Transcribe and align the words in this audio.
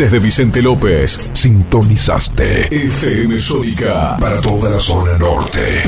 Desde 0.00 0.18
Vicente 0.18 0.62
López, 0.62 1.28
sintonizaste 1.34 2.74
FM 2.74 3.38
Sónica 3.38 4.16
para 4.18 4.40
toda 4.40 4.70
la 4.70 4.78
zona 4.78 5.18
norte. 5.18 5.82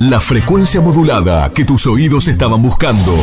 La 0.00 0.20
frecuencia 0.20 0.80
modulada 0.80 1.52
que 1.52 1.64
tus 1.64 1.86
oídos 1.86 2.26
estaban 2.26 2.60
buscando. 2.60 3.16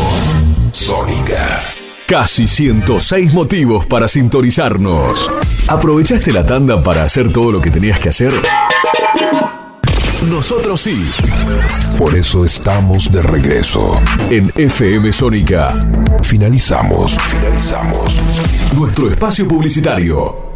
Sónica. 0.72 1.62
Casi 2.08 2.48
106 2.48 3.34
motivos 3.34 3.86
para 3.86 4.08
sintonizarnos. 4.08 5.30
¿Aprovechaste 5.68 6.32
la 6.32 6.46
tanda 6.46 6.82
para 6.82 7.04
hacer 7.04 7.34
todo 7.34 7.52
lo 7.52 7.60
que 7.60 7.70
tenías 7.70 8.00
que 8.00 8.08
hacer? 8.08 8.32
Nosotros 10.30 10.82
sí. 10.82 11.04
Por 11.98 12.16
eso 12.16 12.46
estamos 12.46 13.12
de 13.12 13.22
regreso. 13.24 14.00
En 14.30 14.52
FM 14.56 15.12
Sónica. 15.12 15.68
Finalizamos. 16.24 17.18
Finalizamos. 17.20 18.16
Nuestro 18.76 19.10
espacio 19.10 19.48
publicitario. 19.48 20.52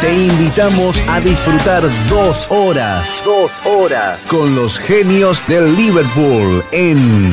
Te 0.00 0.14
invitamos 0.14 1.02
a 1.08 1.20
disfrutar 1.20 1.82
dos 2.08 2.46
horas, 2.50 3.22
dos 3.24 3.50
horas 3.64 4.20
con 4.28 4.54
los 4.54 4.78
genios 4.78 5.42
del 5.48 5.74
Liverpool 5.74 6.62
en 6.70 7.32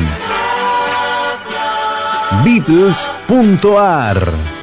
Beatles.ar. 2.42 4.53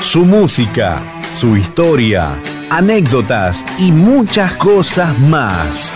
Su 0.00 0.24
música, 0.24 1.02
su 1.28 1.56
historia, 1.56 2.36
anécdotas 2.70 3.64
y 3.78 3.90
muchas 3.90 4.54
cosas 4.54 5.18
más. 5.18 5.92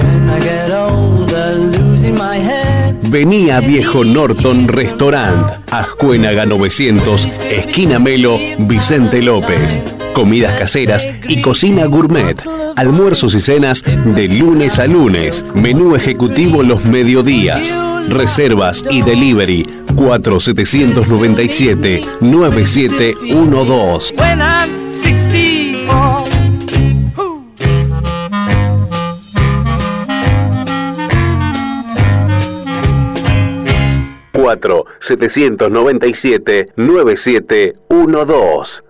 Vení 3.14 3.52
a 3.52 3.60
Viejo 3.60 4.04
Norton 4.04 4.68
Restaurant, 4.68 5.52
Ascuénaga 5.70 6.48
900, 6.48 7.28
esquina 7.48 8.00
Melo, 8.00 8.40
Vicente 8.58 9.22
López. 9.22 9.80
Comidas 10.16 10.58
caseras 10.58 11.08
y 11.30 11.40
cocina 11.40 11.86
gourmet. 11.86 12.42
Almuerzos 12.76 13.36
y 13.36 13.40
cenas 13.40 13.84
de 13.84 14.28
lunes 14.30 14.80
a 14.80 14.88
lunes. 14.88 15.46
Menú 15.54 15.96
ejecutivo 15.96 16.64
los 16.64 16.84
mediodías. 16.86 17.72
Reservas 18.10 18.84
y 18.90 19.04
delivery 19.04 19.70
4797 19.96 22.02
9712. 22.20 24.16
4 34.54 34.86
797 35.00 36.74
9712. 36.76 38.84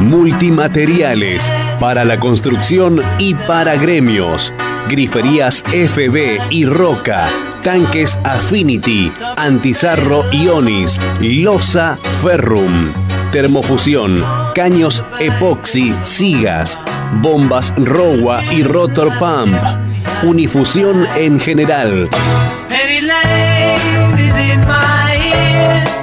Multimateriales 0.00 1.50
para 1.80 2.04
la 2.04 2.20
construcción 2.20 3.02
y 3.18 3.34
para 3.34 3.74
gremios. 3.76 4.52
Griferías 4.88 5.64
FB 5.66 6.38
y 6.50 6.66
Roca. 6.66 7.26
Tanques 7.62 8.18
Affinity. 8.22 9.10
Antizarro 9.36 10.30
Ionis. 10.32 11.00
Losa 11.20 11.98
Ferrum. 12.22 12.92
Termofusión. 13.32 14.22
Caños 14.54 15.02
Epoxy. 15.18 15.92
Sigas. 16.04 16.78
Bombas 17.20 17.74
Rowa 17.76 18.44
y 18.52 18.62
Rotor 18.62 19.08
Pump. 19.18 19.85
Unifusión 20.22 21.06
en 21.16 21.40
general. 21.40 22.08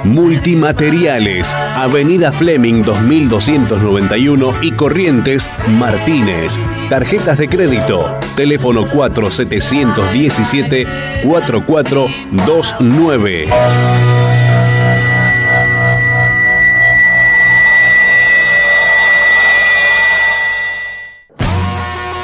Multimateriales, 0.04 1.52
Avenida 1.54 2.30
Fleming 2.30 2.82
2291 2.82 4.58
y 4.62 4.70
Corrientes 4.72 5.48
Martínez. 5.78 6.58
Tarjetas 6.88 7.38
de 7.38 7.48
crédito, 7.48 8.18
teléfono 8.36 8.86
4717 8.88 10.86
4429. 11.24 13.46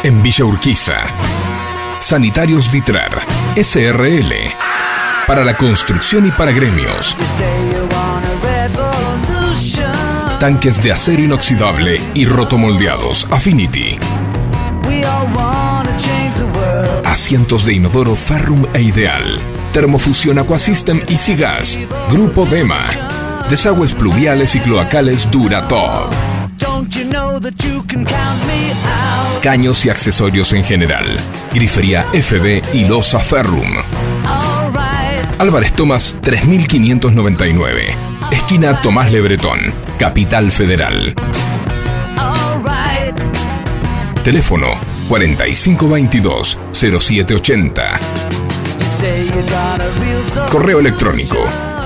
En 0.02 0.22
Villa 0.22 0.46
Urquiza, 0.46 1.02
Sanitarios 2.00 2.70
Ditrar, 2.70 3.10
SRL, 3.54 4.32
para 5.26 5.44
la 5.44 5.54
construcción 5.54 6.26
y 6.26 6.30
para 6.30 6.50
gremios. 6.50 7.16
Tanques 10.40 10.82
de 10.82 10.92
acero 10.92 11.22
inoxidable 11.22 12.00
y 12.14 12.24
rotomoldeados 12.24 13.26
Affinity. 13.30 13.98
Asientos 17.04 17.66
de 17.66 17.74
inodoro 17.74 18.16
Ferrum 18.16 18.64
e 18.72 18.80
Ideal. 18.80 19.38
Termofusión 19.72 20.38
Aquasystem 20.38 21.02
y 21.06 21.18
Sigas. 21.18 21.78
Grupo 22.10 22.46
Dema. 22.46 22.82
Desagües 23.50 23.92
pluviales 23.92 24.54
y 24.54 24.60
cloacales 24.60 25.30
Duratop. 25.30 26.29
Caños 29.42 29.84
y 29.86 29.90
accesorios 29.90 30.52
en 30.52 30.64
general. 30.64 31.06
Grifería 31.52 32.06
FB 32.12 32.62
y 32.74 32.84
Losa 32.84 33.18
Ferrum. 33.20 33.70
Álvarez 35.38 35.72
Tomás 35.72 36.16
3599. 36.20 37.94
Esquina 38.30 38.80
Tomás 38.82 39.10
Lebretón. 39.10 39.72
Capital 39.98 40.50
Federal. 40.50 41.14
Teléfono 44.22 44.66
4522 45.08 46.58
0780. 46.72 47.98
Correo 50.50 50.80
electrónico 50.80 51.38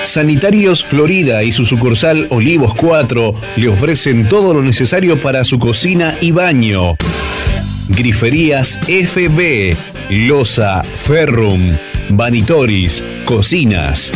Sanitarios 0.05 0.85
Florida 0.85 1.43
y 1.45 1.53
su 1.53 1.65
sucursal 1.65 2.27
Olivos 2.33 2.75
4 2.75 3.35
le 3.55 3.69
ofrecen 3.69 4.29
todo 4.29 4.55
lo 4.55 4.63
necesario 4.63 5.21
para 5.21 5.45
su 5.45 5.61
cocina 5.61 6.19
y 6.21 6.33
baño. 6.33 6.97
Griferías 7.91 8.81
FB, 8.89 9.77
Losa, 10.11 10.83
Ferrum, 10.83 11.77
Vanitoris, 12.11 13.05
Cocinas. 13.25 14.11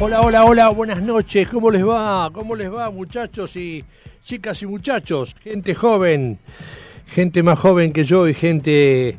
Hola, 0.00 0.22
hola, 0.22 0.44
hola, 0.46 0.68
buenas 0.70 1.02
noches. 1.02 1.46
¿Cómo 1.48 1.70
les 1.70 1.86
va? 1.86 2.30
¿Cómo 2.32 2.56
les 2.56 2.72
va, 2.72 2.90
muchachos 2.90 3.54
y 3.54 3.84
chicas 4.24 4.62
y 4.62 4.66
muchachos? 4.66 5.36
Gente 5.44 5.74
joven, 5.74 6.38
gente 7.06 7.42
más 7.42 7.58
joven 7.58 7.92
que 7.92 8.04
yo 8.04 8.26
y 8.26 8.32
gente 8.32 9.18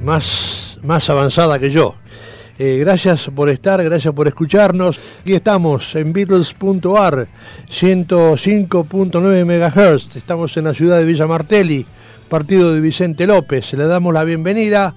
más, 0.00 0.78
más 0.82 1.10
avanzada 1.10 1.58
que 1.58 1.68
yo. 1.68 1.99
Eh, 2.62 2.76
gracias 2.76 3.30
por 3.34 3.48
estar, 3.48 3.82
gracias 3.82 4.12
por 4.12 4.28
escucharnos. 4.28 5.00
Aquí 5.22 5.32
estamos 5.32 5.96
en 5.96 6.12
Beatles.ar, 6.12 7.26
105.9 7.66 9.44
MHz. 9.46 10.16
Estamos 10.16 10.54
en 10.58 10.64
la 10.64 10.74
ciudad 10.74 10.98
de 10.98 11.06
Villa 11.06 11.26
Martelli, 11.26 11.86
partido 12.28 12.74
de 12.74 12.82
Vicente 12.82 13.26
López. 13.26 13.72
Le 13.72 13.86
damos 13.86 14.12
la 14.12 14.24
bienvenida 14.24 14.94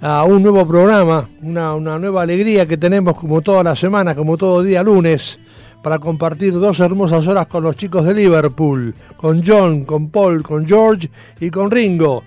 a 0.00 0.24
un 0.24 0.42
nuevo 0.42 0.66
programa, 0.66 1.28
una 1.42 1.98
nueva 1.98 2.22
alegría 2.22 2.64
que 2.64 2.78
tenemos 2.78 3.18
como 3.18 3.42
toda 3.42 3.62
la 3.62 3.76
semana, 3.76 4.14
como 4.14 4.38
todo 4.38 4.62
día 4.62 4.82
lunes, 4.82 5.38
para 5.82 5.98
compartir 5.98 6.54
dos 6.54 6.80
hermosas 6.80 7.26
horas 7.26 7.48
con 7.48 7.64
los 7.64 7.76
chicos 7.76 8.06
de 8.06 8.14
Liverpool, 8.14 8.94
con 9.18 9.44
John, 9.46 9.84
con 9.84 10.08
Paul, 10.08 10.42
con 10.42 10.66
George 10.66 11.10
y 11.38 11.50
con 11.50 11.70
Ringo. 11.70 12.24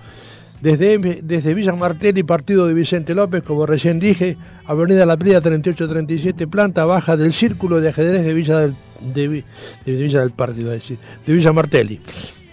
Desde, 0.62 1.21
desde 1.21 1.54
Villa 1.54 1.74
Martelli, 1.74 2.24
partido 2.24 2.68
de 2.68 2.74
Vicente 2.74 3.13
López, 3.13 3.44
como 3.44 3.65
recién 3.65 4.00
dije, 4.00 4.38
Avenida 4.65 5.06
La 5.06 5.15
Playa 5.15 5.39
3837, 5.39 6.48
planta 6.48 6.86
baja 6.86 7.15
del 7.15 7.31
Círculo 7.31 7.80
de 7.80 7.89
Ajedrez 7.89 8.25
de 8.25 8.33
Villa 8.33 8.59
del, 8.59 8.75
de, 9.01 9.44
Villa 9.86 10.21
del 10.21 10.33
a 10.38 10.71
decir, 10.71 10.98
de 11.25 11.33
Villa 11.33 11.54
Martelli, 11.54 12.00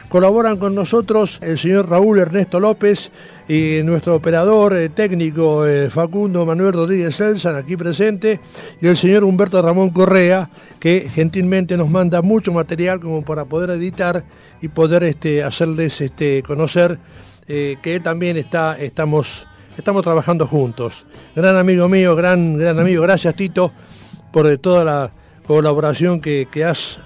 Colaboran 0.08 0.56
con 0.56 0.76
nosotros 0.76 1.40
el 1.42 1.58
señor 1.58 1.90
Raúl 1.90 2.20
Ernesto 2.20 2.60
López 2.60 3.10
y 3.48 3.80
nuestro 3.82 4.14
operador 4.14 4.74
eh, 4.74 4.90
técnico 4.90 5.66
eh, 5.66 5.90
Facundo 5.90 6.46
Manuel 6.46 6.72
Rodríguez 6.72 7.16
Selsan, 7.16 7.56
aquí 7.56 7.76
presente, 7.76 8.38
y 8.80 8.86
el 8.86 8.96
señor 8.96 9.24
Humberto 9.24 9.60
Ramón 9.60 9.90
Correa, 9.90 10.48
que 10.78 11.10
gentilmente 11.12 11.76
nos 11.76 11.90
manda 11.90 12.22
mucho 12.22 12.52
material 12.52 13.00
como 13.00 13.22
para 13.22 13.44
poder 13.44 13.70
editar 13.70 14.22
y 14.62 14.68
poder 14.68 15.02
este, 15.02 15.42
hacerles 15.42 16.00
este, 16.00 16.44
conocer 16.44 16.96
eh, 17.48 17.76
que 17.82 17.98
también 17.98 18.36
está, 18.36 18.78
estamos, 18.78 19.48
estamos 19.76 20.04
trabajando 20.04 20.46
juntos. 20.46 21.06
Gran 21.34 21.56
amigo 21.56 21.88
mío, 21.88 22.14
gran, 22.14 22.56
gran 22.56 22.78
amigo, 22.78 23.02
gracias 23.02 23.34
Tito 23.34 23.72
por 24.32 24.56
toda 24.58 24.84
la 24.84 25.17
colaboración 25.48 26.20
que, 26.20 26.46
que 26.50 26.64
has 26.64 27.00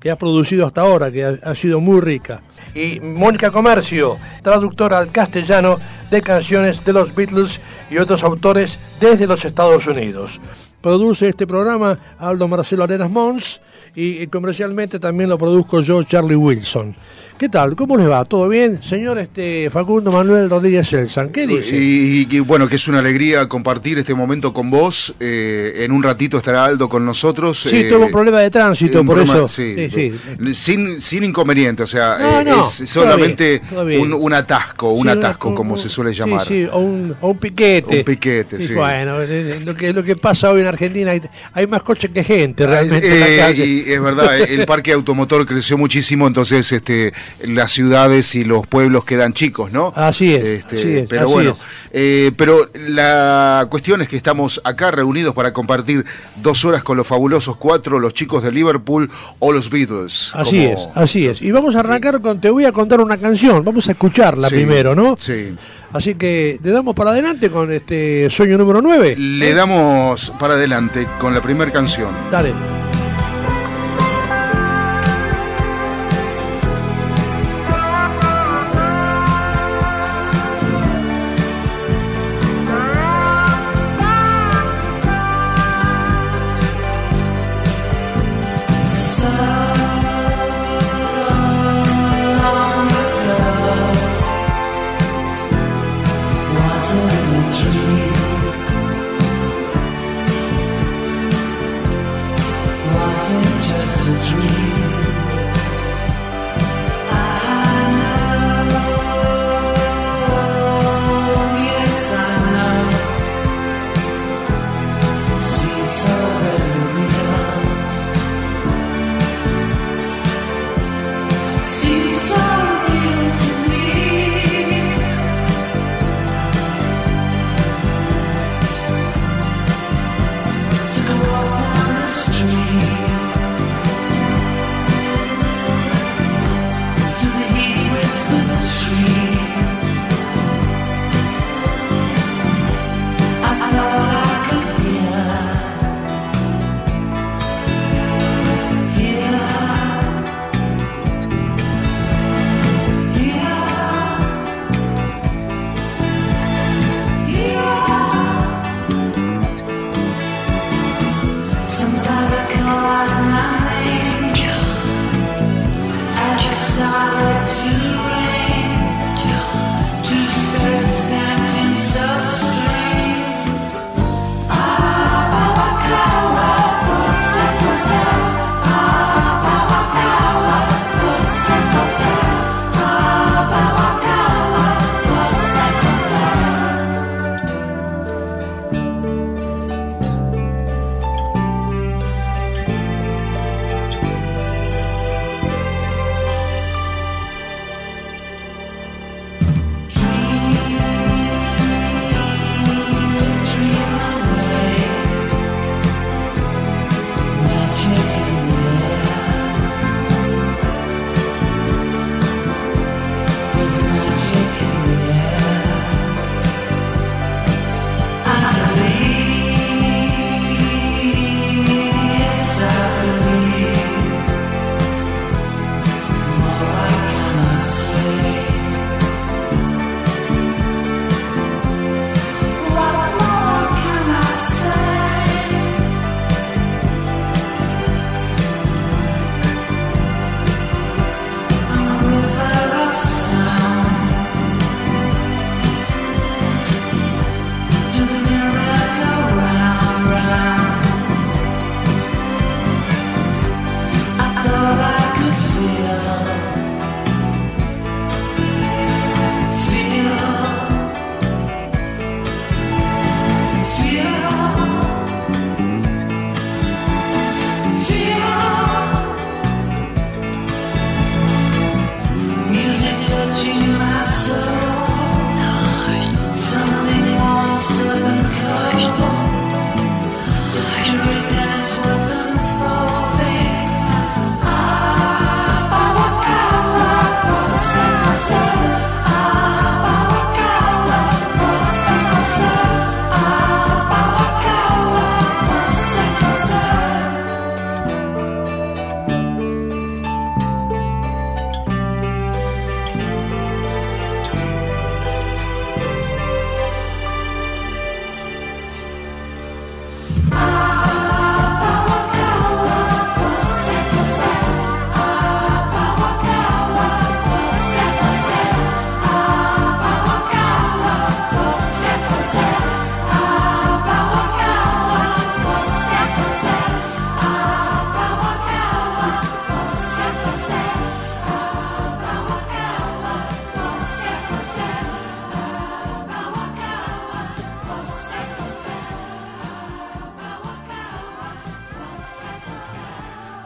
que 0.00 0.10
has 0.10 0.16
producido 0.16 0.66
hasta 0.66 0.80
ahora, 0.80 1.12
que 1.12 1.24
ha, 1.24 1.38
ha, 1.44 1.54
sido 1.54 1.78
muy 1.78 2.00
rica. 2.00 2.42
Y 2.74 2.98
Mónica 2.98 3.52
Comercio, 3.52 4.16
traductora 4.42 4.98
al 4.98 5.12
castellano 5.12 5.78
de 6.10 6.20
canciones 6.22 6.84
de 6.84 6.92
los 6.92 7.14
Beatles 7.14 7.60
y 7.88 7.98
otros 7.98 8.24
autores 8.24 8.80
desde 8.98 9.28
los 9.28 9.44
Estados 9.44 9.86
Unidos. 9.86 10.40
Produce 10.80 11.28
este 11.28 11.46
programa 11.46 11.96
Aldo 12.18 12.48
Marcelo 12.48 12.82
Arenas 12.82 13.10
Mons 13.10 13.60
y, 13.94 14.22
y 14.22 14.26
comercialmente 14.26 14.98
también 14.98 15.30
lo 15.30 15.38
produzco 15.38 15.80
yo, 15.82 16.02
Charlie 16.02 16.34
Wilson. 16.34 16.96
¿Qué 17.38 17.48
tal? 17.48 17.74
¿Cómo 17.74 17.96
les 17.96 18.08
va? 18.08 18.24
¿Todo 18.24 18.48
bien? 18.48 18.80
Señor 18.80 19.18
este, 19.18 19.68
Facundo 19.68 20.12
Manuel 20.12 20.48
Rodríguez 20.48 20.86
Selsan, 20.86 21.30
¿qué 21.30 21.48
dice? 21.48 21.74
Y, 21.76 22.28
y, 22.30 22.38
bueno, 22.38 22.68
que 22.68 22.76
es 22.76 22.86
una 22.86 23.00
alegría 23.00 23.48
compartir 23.48 23.98
este 23.98 24.14
momento 24.14 24.52
con 24.52 24.70
vos. 24.70 25.12
Eh, 25.18 25.72
en 25.78 25.90
un 25.90 26.04
ratito 26.04 26.38
estará 26.38 26.64
Aldo 26.64 26.88
con 26.88 27.04
nosotros. 27.04 27.60
Sí, 27.68 27.78
eh, 27.78 27.88
tuvo 27.90 28.04
un 28.06 28.12
problema 28.12 28.40
de 28.42 28.50
tránsito, 28.50 29.04
por 29.04 29.16
problema, 29.16 29.34
eso. 29.38 29.48
Sí, 29.48 29.74
sí, 29.90 30.12
sí. 30.38 30.54
Sin, 30.54 31.00
sin 31.00 31.24
inconveniente, 31.24 31.82
o 31.82 31.86
sea, 31.88 32.16
No, 32.20 32.40
eh, 32.40 32.44
no, 32.44 32.60
es 32.60 32.68
solamente 32.88 33.58
todo 33.58 33.66
bien, 33.66 33.70
todo 33.70 33.84
bien. 33.86 34.00
Un, 34.02 34.12
un 34.22 34.34
atasco, 34.34 34.92
un 34.92 35.08
atasco, 35.08 35.48
un- 35.48 35.54
como 35.56 35.72
un- 35.74 35.78
se 35.80 35.88
suele 35.88 36.12
llamar. 36.14 36.46
Sí, 36.46 36.64
o 36.70 36.78
un, 36.78 37.16
o 37.20 37.30
un 37.30 37.38
piquete. 37.38 37.98
Un 37.98 38.04
piquete, 38.04 38.60
sí. 38.60 38.74
Bueno, 38.74 39.16
lo 39.64 39.74
que, 39.74 39.92
lo 39.92 40.04
que 40.04 40.14
pasa 40.14 40.50
hoy 40.52 40.60
en 40.60 40.68
Argentina, 40.68 41.10
hay, 41.10 41.20
hay 41.54 41.66
más 41.66 41.82
coches 41.82 42.10
que 42.12 42.22
gente 42.22 42.64
realmente 42.68 43.08
eh, 43.08 43.14
en 43.14 43.20
la 43.20 43.46
calle. 43.46 43.66
y 43.66 43.80
es 43.90 44.00
verdad, 44.00 44.38
el 44.38 44.64
parque 44.64 44.92
automotor 44.92 45.44
creció 45.44 45.76
muchísimo, 45.76 46.28
entonces 46.28 46.70
este, 46.70 47.12
las 47.44 47.70
ciudades 47.72 48.34
y 48.34 48.44
los 48.44 48.66
pueblos 48.66 49.04
quedan 49.04 49.32
chicos, 49.34 49.72
¿no? 49.72 49.92
Así 49.96 50.34
es, 50.34 50.44
Este, 50.44 50.76
así 50.78 50.96
es, 50.98 51.08
pero 51.08 51.22
así 51.24 51.32
bueno, 51.32 51.50
es. 51.50 51.58
eh, 51.92 52.32
pero 52.36 52.68
la 52.74 53.66
cuestión 53.70 54.00
es 54.02 54.08
que 54.08 54.16
estamos 54.16 54.60
acá 54.64 54.90
reunidos 54.90 55.34
para 55.34 55.52
compartir 55.52 56.04
dos 56.36 56.64
horas 56.64 56.82
con 56.82 56.96
los 56.96 57.06
fabulosos 57.06 57.56
cuatro, 57.56 57.98
los 57.98 58.14
chicos 58.14 58.42
de 58.42 58.52
Liverpool 58.52 59.10
o 59.38 59.52
los 59.52 59.70
Beatles. 59.70 60.30
Así 60.34 60.66
como- 60.66 60.78
es, 60.90 60.96
así 60.96 61.26
es. 61.26 61.42
Y 61.42 61.50
vamos 61.50 61.74
a 61.76 61.80
arrancar 61.80 62.20
con, 62.20 62.40
te 62.40 62.50
voy 62.50 62.64
a 62.64 62.72
contar 62.72 63.00
una 63.00 63.16
canción, 63.18 63.64
vamos 63.64 63.88
a 63.88 63.92
escucharla 63.92 64.48
Sí, 64.48 64.54
primero, 64.56 64.94
¿no? 64.94 65.16
Sí. 65.18 65.54
Así 65.92 66.14
que 66.14 66.58
le 66.62 66.70
damos 66.70 66.94
para 66.94 67.10
adelante 67.10 67.50
con 67.50 67.70
este 67.70 68.30
sueño 68.30 68.56
número 68.56 68.80
9. 68.80 69.14
Le 69.16 69.52
damos 69.54 70.32
para 70.38 70.54
adelante 70.54 71.06
con 71.18 71.34
la 71.34 71.42
primera 71.42 71.70
canción. 71.70 72.08
Dale. 72.30 72.81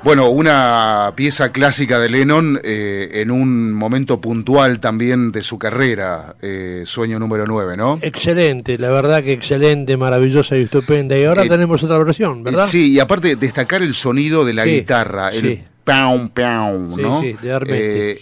Bueno, 0.06 0.28
una 0.28 1.14
pieza 1.16 1.50
clásica 1.50 1.98
de 1.98 2.08
Lennon 2.08 2.60
eh, 2.62 3.10
en 3.14 3.32
un 3.32 3.72
momento 3.72 4.20
puntual 4.20 4.78
también 4.78 5.32
de 5.32 5.42
su 5.42 5.58
carrera, 5.58 6.36
eh, 6.40 6.84
Sueño 6.86 7.18
número 7.18 7.44
9, 7.44 7.76
¿no? 7.76 7.98
Excelente, 8.00 8.78
la 8.78 8.90
verdad 8.90 9.24
que 9.24 9.32
excelente, 9.32 9.96
maravillosa 9.96 10.56
y 10.56 10.62
estupenda. 10.62 11.18
Y 11.18 11.24
ahora 11.24 11.42
eh, 11.42 11.48
tenemos 11.48 11.82
otra 11.82 11.98
versión, 11.98 12.44
¿verdad? 12.44 12.66
sí, 12.68 12.92
y 12.92 13.00
aparte 13.00 13.34
destacar 13.34 13.82
el 13.82 13.94
sonido 13.94 14.44
de 14.44 14.54
la 14.54 14.64
guitarra, 14.64 15.30
el 15.30 15.64
Pound, 15.82 16.30
pound, 16.30 16.98
¿no? 16.98 17.20
Sí, 17.20 17.36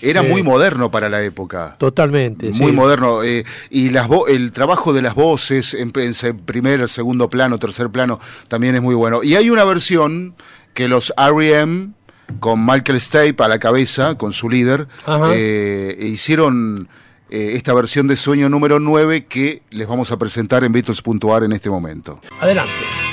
era 0.03 0.23
muy 0.23 0.43
moderno 0.43 0.91
para 0.91 1.11
la 1.11 1.23
época. 1.23 1.75
Totalmente. 1.79 2.49
Muy 2.51 2.73
moderno. 2.73 3.21
y 3.25 3.89
las 3.91 4.09
el 4.29 4.53
trabajo 4.53 4.95
de 4.95 5.03
las 5.03 5.15
voces 5.15 5.75
en, 5.75 5.93
en, 5.97 6.37
primer, 6.39 6.89
segundo 6.89 7.29
plano, 7.29 7.59
tercer 7.59 7.91
plano, 7.91 8.21
también 8.49 8.75
es 8.75 8.81
muy 8.81 8.95
bueno. 8.95 9.23
Y 9.23 9.35
hay 9.35 9.51
una 9.51 9.65
versión 9.65 10.35
que 10.75 10.89
los 10.89 11.13
R.E.M., 11.17 11.91
con 12.41 12.65
Michael 12.65 13.01
Stipe 13.01 13.43
a 13.45 13.49
la 13.49 13.59
cabeza, 13.59 14.17
con 14.17 14.33
su 14.33 14.49
líder, 14.49 14.89
eh, 15.33 15.97
hicieron 16.01 16.89
eh, 17.31 17.53
esta 17.55 17.75
versión 17.75 18.09
de 18.09 18.17
Sueño 18.17 18.49
número 18.49 18.81
9 18.81 19.27
que 19.27 19.63
les 19.71 19.87
vamos 19.87 20.11
a 20.11 20.19
presentar 20.19 20.65
en 20.65 20.73
Beatles.ar 20.73 21.45
en 21.45 21.53
este 21.53 21.71
momento. 21.71 22.21
Adelante. 22.41 23.04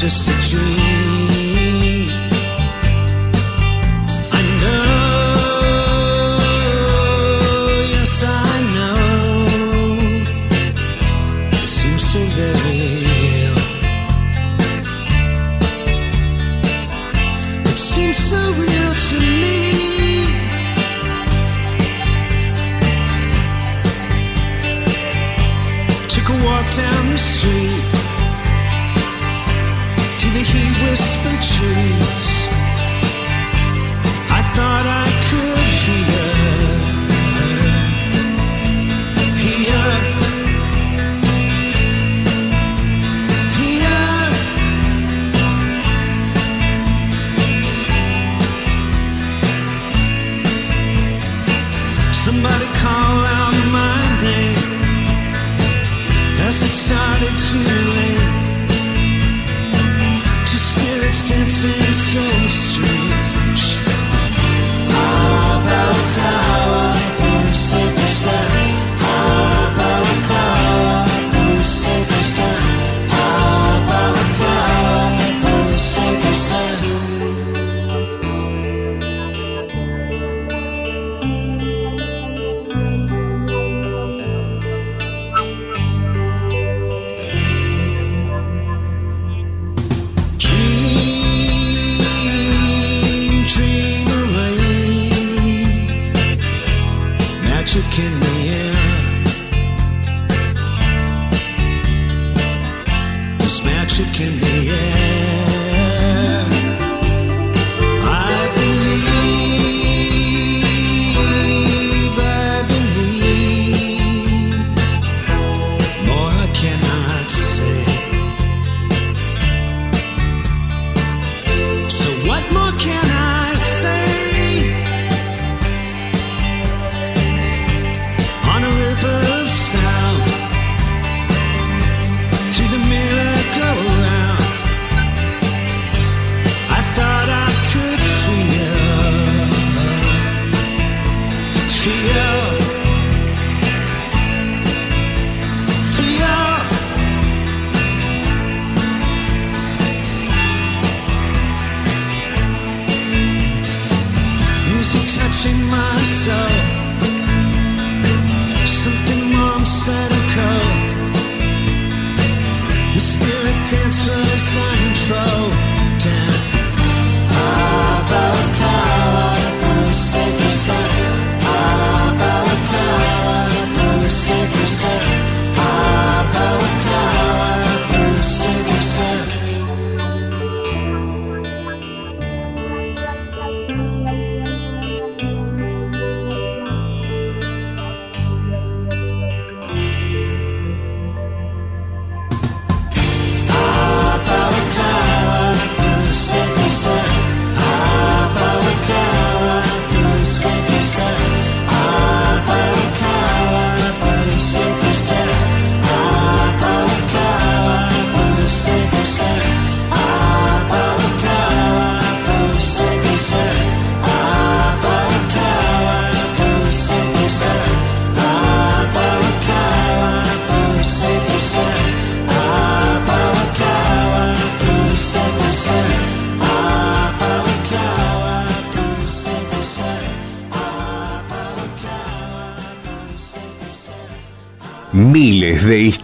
Just 0.00 0.28
a 0.28 0.45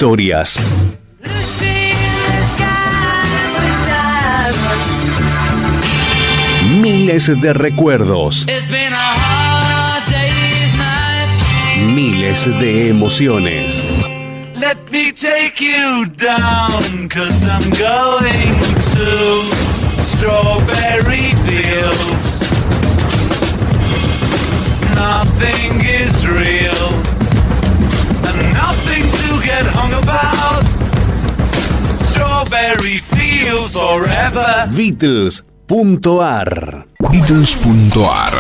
historias. 0.02 0.58
Miles 6.80 7.40
de 7.40 7.52
recuerdos. 7.52 8.44
Miles 11.86 12.44
de 12.46 12.88
emociones. 12.88 13.86
Let 14.56 14.76
me 14.90 15.12
take 15.12 15.60
you 15.60 16.06
down, 16.16 17.08
cause 17.08 17.44
I'm 17.44 17.70
going 17.78 18.58
to 18.96 20.02
strawberry 20.02 21.30
fields. 21.46 22.40
Nothing 24.96 25.80
is 25.86 26.26
real, 26.26 27.21
get 29.42 29.66
hung 29.74 29.92
about. 29.92 30.64
Strawberry 31.98 32.98
fields 32.98 33.74
forever. 33.74 34.68
Beatles.ar 34.74 36.87
Beatles.ar 37.11 38.33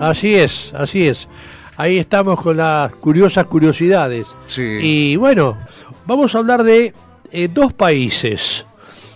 Así 0.00 0.34
es, 0.34 0.72
así 0.76 1.06
es. 1.08 1.28
Ahí 1.76 1.98
estamos 1.98 2.40
con 2.40 2.56
las 2.58 2.92
curiosas 2.94 3.46
curiosidades. 3.46 4.28
Sí. 4.46 4.78
Y 4.82 5.16
bueno, 5.16 5.56
vamos 6.06 6.34
a 6.34 6.38
hablar 6.38 6.62
de 6.62 6.94
eh, 7.32 7.48
dos 7.52 7.72
países 7.72 8.66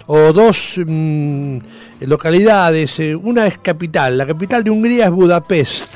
o 0.06 0.32
dos 0.32 0.74
mm, 0.84 1.58
localidades. 2.00 2.98
eh, 3.00 3.14
una 3.14 3.46
es 3.46 3.58
capital, 3.58 4.18
la 4.18 4.26
capital 4.26 4.64
de 4.64 4.70
Hungría 4.70 5.04
es 5.06 5.10
Budapest. 5.10 5.88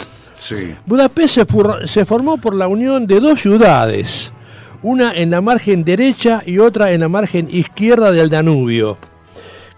Sí. 0.42 0.74
Budapest 0.86 1.38
se, 1.84 2.04
formó 2.04 2.36
por 2.36 2.56
la 2.56 2.66
unión 2.66 3.06
de 3.06 3.20
dos 3.20 3.40
ciudades, 3.40 4.32
una 4.82 5.14
en 5.14 5.30
la 5.30 5.40
margen 5.40 5.84
derecha 5.84 6.42
y 6.44 6.58
otra 6.58 6.90
en 6.90 7.02
la 7.02 7.08
margen 7.08 7.48
izquierda 7.48 8.10
del 8.10 8.28
Danubio. 8.28 8.98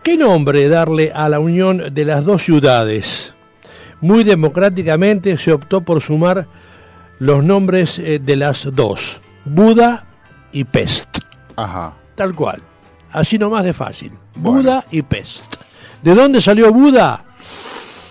¿Qué 0.03 0.17
nombre 0.17 0.67
darle 0.71 1.13
a 1.15 1.29
la 1.29 1.39
unión 1.39 1.93
de 1.93 2.05
las 2.07 2.25
dos 2.25 2.43
ciudades? 2.43 3.35
Muy 4.01 4.25
democráticamente 4.25 5.37
se 5.37 5.53
optó 5.53 5.83
por 5.83 6.01
sumar 6.01 6.47
los 7.19 7.45
nombres 7.45 7.99
eh, 7.99 8.19
de 8.19 8.37
las 8.37 8.67
dos, 8.75 9.21
Buda 9.45 10.07
y 10.51 10.65
Pest, 10.65 11.19
Ajá. 11.57 11.95
tal 12.15 12.35
cual, 12.35 12.63
así 13.13 13.39
nomás 13.39 13.65
de 13.65 13.75
fácil, 13.75 14.13
Bueno. 14.35 14.59
Buda 14.61 14.87
y 14.91 15.03
Pest. 15.03 15.57
¿De 16.03 16.15
dónde 16.15 16.41
salió 16.41 16.73
Buda? 16.73 17.23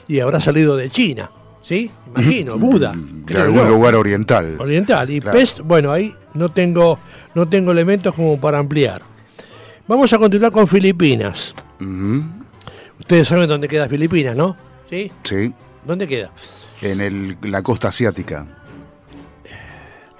Y 0.07 0.19
habrá 0.19 0.39
salido 0.39 0.77
de 0.77 0.91
China. 0.91 1.31
¿Sí? 1.63 1.89
Imagino, 2.07 2.59
Buda. 2.59 2.93
De 2.95 3.41
algún 3.41 3.67
lugar 3.67 3.95
oriental. 3.95 4.57
Oriental. 4.59 5.09
Y 5.09 5.19
Claro. 5.19 5.37
pest, 5.39 5.59
bueno, 5.61 5.91
ahí 5.91 6.13
no 6.35 6.51
tengo, 6.51 6.99
no 7.33 7.47
tengo 7.49 7.71
elementos 7.71 8.13
como 8.13 8.39
para 8.39 8.59
ampliar. 8.59 9.01
Vamos 9.87 10.13
a 10.13 10.17
continuar 10.19 10.51
con 10.51 10.67
Filipinas. 10.67 11.55
Ustedes 12.99 13.27
saben 13.27 13.47
dónde 13.49 13.67
queda 13.67 13.87
Filipinas, 13.89 14.35
¿no? 14.35 14.55
¿Sí? 14.89 15.11
Sí, 15.23 15.51
¿Dónde 15.85 16.07
queda? 16.07 16.29
en 16.81 16.99
el- 17.01 17.37
la 17.43 17.61
costa 17.63 17.87
asiática, 17.87 18.45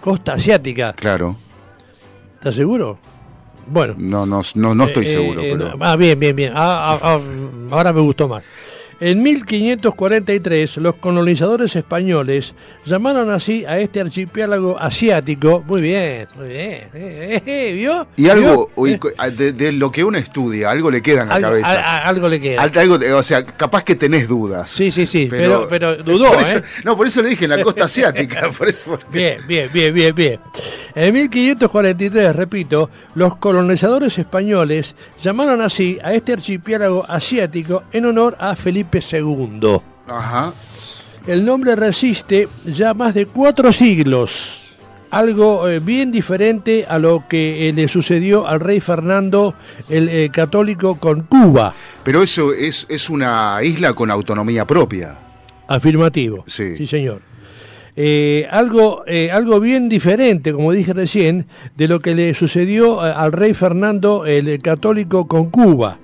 Costa 0.01 0.33
Asiática. 0.33 0.93
claro. 0.93 1.35
¿Estás 2.35 2.55
seguro? 2.55 2.97
Bueno. 3.67 3.95
No, 3.97 4.25
no, 4.25 4.41
no, 4.55 4.75
no 4.75 4.83
estoy 4.85 5.05
Eh, 5.05 5.09
seguro, 5.09 5.41
eh, 5.41 5.49
pero... 5.57 5.73
Ah, 5.79 5.95
bien, 5.95 6.19
bien, 6.19 6.35
bien. 6.35 6.51
Ah, 6.53 6.93
ah, 6.93 6.99
ah, 7.01 7.19
ahora 7.71 7.93
me 7.93 8.01
gustó 8.01 8.27
más. 8.27 8.43
En 8.99 9.21
1543, 9.23 10.77
los 10.77 10.95
colonizadores 10.95 11.75
españoles 11.75 12.55
llamaron 12.85 13.31
así 13.31 13.65
a 13.65 13.79
este 13.79 13.99
archipiélago 14.01 14.79
asiático. 14.79 15.63
Muy 15.67 15.81
bien, 15.81 16.27
muy 16.35 16.47
bien. 16.47 16.59
Eh, 16.63 16.89
eh, 16.93 17.41
eh, 17.45 17.73
¿Vio? 17.73 18.07
Y 18.15 18.29
algo, 18.29 18.69
de, 19.35 19.51
de 19.53 19.71
lo 19.71 19.91
que 19.91 20.03
uno 20.03 20.17
estudia, 20.17 20.71
algo 20.71 20.89
le 20.89 21.01
queda 21.01 21.23
en 21.23 21.29
la 21.29 21.35
algo, 21.35 21.49
cabeza. 21.49 21.67
a- 21.69 21.97
a- 21.97 22.07
algo 22.07 22.29
le 22.29 22.39
queda. 22.39 22.61
Al- 22.61 22.77
algo, 22.77 22.97
o 23.17 23.23
sea, 23.23 23.45
capaz 23.45 23.83
que 23.83 23.95
tenés 23.95 24.27
dudas. 24.27 24.69
Sí, 24.69 24.91
sí, 24.91 25.05
sí, 25.05 25.27
pero, 25.29 25.67
pero 25.69 25.95
dudó, 25.97 26.31
por 26.31 26.41
eso- 26.41 26.57
¿eh? 26.57 26.63
No, 26.85 26.95
por 26.95 27.07
eso 27.07 27.21
le 27.21 27.29
dije 27.29 27.45
en 27.45 27.51
la 27.51 27.61
costa 27.61 27.85
asiática. 27.85 28.49
por 28.57 28.67
eso, 28.69 28.91
porque- 28.91 29.05
Bien, 29.17 29.37
bien, 29.47 29.69
bien, 29.73 29.93
bien, 29.93 30.15
bien. 30.15 30.39
En 30.95 31.13
1543, 31.13 32.35
repito, 32.35 32.89
los 33.15 33.35
colonizadores 33.37 34.17
españoles 34.19 34.95
llamaron 35.21 35.61
así 35.61 35.97
a 36.03 36.13
este 36.13 36.33
archipiélago 36.33 37.05
asiático 37.09 37.83
en 37.91 38.05
honor 38.05 38.35
a 38.39 38.55
Felipe 38.55 38.82
II. 38.91 39.81
Ajá. 40.07 40.53
El 41.25 41.45
nombre 41.45 41.75
resiste 41.75 42.49
ya 42.65 42.93
más 42.93 43.13
de 43.13 43.27
cuatro 43.27 43.71
siglos, 43.71 44.77
algo 45.09 45.69
eh, 45.69 45.79
bien 45.79 46.11
diferente 46.11 46.85
a 46.87 46.99
lo 46.99 47.25
que 47.29 47.69
eh, 47.69 47.73
le 47.73 47.87
sucedió 47.87 48.45
al 48.47 48.59
rey 48.59 48.81
Fernando 48.81 49.55
el 49.89 50.09
eh, 50.09 50.29
católico 50.33 50.95
con 50.95 51.21
Cuba. 51.21 51.73
Pero 52.03 52.21
eso 52.21 52.53
es, 52.53 52.85
es 52.89 53.09
una 53.09 53.59
isla 53.63 53.93
con 53.93 54.11
autonomía 54.11 54.65
propia. 54.65 55.17
Afirmativo. 55.67 56.43
Sí. 56.47 56.85
señor. 56.85 57.21
Eh, 57.95 58.47
algo, 58.49 59.03
eh, 59.05 59.29
algo 59.31 59.59
bien 59.59 59.87
diferente, 59.87 60.51
como 60.51 60.71
dije 60.71 60.93
recién, 60.93 61.45
de 61.77 61.87
lo 61.87 62.01
que 62.01 62.15
le 62.15 62.33
sucedió 62.33 63.01
al 63.01 63.31
rey 63.31 63.53
Fernando 63.53 64.25
el 64.25 64.57
católico 64.59 65.27
con 65.27 65.49
Cuba. 65.49 65.99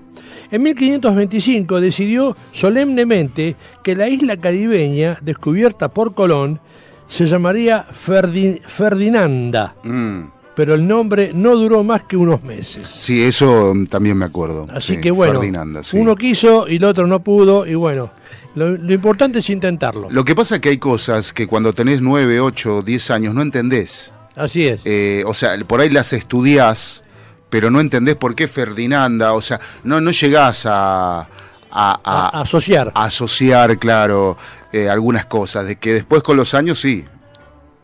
En 0.51 0.63
1525 0.63 1.79
decidió 1.79 2.35
solemnemente 2.51 3.55
que 3.83 3.95
la 3.95 4.07
isla 4.09 4.37
caribeña, 4.37 5.17
descubierta 5.21 5.89
por 5.89 6.13
Colón, 6.15 6.59
se 7.07 7.25
llamaría 7.25 7.85
Ferdi- 7.89 8.61
Ferdinanda, 8.61 9.75
Mm. 9.83 10.21
pero 10.55 10.73
el 10.75 10.87
nombre 10.87 11.31
no 11.33 11.55
duró 11.55 11.83
más 11.83 12.03
que 12.03 12.17
unos 12.17 12.43
meses. 12.43 12.87
Sí, 12.87 13.21
eso 13.23 13.73
mm, 13.75 13.85
también 13.87 14.17
me 14.17 14.25
acuerdo. 14.25 14.67
Así 14.73 14.95
Sí, 14.95 15.01
que 15.01 15.11
bueno, 15.11 15.33
Ferdinanda, 15.39 15.83
sí. 15.83 15.97
uno 15.97 16.15
quiso 16.15 16.67
y 16.67 16.75
el 16.77 16.83
otro 16.83 17.05
no 17.07 17.19
pudo, 17.23 17.65
y 17.67 17.75
bueno, 17.75 18.11
lo, 18.55 18.71
lo 18.71 18.93
importante 18.93 19.39
es 19.39 19.49
intentarlo. 19.49 20.07
Lo 20.09 20.25
que 20.25 20.35
pasa 20.35 20.55
es 20.55 20.61
que 20.61 20.69
hay 20.69 20.77
cosas 20.77 21.31
que 21.33 21.47
cuando 21.47 21.73
tenés 21.73 22.01
9, 22.01 22.39
8, 22.39 22.81
10 22.81 23.11
años 23.11 23.33
no 23.35 23.41
entendés. 23.41 24.11
Así 24.35 24.65
es. 24.67 24.81
Eh, 24.85 25.23
o 25.25 25.33
sea, 25.33 25.57
por 25.67 25.81
ahí 25.81 25.89
las 25.89 26.13
estudiás, 26.13 27.03
pero 27.49 27.69
no 27.71 27.79
entendés 27.79 28.15
por 28.15 28.35
qué 28.35 28.47
Ferdinanda. 28.47 29.33
O 29.33 29.41
sea, 29.41 29.59
no, 29.83 29.99
no 30.01 30.11
llegás 30.11 30.65
a, 30.65 31.19
a- 31.19 31.27
a- 31.71 31.99
a, 32.03 32.41
asociar, 32.41 32.91
a 32.95 33.05
asociar, 33.05 33.77
claro, 33.79 34.37
eh, 34.71 34.89
algunas 34.89 35.25
cosas. 35.25 35.65
De 35.65 35.75
que 35.77 35.93
después 35.93 36.21
con 36.23 36.37
los 36.37 36.53
años 36.53 36.79
sí. 36.79 37.05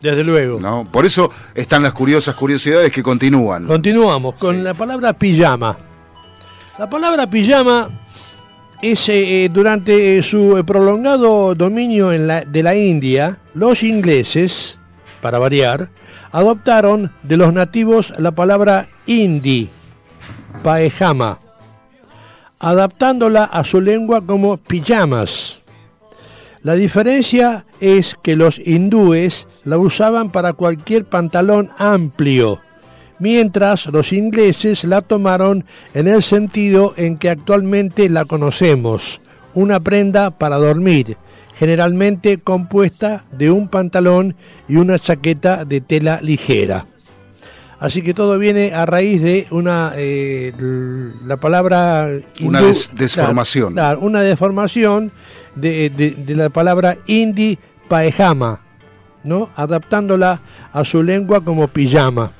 desde 0.01 0.23
luego. 0.23 0.59
¿no? 0.59 0.87
Por 0.91 1.05
eso 1.05 1.31
están 1.55 1.81
las 1.83 1.93
curiosas 1.93 2.35
curiosidades 2.35 2.91
que 2.91 3.01
continúan. 3.01 3.65
Continuamos 3.65 4.35
con 4.39 4.55
Sí. 4.57 4.61
la 4.61 4.73
palabra 4.73 5.13
pijama. 5.13 5.77
La 6.77 6.89
palabra 6.89 7.27
pijama 7.29 7.89
es 8.81 9.07
eh, 9.09 9.45
eh, 9.45 9.49
durante 9.49 10.21
su 10.21 10.61
prolongado 10.67 11.55
dominio 11.55 12.11
en 12.13 12.27
la- 12.27 12.41
de 12.45 12.61
la 12.61 12.75
India, 12.75 13.39
los 13.55 13.81
ingleses, 13.81 14.77
para 15.21 15.39
variar, 15.39 15.89
adoptaron 16.35 17.13
de 17.23 17.37
los 17.37 17.53
nativos 17.53 18.11
la 18.17 18.31
palabra 18.31 18.89
hindi, 19.07 19.69
paejama, 20.63 21.39
adaptándola 22.59 23.45
a 23.45 23.63
su 23.63 23.79
lengua 23.79 24.19
como 24.25 24.57
pijamas. 24.57 25.61
La 26.61 26.73
diferencia 26.73 27.65
es 27.79 28.17
que 28.21 28.35
los 28.35 28.59
hindúes 28.59 29.47
la 29.63 29.77
usaban 29.77 30.29
para 30.29 30.51
cualquier 30.51 31.05
pantalón 31.05 31.71
amplio, 31.77 32.59
mientras 33.17 33.85
los 33.85 34.11
ingleses 34.11 34.83
la 34.83 35.01
tomaron 35.01 35.63
en 35.93 36.09
el 36.09 36.21
sentido 36.21 36.93
en 36.97 37.17
que 37.17 37.29
actualmente 37.29 38.09
la 38.09 38.25
conocemos, 38.25 39.21
una 39.53 39.79
prenda 39.79 40.31
para 40.31 40.57
dormir, 40.57 41.15
generalmente 41.57 42.37
compuesta 42.39 43.25
de 43.31 43.51
un 43.51 43.67
pantalón 43.67 44.35
y 44.67 44.75
una 44.77 44.99
chaqueta 44.99 45.65
de 45.65 45.81
tela 45.81 46.19
ligera. 46.21 46.85
Así 47.79 48.01
que 48.01 48.13
todo 48.13 48.39
viene 48.39 48.73
a 48.73 48.85
raíz 48.85 49.21
de 49.21 49.47
una 49.51 49.91
eh, 49.95 50.53
la 51.25 51.37
palabra 51.37 52.07
Una 52.39 52.61
hindú- 52.61 52.67
des- 52.67 52.89
desformación. 52.93 53.75
Una 53.99 54.21
deformación 54.21 55.11
de, 55.55 55.89
de- 55.89 56.11
de 56.11 56.35
la 56.35 56.49
palabra 56.49 56.97
hindi 57.05 57.59
paejama, 57.89 58.61
¿no? 59.23 59.49
Adaptándola 59.55 60.41
a 60.71 60.85
su 60.85 61.03
lengua 61.03 61.43
como 61.43 61.67
pijama. 61.67 62.31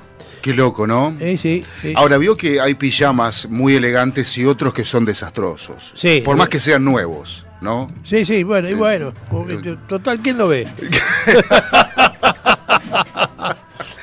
Qué 0.42 0.54
loco, 0.54 0.86
¿no? 0.86 1.14
Sí, 1.20 1.36
sí. 1.82 1.92
Ahora 1.96 2.18
vio 2.18 2.36
que 2.36 2.60
hay 2.60 2.74
pijamas 2.74 3.48
muy 3.50 3.74
elegantes 3.74 4.36
y 4.38 4.44
otros 4.46 4.72
que 4.72 4.84
son 4.84 5.04
desastrosos. 5.04 5.92
Sí. 5.94 6.22
Por 6.24 6.36
más 6.36 6.48
que 6.48 6.60
sean 6.60 6.84
nuevos, 6.84 7.45
¿no? 7.60 7.88
Sí, 8.04 8.24
sí, 8.24 8.42
bueno, 8.44 8.68
y 8.68 8.74
bueno, 8.74 9.12
total, 9.88 10.20
¿quién 10.20 10.38
lo 10.38 10.48
ve? 10.48 10.66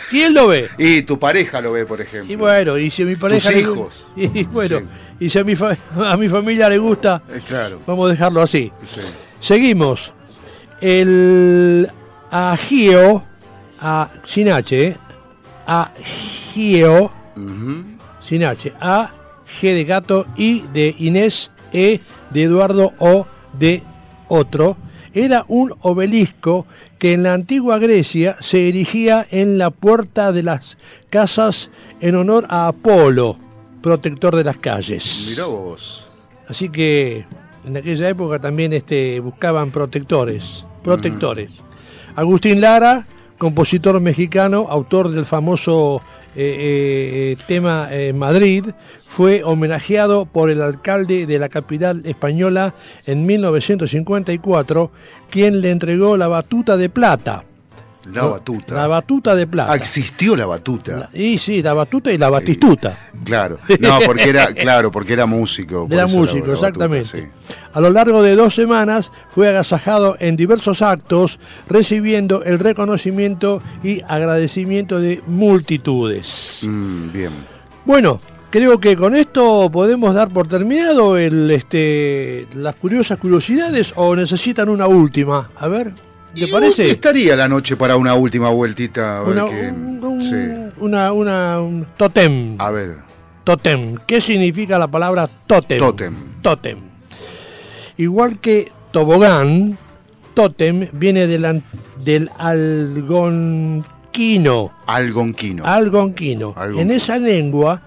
¿Quién 0.09 0.33
lo 0.33 0.47
ve? 0.47 0.69
Y 0.77 1.01
tu 1.03 1.17
pareja 1.17 1.59
lo 1.61 1.71
ve, 1.71 1.85
por 1.85 1.99
ejemplo. 1.99 2.31
Y 2.31 2.35
bueno, 2.35 2.77
y 2.77 2.91
si 2.91 3.01
a 3.01 3.05
mi 3.05 3.15
pareja 3.15 3.49
Tus 3.49 3.59
hijos. 3.59 4.07
y 4.15 4.43
bueno, 4.43 4.79
Sí. 4.79 4.85
y 5.21 5.29
si 5.29 5.39
a 5.39 5.43
mi, 5.43 5.55
fa- 5.55 5.75
a 6.07 6.17
mi 6.17 6.29
familia 6.29 6.69
le 6.69 6.77
gusta, 6.77 7.21
Eh, 7.29 7.41
claro. 7.47 7.79
vamos 7.87 8.07
a 8.07 8.11
dejarlo 8.11 8.41
así. 8.41 8.71
Sí. 8.85 9.01
Seguimos. 9.39 10.13
El 10.81 11.89
agio, 12.29 13.23
a, 13.81 14.09
sin 14.25 14.49
H, 14.51 14.87
¿eh? 14.87 14.97
agio, 15.65 17.11
Ujú. 17.35 17.83
sin 18.19 18.43
H, 18.43 18.73
A, 18.79 19.11
G 19.61 19.73
de 19.73 19.83
gato, 19.85 20.27
I 20.35 20.63
de 20.73 20.93
Inés, 20.99 21.51
E 21.71 22.01
de 22.29 22.43
Eduardo, 22.43 22.93
O 22.99 23.25
de 23.57 23.83
otro, 24.27 24.77
era 25.13 25.45
un 25.47 25.73
obelisco 25.81 26.65
que 26.97 27.13
en 27.13 27.23
la 27.23 27.33
antigua 27.33 27.77
Grecia 27.77 28.37
se 28.39 28.67
erigía 28.67 29.27
en 29.29 29.57
la 29.57 29.69
puerta 29.69 30.31
de 30.31 30.43
las 30.43 30.77
casas 31.09 31.69
en 32.01 32.15
honor 32.15 32.45
a 32.49 32.67
Apolo, 32.67 33.37
protector 33.81 34.35
de 34.35 34.43
las 34.43 34.57
calles. 34.57 35.27
Mirá 35.29 35.45
vos. 35.45 36.07
Así 36.47 36.69
que 36.69 37.25
en 37.65 37.77
aquella 37.77 38.09
época 38.09 38.39
también 38.39 38.73
este, 38.73 39.19
buscaban 39.19 39.71
protectores. 39.71 40.65
Protectores. 40.83 41.51
Agustín 42.15 42.61
Lara, 42.61 43.07
compositor 43.37 43.99
mexicano, 43.99 44.67
autor 44.69 45.09
del 45.09 45.25
famoso 45.25 46.01
eh, 46.35 47.35
eh, 47.37 47.43
tema 47.47 47.87
eh, 47.91 48.13
Madrid, 48.13 48.65
fue 49.05 49.43
homenajeado 49.43 50.25
por 50.25 50.49
el 50.49 50.61
alcalde 50.61 51.27
de 51.27 51.39
la 51.39 51.49
capital 51.49 52.01
española 52.05 52.73
en 53.05 53.25
1954, 53.25 54.91
quien 55.29 55.61
le 55.61 55.71
entregó 55.71 56.17
la 56.17 56.27
batuta 56.27 56.77
de 56.77 56.89
plata. 56.89 57.45
La 58.11 58.23
batuta. 58.25 58.75
La 58.75 58.87
batuta 58.87 59.35
de 59.35 59.47
plata. 59.47 59.71
Ah, 59.71 59.75
existió 59.75 60.35
la 60.35 60.45
batuta. 60.45 61.09
y 61.13 61.37
sí, 61.37 61.61
la 61.61 61.73
batuta 61.73 62.11
y 62.11 62.17
la 62.17 62.29
batistuta. 62.29 62.97
Claro. 63.23 63.59
No, 63.79 63.99
porque 64.05 64.29
era, 64.29 64.47
claro, 64.53 64.91
porque 64.91 65.13
era 65.13 65.25
músico. 65.25 65.87
Era 65.89 66.03
la- 66.03 66.07
músico, 66.07 66.47
la 66.47 66.53
batuta, 66.53 66.67
exactamente. 66.67 67.05
sí. 67.07 67.23
A 67.73 67.79
lo 67.81 67.89
largo 67.89 68.21
de 68.21 68.35
dos 68.35 68.53
semanas 68.53 69.11
fue 69.31 69.47
agasajado 69.49 70.15
en 70.19 70.35
diversos 70.35 70.81
actos, 70.81 71.39
recibiendo 71.69 72.43
el 72.43 72.59
reconocimiento 72.59 73.61
y 73.83 74.01
agradecimiento 74.07 74.99
de 74.99 75.21
multitudes. 75.25 76.61
Mm, 76.67 77.11
bien. 77.11 77.31
Bueno, 77.85 78.19
creo 78.49 78.79
que 78.79 78.95
con 78.95 79.15
esto 79.15 79.69
podemos 79.71 80.13
dar 80.13 80.29
por 80.29 80.47
terminado 80.47 81.17
el, 81.17 81.49
este, 81.51 82.47
las 82.55 82.75
curiosas 82.75 83.17
curiosidades 83.17 83.93
o 83.95 84.15
necesitan 84.15 84.69
una 84.69 84.87
última. 84.87 85.49
A 85.57 85.67
ver, 85.67 85.93
¿te 86.35 86.47
parece? 86.47 86.89
Estaría 86.89 87.35
la 87.35 87.47
noche 87.47 87.75
para 87.75 87.95
una 87.97 88.13
última 88.15 88.49
vueltita. 88.49 89.19
A 89.19 89.23
ver 89.23 89.37
Una, 89.37 89.45
qué- 89.45 89.69
un, 89.71 90.03
un- 90.03 90.23
sí. 90.23 90.71
una, 90.79 91.11
una- 91.11 91.61
un 91.61 91.85
totem. 91.97 92.55
A 92.59 92.71
ver. 92.71 92.97
Totem. 93.43 93.97
¿Qué 94.07 94.21
significa 94.21 94.77
la 94.79 94.87
palabra 94.87 95.29
totem? 95.47 95.77
Tótem. 95.79 96.13
Tótem. 96.41 96.77
Igual 97.97 98.39
que 98.39 98.71
tobogán, 98.91 99.77
tótem 100.33 100.87
viene 100.93 101.27
del, 101.27 101.45
algonquino. 102.37 103.83
Algonquino. 104.87 105.63
Algonquino. 105.65 106.53
Algonquino. 106.55 106.81
En 106.81 106.91
esa 106.91 107.17
lengua, 107.17 107.81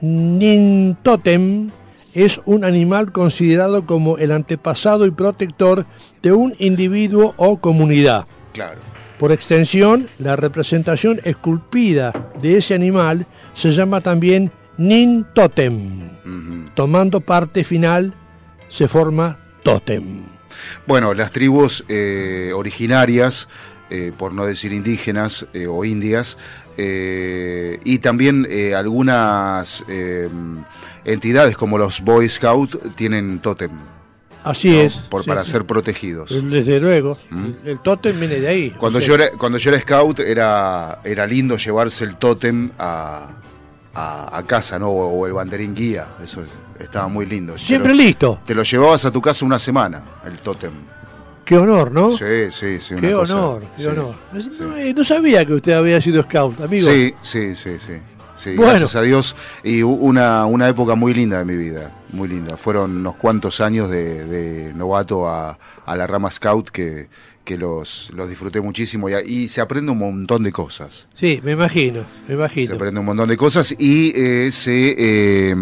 Nintotem 0.00 1.70
es 2.14 2.40
un 2.44 2.64
animal 2.64 3.12
considerado 3.12 3.86
como 3.86 4.18
el 4.18 4.32
antepasado 4.32 5.06
y 5.06 5.10
protector 5.10 5.86
de 6.22 6.32
un 6.32 6.54
individuo 6.58 7.34
o 7.36 7.58
comunidad. 7.58 8.26
Claro. 8.52 8.80
Por 9.18 9.32
extensión, 9.32 10.08
la 10.18 10.34
representación 10.34 11.20
esculpida 11.24 12.12
de 12.40 12.56
ese 12.56 12.74
animal 12.74 13.26
se 13.52 13.70
llama 13.70 14.00
también 14.00 14.50
Nintotem. 14.78 16.08
Ujú. 16.24 16.70
Tomando 16.74 17.20
parte 17.20 17.62
final, 17.64 18.14
se 18.68 18.88
forma 18.88 19.38
Totem. 19.62 20.22
Bueno, 20.86 21.12
las 21.14 21.30
tribus 21.30 21.84
eh, 21.88 22.52
originarias, 22.54 23.48
eh, 23.90 24.12
por 24.16 24.32
no 24.32 24.46
decir 24.46 24.72
indígenas 24.72 25.46
eh, 25.52 25.66
o 25.66 25.84
indias, 25.84 26.38
y 27.84 27.98
también 27.98 28.48
algunas 28.74 29.84
entidades 31.04 31.56
como 31.56 31.78
los 31.78 32.00
Boy 32.02 32.28
Scouts 32.28 32.78
tienen 32.96 33.38
tótem 33.40 33.70
Así 34.42 34.70
¿no? 34.70 34.80
es. 34.80 34.94
por, 34.94 35.22
sí, 35.22 35.28
para 35.28 35.44
sí. 35.44 35.50
ser 35.50 35.66
protegidos. 35.66 36.30
Desde 36.50 36.80
luego. 36.80 37.18
¿Mm? 37.28 37.48
El 37.64 37.78
tótem 37.80 38.18
viene 38.18 38.36
de 38.40 38.48
ahí. 38.48 38.70
Cuando 38.70 38.98
O 38.98 39.00
sea, 39.02 39.08
yo, 39.08 39.14
era, 39.16 39.30
cuando 39.36 39.58
yo 39.58 39.70
era 39.70 39.78
scout 39.80 40.20
era, 40.20 41.00
era 41.04 41.26
lindo 41.26 41.56
llevarse 41.58 42.04
el 42.04 42.16
tótem 42.16 42.70
a, 42.78 43.28
a- 43.94 44.38
a 44.38 44.42
casa, 44.46 44.78
¿no? 44.78 44.88
O, 44.88 45.08
o 45.20 45.26
el 45.26 45.34
banderín 45.34 45.74
guía, 45.74 46.06
eso 46.22 46.42
estaba 46.78 47.06
muy 47.08 47.26
lindo. 47.26 47.52
Te 47.54 47.58
Siempre 47.58 47.92
lo- 47.92 47.98
listo. 48.02 48.40
Te 48.46 48.54
lo 48.54 48.62
llevabas 48.62 49.04
a 49.04 49.10
tu 49.10 49.20
casa 49.20 49.44
una 49.44 49.58
semana, 49.58 50.02
el 50.24 50.38
tótem. 50.38 50.72
Qué 51.44 51.58
honor, 51.58 51.90
¿no? 51.92 52.16
Sí, 52.16 52.24
sí, 52.52 52.80
sí. 52.80 52.94
una 52.94 53.00
Qué 53.08 53.12
cosa- 53.12 53.36
honor, 53.36 53.62
qué 53.76 53.82
sí, 53.82 53.88
honor. 53.88 54.14
No, 54.60 54.76
eh, 54.78 54.94
no 54.96 55.04
sabía 55.04 55.44
que 55.44 55.52
usted 55.52 55.72
había 55.72 56.00
sido 56.00 56.22
scout, 56.22 56.60
amigo. 56.62 56.88
Sí, 56.88 57.12
sí, 57.20 57.54
sí, 57.56 57.78
sí. 57.78 57.94
Sí, 58.40 58.50
Bueno. 58.56 58.70
gracias 58.70 58.96
a 58.96 59.02
Dios. 59.02 59.36
Y 59.62 59.82
una, 59.82 60.46
una 60.46 60.68
época 60.68 60.94
muy 60.94 61.12
linda 61.12 61.38
de 61.38 61.44
mi 61.44 61.56
vida, 61.56 61.92
muy 62.12 62.26
linda. 62.28 62.56
Fueron 62.56 62.96
unos 62.96 63.16
cuantos 63.16 63.60
años 63.60 63.90
de, 63.90 64.24
de 64.24 64.72
novato 64.74 65.28
a, 65.28 65.58
a 65.84 65.96
la 65.96 66.06
rama 66.06 66.30
scout 66.30 66.70
que, 66.70 67.08
que 67.44 67.58
los, 67.58 68.10
los 68.14 68.28
disfruté 68.28 68.60
muchísimo 68.60 69.08
y, 69.10 69.48
se 69.48 69.60
aprende 69.60 69.92
un 69.92 69.98
montón 69.98 70.42
de 70.42 70.52
cosas. 70.52 71.06
Sí, 71.14 71.40
me 71.44 71.52
imagino, 71.52 72.00
me 72.22 72.28
Se 72.28 72.32
imagino. 72.34 72.74
aprende 72.76 73.00
un 73.00 73.06
montón 73.06 73.28
de 73.28 73.36
cosas 73.36 73.74
y 73.78 74.12
eh, 74.16 74.50
se, 74.52 74.94
eh, 74.96 75.54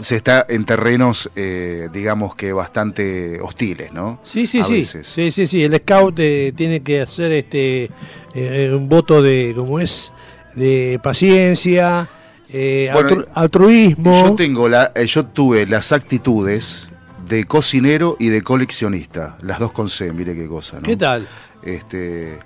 se 0.00 0.16
está 0.16 0.46
en 0.48 0.64
terrenos, 0.64 1.30
eh, 1.36 1.88
digamos 1.92 2.34
que 2.34 2.52
bastante 2.52 3.40
hostiles, 3.42 3.92
¿no? 3.92 4.20
Sí, 4.22 4.46
sí, 4.46 4.62
sí. 4.62 4.84
Sí, 4.84 5.30
sí, 5.30 5.46
sí. 5.46 5.64
El 5.64 5.76
scout 5.76 6.18
eh, 6.20 6.52
tiene 6.56 6.80
que 6.82 7.00
hacer 7.02 7.32
este 7.32 7.90
eh, 8.34 8.72
un 8.72 8.88
voto 8.88 9.20
de, 9.20 9.52
¿cómo 9.56 9.80
es? 9.80 10.12
De 10.58 10.98
paciencia, 11.02 12.08
eh, 12.52 12.90
Bueno, 12.92 13.10
altru- 13.10 13.28
altruismo. 13.34 14.26
Yo 14.26 14.34
tengo 14.34 14.68
la, 14.68 14.92
eh, 14.94 15.06
yo 15.06 15.24
tuve 15.26 15.66
las 15.66 15.92
actitudes 15.92 16.88
de 17.28 17.44
cocinero 17.44 18.16
y 18.18 18.28
de 18.28 18.42
coleccionista, 18.42 19.36
las 19.42 19.58
dos 19.58 19.72
con 19.72 19.88
C, 19.90 20.12
mire 20.12 20.34
qué 20.34 20.46
cosa, 20.48 20.76
¿no? 20.78 20.82
¿Qué 20.82 20.96
tal? 20.96 21.26
Este 21.62 22.38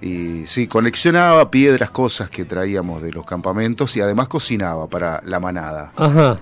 y 0.00 0.46
sí, 0.46 0.66
coleccionaba 0.66 1.50
piedras, 1.50 1.90
cosas 1.90 2.28
que 2.28 2.44
traíamos 2.44 3.00
de 3.02 3.12
los 3.12 3.24
campamentos 3.24 3.96
y 3.96 4.00
además 4.00 4.26
cocinaba 4.26 4.88
para 4.88 5.22
la 5.24 5.38
manada. 5.38 5.92
Ajá. 5.96 6.38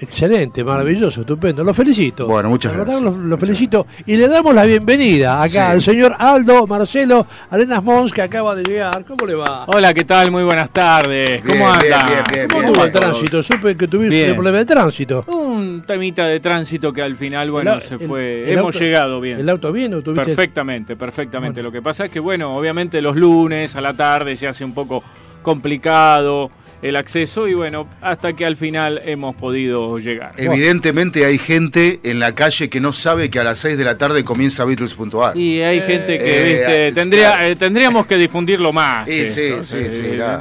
Excelente, 0.00 0.62
maravilloso, 0.62 1.22
estupendo. 1.22 1.64
Lo 1.64 1.74
felicito. 1.74 2.26
Bueno, 2.28 2.48
muchas 2.50 2.72
gracias. 2.72 3.00
Lo, 3.00 3.10
lo 3.10 3.36
felicito. 3.36 3.84
Y 4.06 4.14
le 4.16 4.28
damos 4.28 4.54
la 4.54 4.64
bienvenida 4.64 5.38
acá 5.42 5.48
Sí. 5.50 5.58
al 5.58 5.82
señor 5.82 6.14
Aldo 6.18 6.68
Marcelo 6.68 7.26
Arenas 7.50 7.82
Mons, 7.82 8.12
que 8.12 8.22
acaba 8.22 8.54
de 8.54 8.62
llegar. 8.62 9.04
¿Cómo 9.04 9.26
le 9.26 9.34
va? 9.34 9.64
Hola, 9.66 9.92
¿qué 9.92 10.04
tal? 10.04 10.30
Muy 10.30 10.44
buenas 10.44 10.70
tardes. 10.70 11.42
¿Cómo 11.44 11.66
anda? 11.68 11.80
bien, 11.80 11.98
bien, 12.06 12.22
bien, 12.32 12.48
¿Cómo 12.48 12.68
anduvo 12.68 12.84
el 12.84 12.92
tránsito? 12.92 13.42
Supe 13.42 13.76
que 13.76 13.88
tuviste 13.88 14.28
un 14.30 14.34
problema 14.36 14.58
de 14.58 14.66
tránsito. 14.66 15.24
Un 15.26 15.82
temita 15.84 16.26
de 16.26 16.38
tránsito 16.38 16.92
que 16.92 17.02
al 17.02 17.16
final, 17.16 17.50
bueno, 17.50 17.74
El- 17.74 17.80
se 17.82 17.94
el- 17.94 18.00
fue. 18.00 18.44
el 18.44 18.58
Hemos 18.58 18.74
auto- 18.76 18.84
llegado 18.84 19.20
bien. 19.20 19.40
¿El 19.40 19.48
auto 19.48 19.72
bien 19.72 19.94
o 19.94 20.00
tuviste? 20.00 20.24
Perfectamente, 20.26 20.94
perfectamente. 20.94 21.60
Bueno. 21.60 21.68
Lo 21.68 21.72
que 21.72 21.82
pasa 21.82 22.04
es 22.04 22.10
que, 22.12 22.20
bueno, 22.20 22.56
obviamente 22.56 23.02
los 23.02 23.16
lunes 23.16 23.74
a 23.74 23.80
la 23.80 23.94
tarde 23.94 24.36
se 24.36 24.46
hace 24.46 24.64
un 24.64 24.74
poco 24.74 25.02
complicado 25.42 26.50
el 26.82 26.96
acceso 26.96 27.48
y, 27.48 27.54
bueno, 27.54 27.88
hasta 28.00 28.34
que 28.34 28.44
al 28.46 28.56
final 28.56 29.00
hemos 29.04 29.34
podido 29.36 29.98
llegar. 29.98 30.32
Evidentemente 30.36 31.24
hay 31.24 31.38
gente 31.38 32.00
en 32.04 32.20
la 32.20 32.34
calle 32.34 32.68
que 32.70 32.80
no 32.80 32.92
sabe 32.92 33.30
que 33.30 33.40
a 33.40 33.44
las 33.44 33.58
6 33.58 33.76
de 33.76 33.84
la 33.84 33.98
tarde 33.98 34.24
comienza 34.24 34.64
Beatles.ar. 34.64 35.36
Y 35.36 35.60
hay 35.60 35.80
gente 35.80 36.18
que, 36.18 36.40
Eh, 36.40 36.44
viste, 36.54 36.86
eh, 36.88 36.92
tendría, 36.92 37.48
eh, 37.48 37.56
tendríamos 37.56 38.06
que 38.06 38.16
difundirlo 38.16 38.72
más. 38.72 39.08
Sí, 39.08 39.26
sí, 39.26 39.40
esto. 39.42 39.64
sí, 39.64 39.76
Eh, 39.78 39.90
sí, 39.90 40.16
la- 40.16 40.40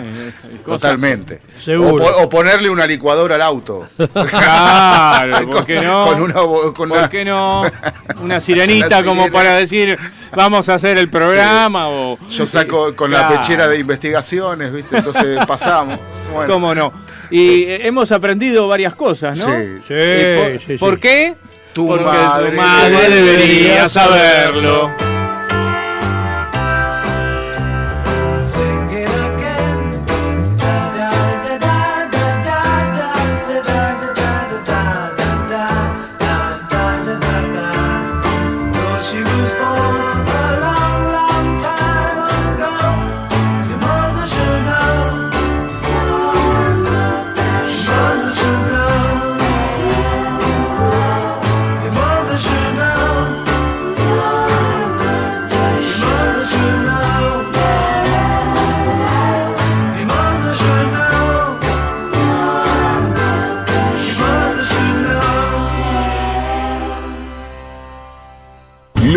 Totalmente. 0.66 1.40
Seguro. 1.64 2.06
O, 2.06 2.08
po- 2.08 2.22
o 2.24 2.30
ponerle 2.30 2.70
una 2.70 2.86
licuadora 2.86 3.36
al 3.36 3.42
auto. 3.42 3.88
Claro, 4.30 5.50
¿por 5.50 5.66
qué 5.66 5.82
no? 5.82 6.06
Con 6.08 6.22
una, 6.22 6.34
con 6.34 6.74
¿Por 6.74 6.92
una- 6.92 7.10
qué 7.10 7.26
no? 7.26 7.64
Una 8.22 8.40
sirenita 8.40 8.88
Una 9.00 9.04
como 9.04 9.22
sirena. 9.24 9.34
para 9.38 9.56
decir, 9.58 9.98
vamos 10.36 10.70
a 10.70 10.76
hacer 10.76 10.98
el 10.98 11.10
programa 11.10 11.90
o... 11.90 12.18
Yo 12.30 12.46
saco 12.46 12.96
con 12.96 13.12
la 13.12 13.30
pechera 13.30 13.68
de 13.68 13.80
investigaciones, 13.80 14.72
¿viste? 14.72 14.98
Entonces 14.98 15.46
pasamos. 15.48 16.00
Bueno. 16.34 16.54
¿Cómo 16.54 16.76
no? 16.76 16.94
Y 17.30 17.64
eh, 17.64 17.88
hemos 17.88 18.12
aprendido 18.12 18.68
varias 18.68 18.96
cosas, 18.96 19.38
¿no? 19.40 19.46
Sí. 19.46 19.78
Sí, 19.82 19.94
¿Y 19.94 20.38
por, 20.38 20.60
sí, 20.60 20.66
sí. 20.68 20.78
¿por 20.78 21.00
qué? 21.00 21.36
Tu 21.74 21.88
Porque 21.88 22.04
madre 22.04 22.52
tu 22.52 22.58
madre 22.58 23.10
debería 23.10 23.22
debería 23.22 23.90
saberlo. 23.90 25.17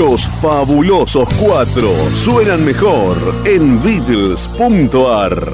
Los 0.00 0.26
fabulosos 0.26 1.28
cuatro 1.38 1.92
suenan 2.14 2.64
mejor 2.64 3.18
en 3.44 3.82
Beatles.ar. 3.82 5.52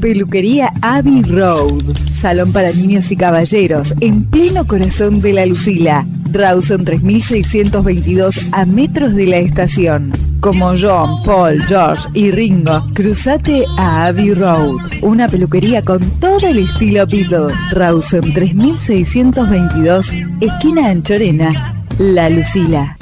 Peluquería 0.00 0.72
Abbey 0.80 1.24
Road. 1.24 1.94
Salón 2.18 2.54
para 2.54 2.72
niños 2.72 3.12
y 3.12 3.18
caballeros 3.18 3.92
en 4.00 4.24
pleno 4.30 4.66
corazón 4.66 5.20
de 5.20 5.34
la 5.34 5.44
Lucila. 5.44 6.06
Rawson 6.32 6.86
3622 6.86 8.48
a 8.52 8.64
metros 8.64 9.14
de 9.14 9.26
la 9.26 9.36
estación. 9.36 10.27
Como 10.40 10.74
John, 10.76 11.22
Paul, 11.24 11.62
George 11.66 12.08
y 12.14 12.30
Ringo, 12.30 12.84
cruzate 12.94 13.64
a 13.76 14.06
Abbey 14.06 14.34
Road. 14.34 14.76
Una 15.02 15.28
peluquería 15.28 15.82
con 15.82 16.00
todo 16.20 16.46
el 16.46 16.58
estilo 16.58 17.06
Beatle. 17.06 17.54
Rawson 17.72 18.32
3622, 18.32 20.10
esquina 20.40 20.88
Anchorena, 20.90 21.74
La 21.98 22.30
Lucila. 22.30 22.97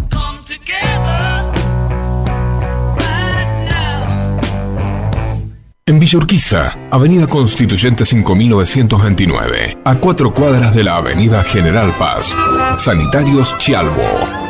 En 5.88 6.01
Villa 6.01 6.18
Urquiza, 6.18 6.77
Avenida 6.90 7.29
Constituyente 7.29 8.05
5929, 8.05 9.79
a 9.85 9.94
cuatro 9.94 10.33
cuadras 10.33 10.75
de 10.75 10.83
la 10.83 10.96
Avenida 10.96 11.44
General 11.44 11.94
Paz. 11.96 12.35
Sanitarios 12.77 13.57
Chialvo, 13.59 14.03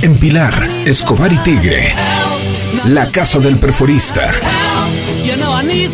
En 0.00 0.16
Pilar, 0.16 0.66
Escobar 0.86 1.30
y 1.30 1.36
Tigre. 1.40 1.94
La 2.86 3.06
Casa 3.06 3.38
del 3.38 3.58
Perforista. 3.58 4.32
I. 5.62 5.88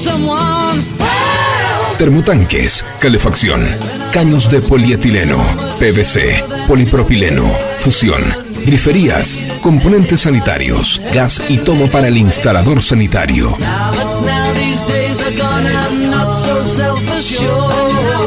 Termotanques, 1.98 2.84
calefacción, 2.98 3.64
caños 4.12 4.50
de 4.50 4.60
polietileno, 4.60 5.38
PVC, 5.78 6.42
polipropileno, 6.66 7.48
fusión, 7.78 8.24
griferías, 8.66 9.38
componentes 9.60 10.22
sanitarios, 10.22 11.00
gas 11.14 11.40
y 11.48 11.58
todo 11.58 11.88
para 11.88 12.08
el 12.08 12.16
instalador 12.16 12.82
sanitario. 12.82 13.56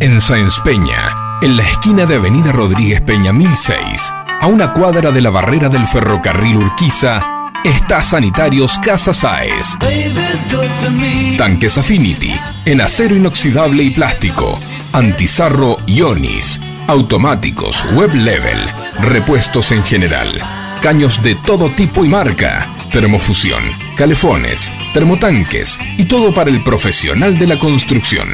En 0.00 0.20
Sáenz 0.20 0.60
Peña, 0.60 1.38
en 1.42 1.58
la 1.58 1.62
esquina 1.62 2.06
de 2.06 2.14
Avenida 2.16 2.50
Rodríguez 2.50 3.02
Peña 3.02 3.34
1006, 3.34 4.14
a 4.40 4.46
una 4.46 4.72
cuadra 4.72 5.10
de 5.10 5.20
la 5.20 5.28
barrera 5.30 5.68
del 5.68 5.86
ferrocarril 5.86 6.56
Urquiza, 6.56 7.22
está 7.64 8.02
Sanitarios 8.02 8.78
Casa 8.78 9.12
Saez. 9.12 9.76
Tanques 11.36 11.78
Affinity, 11.78 12.34
en 12.64 12.80
acero 12.80 13.14
inoxidable 13.14 13.82
y 13.82 13.90
plástico, 13.90 14.58
antizarro 14.92 15.78
Ionis, 15.86 16.60
automáticos, 16.86 17.84
web 17.92 18.12
level, 18.14 18.58
repuestos 19.00 19.72
en 19.72 19.84
general, 19.84 20.40
caños 20.82 21.22
de 21.22 21.34
todo 21.34 21.70
tipo 21.70 22.04
y 22.04 22.08
marca, 22.08 22.68
termofusión, 22.90 23.62
calefones, 23.96 24.72
termotanques 24.92 25.78
y 25.96 26.04
todo 26.04 26.34
para 26.34 26.50
el 26.50 26.62
profesional 26.62 27.38
de 27.38 27.46
la 27.46 27.58
construcción. 27.58 28.28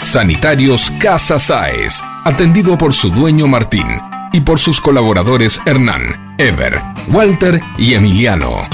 Sanitarios 0.00 0.92
Casa 1.00 1.38
Saez, 1.38 2.00
atendido 2.24 2.78
por 2.78 2.92
su 2.92 3.10
dueño 3.10 3.48
Martín 3.48 3.86
y 4.32 4.40
por 4.40 4.58
sus 4.58 4.80
colaboradores 4.80 5.60
Hernán, 5.66 6.34
Ever, 6.38 6.80
Walter 7.08 7.60
y 7.78 7.94
Emiliano. 7.94 8.68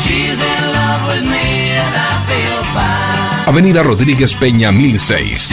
Avenida 3.50 3.82
Rodríguez 3.82 4.34
Peña 4.36 4.70
1006. 4.70 5.48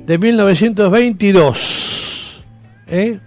De 0.06 0.18
1922. 0.18 2.44
¿Eh? 2.88 3.18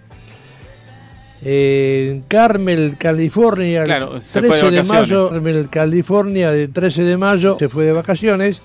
En 1.42 2.22
Carmel, 2.22 2.96
California, 2.98 3.80
el 3.80 3.86
Claro, 3.86 4.20
se 4.20 4.40
fue 4.42 4.56
de 4.56 4.58
13 4.62 4.70
de, 4.70 4.82
vacaciones. 4.82 4.88
mayo, 4.88 5.30
Carmel, 5.30 5.68
California, 5.68 6.52
el 6.52 6.72
13 6.72 7.02
de 7.02 7.16
mayo, 7.16 7.56
se 7.58 7.68
fue 7.68 7.84
de 7.84 7.92
vacaciones 7.92 8.62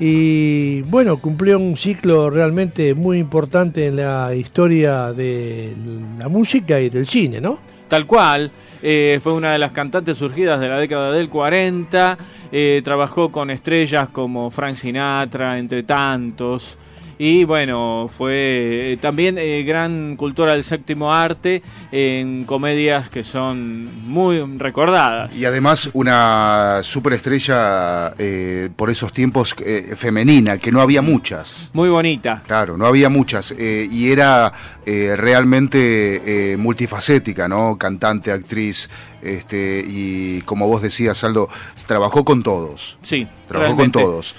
y 0.00 0.82
bueno, 0.82 1.18
cumplió 1.18 1.58
un 1.58 1.76
ciclo 1.76 2.30
realmente 2.30 2.94
muy 2.94 3.18
importante 3.18 3.86
en 3.86 3.96
la 3.96 4.34
historia 4.34 5.12
de 5.12 5.72
la 6.18 6.28
música 6.28 6.80
y 6.80 6.90
del 6.90 7.06
cine, 7.06 7.40
¿no? 7.40 7.58
Tal 7.88 8.06
cual. 8.06 8.50
eh, 8.86 9.18
fue 9.22 9.32
una 9.32 9.52
de 9.52 9.58
las 9.58 9.72
cantantes 9.72 10.18
surgidas 10.18 10.60
de 10.60 10.68
la 10.68 10.78
década 10.78 11.10
del 11.12 11.28
40. 11.30 12.18
eh, 12.52 12.82
trabajó 12.84 13.32
con 13.32 13.50
estrellas 13.50 14.08
como 14.10 14.50
Frank 14.50 14.76
Sinatra, 14.76 15.58
entre 15.58 15.82
tantos. 15.84 16.76
Y 17.18 17.44
bueno, 17.44 18.08
fue 18.14 18.92
eh, 18.92 18.98
también 19.00 19.36
eh, 19.38 19.62
gran 19.62 20.16
cultora 20.16 20.52
del 20.52 20.64
séptimo 20.64 21.12
arte 21.14 21.62
en 21.92 22.44
comedias 22.44 23.08
que 23.10 23.24
son 23.24 23.88
muy 24.08 24.40
recordadas. 24.58 25.34
Y 25.36 25.44
además 25.44 25.90
una 25.92 26.80
superestrella 26.82 28.14
eh, 28.18 28.68
por 28.74 28.90
esos 28.90 29.12
tiempos 29.12 29.54
eh, 29.64 29.94
femenina, 29.96 30.58
que 30.58 30.72
no 30.72 30.80
había 30.80 31.02
muchas. 31.02 31.70
Muy 31.72 31.88
bonita. 31.88 32.42
Claro, 32.46 32.76
no 32.76 32.86
había 32.86 33.08
muchas. 33.08 33.54
y 33.58 34.10
era 34.10 34.52
eh, 34.86 35.14
realmente 35.16 36.52
eh, 36.52 36.56
multifacética, 36.58 37.48
¿no? 37.48 37.78
Cantante, 37.78 38.30
actriz. 38.30 38.90
Este, 39.22 39.82
y 39.86 40.42
como 40.42 40.66
vos 40.66 40.82
decías, 40.82 41.24
Aldo, 41.24 41.48
trabajó 41.86 42.24
con 42.24 42.42
todos. 42.42 42.98
Sí, 43.02 43.26
Trabajó 43.48 43.68
realmente. 43.76 43.98
con 44.00 44.10
todos. 44.10 44.34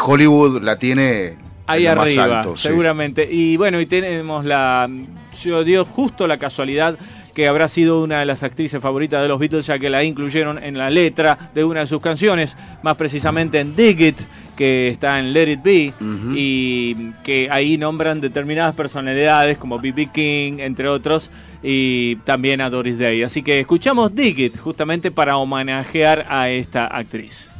Hollywood 0.00 0.62
la 0.62 0.78
tiene 0.78 1.36
Ahí 1.66 1.84
más 1.84 1.96
arriba, 1.96 2.44
sí. 2.44 2.50
seguramente. 2.56 3.28
Y 3.30 3.56
bueno, 3.56 3.80
y 3.80 3.86
tenemos 3.86 4.44
la. 4.44 4.88
Se 5.32 5.64
dio 5.64 5.84
justo 5.84 6.26
la 6.26 6.36
casualidad 6.36 6.98
que 7.34 7.48
habrá 7.48 7.68
sido 7.68 8.02
una 8.02 8.20
de 8.20 8.26
las 8.26 8.42
actrices 8.42 8.80
favoritas 8.80 9.20
de 9.20 9.28
los 9.28 9.38
Beatles, 9.38 9.66
ya 9.66 9.78
que 9.78 9.90
la 9.90 10.04
incluyeron 10.04 10.62
en 10.62 10.78
la 10.78 10.88
letra 10.88 11.50
de 11.52 11.64
una 11.64 11.80
de 11.80 11.86
sus 11.86 12.00
canciones, 12.00 12.56
más 12.82 12.94
precisamente 12.94 13.58
en 13.58 13.74
Dig 13.74 14.00
It, 14.00 14.16
que 14.56 14.88
está 14.88 15.18
en 15.18 15.32
Let 15.32 15.52
It 15.52 15.62
Be, 15.62 15.92
y 16.34 17.12
que 17.24 17.48
ahí 17.50 17.76
nombran 17.76 18.20
determinadas 18.20 18.74
personalidades 18.74 19.58
como 19.58 19.80
B.B. 19.80 20.10
King, 20.14 20.60
entre 20.60 20.88
otros, 20.88 21.30
y 21.62 22.16
también 22.24 22.60
a 22.60 22.70
Doris 22.70 22.98
Day. 22.98 23.24
Así 23.24 23.42
que 23.42 23.58
escuchamos 23.58 24.14
Dig 24.14 24.38
It, 24.38 24.58
justamente 24.58 25.10
para 25.10 25.36
homenajear 25.36 26.26
a 26.28 26.50
esta 26.50 26.86
actriz. 26.86 27.50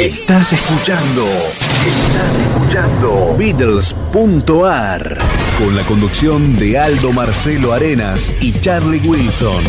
Estás 0.00 0.54
escuchando. 0.54 1.26
Estás 1.26 2.38
escuchando. 2.38 3.36
Beatles.ar. 3.36 5.18
Con 5.58 5.76
la 5.76 5.82
conducción 5.82 6.56
de 6.56 6.78
Aldo 6.78 7.12
Marcelo 7.12 7.74
Arenas 7.74 8.32
y 8.40 8.58
Charlie 8.60 9.06
Wilson. 9.06 9.62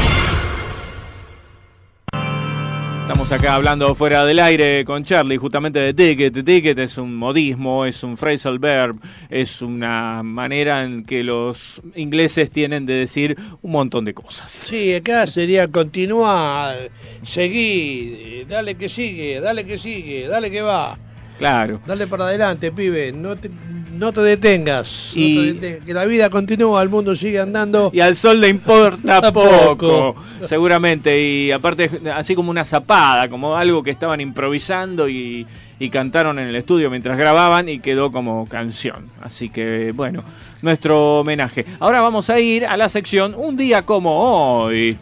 Estamos 3.22 3.40
acá 3.40 3.54
hablando 3.54 3.94
fuera 3.94 4.26
del 4.26 4.40
aire 4.40 4.84
con 4.84 5.04
Charlie 5.04 5.38
justamente 5.38 5.78
de 5.78 5.94
ticket. 5.94 6.44
Ticket 6.44 6.80
es 6.80 6.98
un 6.98 7.16
modismo, 7.16 7.86
es 7.86 8.04
un 8.04 8.18
phrasal 8.18 8.58
verb, 8.58 9.00
es 9.30 9.62
una 9.62 10.24
manera 10.24 10.84
en 10.84 11.06
que 11.06 11.24
los 11.24 11.84
ingleses 11.94 12.50
tienen 12.50 12.88
de 12.88 12.94
decir 12.96 13.38
un 13.62 13.74
montón 13.74 14.06
de 14.06 14.16
cosas. 14.16 14.50
Sí, 14.50 14.96
acá 14.96 15.28
sería 15.28 15.68
continuar, 15.68 16.90
seguir, 17.22 18.48
dale 18.48 18.74
que 18.74 18.90
sigue, 18.90 19.40
dale 19.40 19.66
que 19.68 19.78
sigue, 19.78 20.28
dale 20.28 20.50
que 20.50 20.64
va, 20.64 20.98
Claro. 21.38 21.80
dale 21.86 22.08
para 22.08 22.26
adelante, 22.26 22.72
pibe, 22.72 23.12
no 23.12 23.36
te, 23.36 23.52
no 23.92 24.12
te 24.14 24.22
detengas, 24.22 25.12
no 25.16 25.22
Y- 25.22 25.36
te 25.36 25.54
detengas, 25.54 25.86
que 25.86 25.94
la 25.94 26.06
vida 26.06 26.30
continúa, 26.30 26.82
el 26.82 26.90
mundo 26.90 27.16
sigue 27.16 27.40
andando. 27.40 27.90
Y 27.94 28.00
al 28.00 28.16
sol 28.16 28.40
le 28.42 28.50
importa 28.50 29.22
Poco. 29.32 29.76
poco, 29.78 30.16
seguramente. 30.42 31.22
Y 31.22 31.52
aparte, 31.52 31.90
así 32.14 32.36
como 32.36 32.52
una 32.52 32.66
zapada, 32.66 33.30
como 33.30 33.56
algo 33.56 33.84
que 33.84 33.92
estaban 33.92 34.22
improvisando 34.22 35.08
y, 35.10 35.46
y 35.80 35.90
cantaron 35.90 36.40
en 36.40 36.48
el 36.48 36.56
estudio 36.56 36.90
mientras 36.90 37.18
grababan 37.18 37.70
y 37.70 37.80
quedó 37.80 38.12
como 38.12 38.48
canción. 38.48 39.08
Así 39.22 39.50
que, 39.50 39.92
bueno, 39.92 40.24
nuestro 40.62 41.20
homenaje. 41.20 41.66
Ahora 41.80 42.02
vamos 42.02 42.30
a 42.30 42.40
ir 42.40 42.66
a 42.66 42.78
la 42.78 42.88
sección 42.90 43.34
Un 43.38 43.58
día 43.58 43.82
como 43.84 44.62
hoy. 44.64 44.98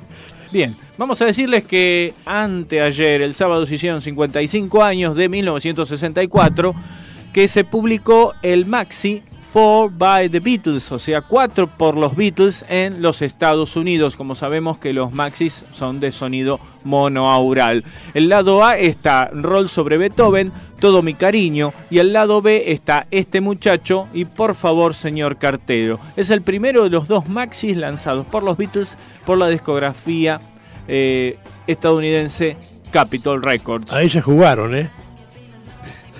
Bien, 0.51 0.75
vamos 0.97 1.21
a 1.21 1.25
decirles 1.25 1.63
que 1.63 2.13
anteayer, 2.25 3.21
el 3.21 3.33
sábado, 3.35 3.65
se 3.67 3.75
hicieron 3.75 4.01
55 4.01 4.81
años 4.83 5.15
de 5.15 5.29
1964 5.29 6.73
que 7.33 7.47
se 7.47 7.63
publicó 7.63 8.33
el 8.41 8.65
maxi 8.65 9.23
Four 9.51 9.89
by 9.97 10.29
the 10.29 10.39
Beatles, 10.39 10.91
o 10.91 10.99
sea, 10.99 11.21
cuatro 11.21 11.65
por 11.65 11.97
los 11.97 12.15
Beatles 12.15 12.63
en 12.69 13.01
los 13.01 13.23
Estados 13.23 13.75
Unidos. 13.75 14.15
Como 14.15 14.35
sabemos 14.35 14.77
que 14.77 14.93
los 14.93 15.11
maxis 15.11 15.65
son 15.73 15.99
de 15.99 16.11
sonido 16.11 16.59
monoaural. 16.83 17.83
El 18.13 18.29
lado 18.29 18.63
A 18.63 18.77
está 18.77 19.31
Roll 19.33 19.67
sobre 19.67 19.97
Beethoven, 19.97 20.51
Todo 20.79 21.01
mi 21.01 21.15
cariño, 21.15 21.73
y 21.89 21.97
el 21.97 22.13
lado 22.13 22.43
B 22.43 22.71
está 22.71 23.07
Este 23.09 23.41
muchacho 23.41 24.07
y 24.13 24.25
Por 24.25 24.53
favor, 24.53 24.93
señor 24.93 25.37
cartero. 25.37 25.99
Es 26.15 26.29
el 26.29 26.43
primero 26.43 26.83
de 26.83 26.91
los 26.91 27.07
dos 27.07 27.27
maxis 27.27 27.75
lanzados 27.75 28.27
por 28.27 28.43
los 28.43 28.55
Beatles 28.55 28.99
por 29.25 29.39
la 29.39 29.47
discografía 29.47 30.39
eh, 30.87 31.39
estadounidense 31.65 32.55
Capitol 32.91 33.41
Records. 33.41 33.91
Ahí 33.91 34.09
se 34.09 34.21
jugaron, 34.21 34.75
¿eh? 34.75 34.91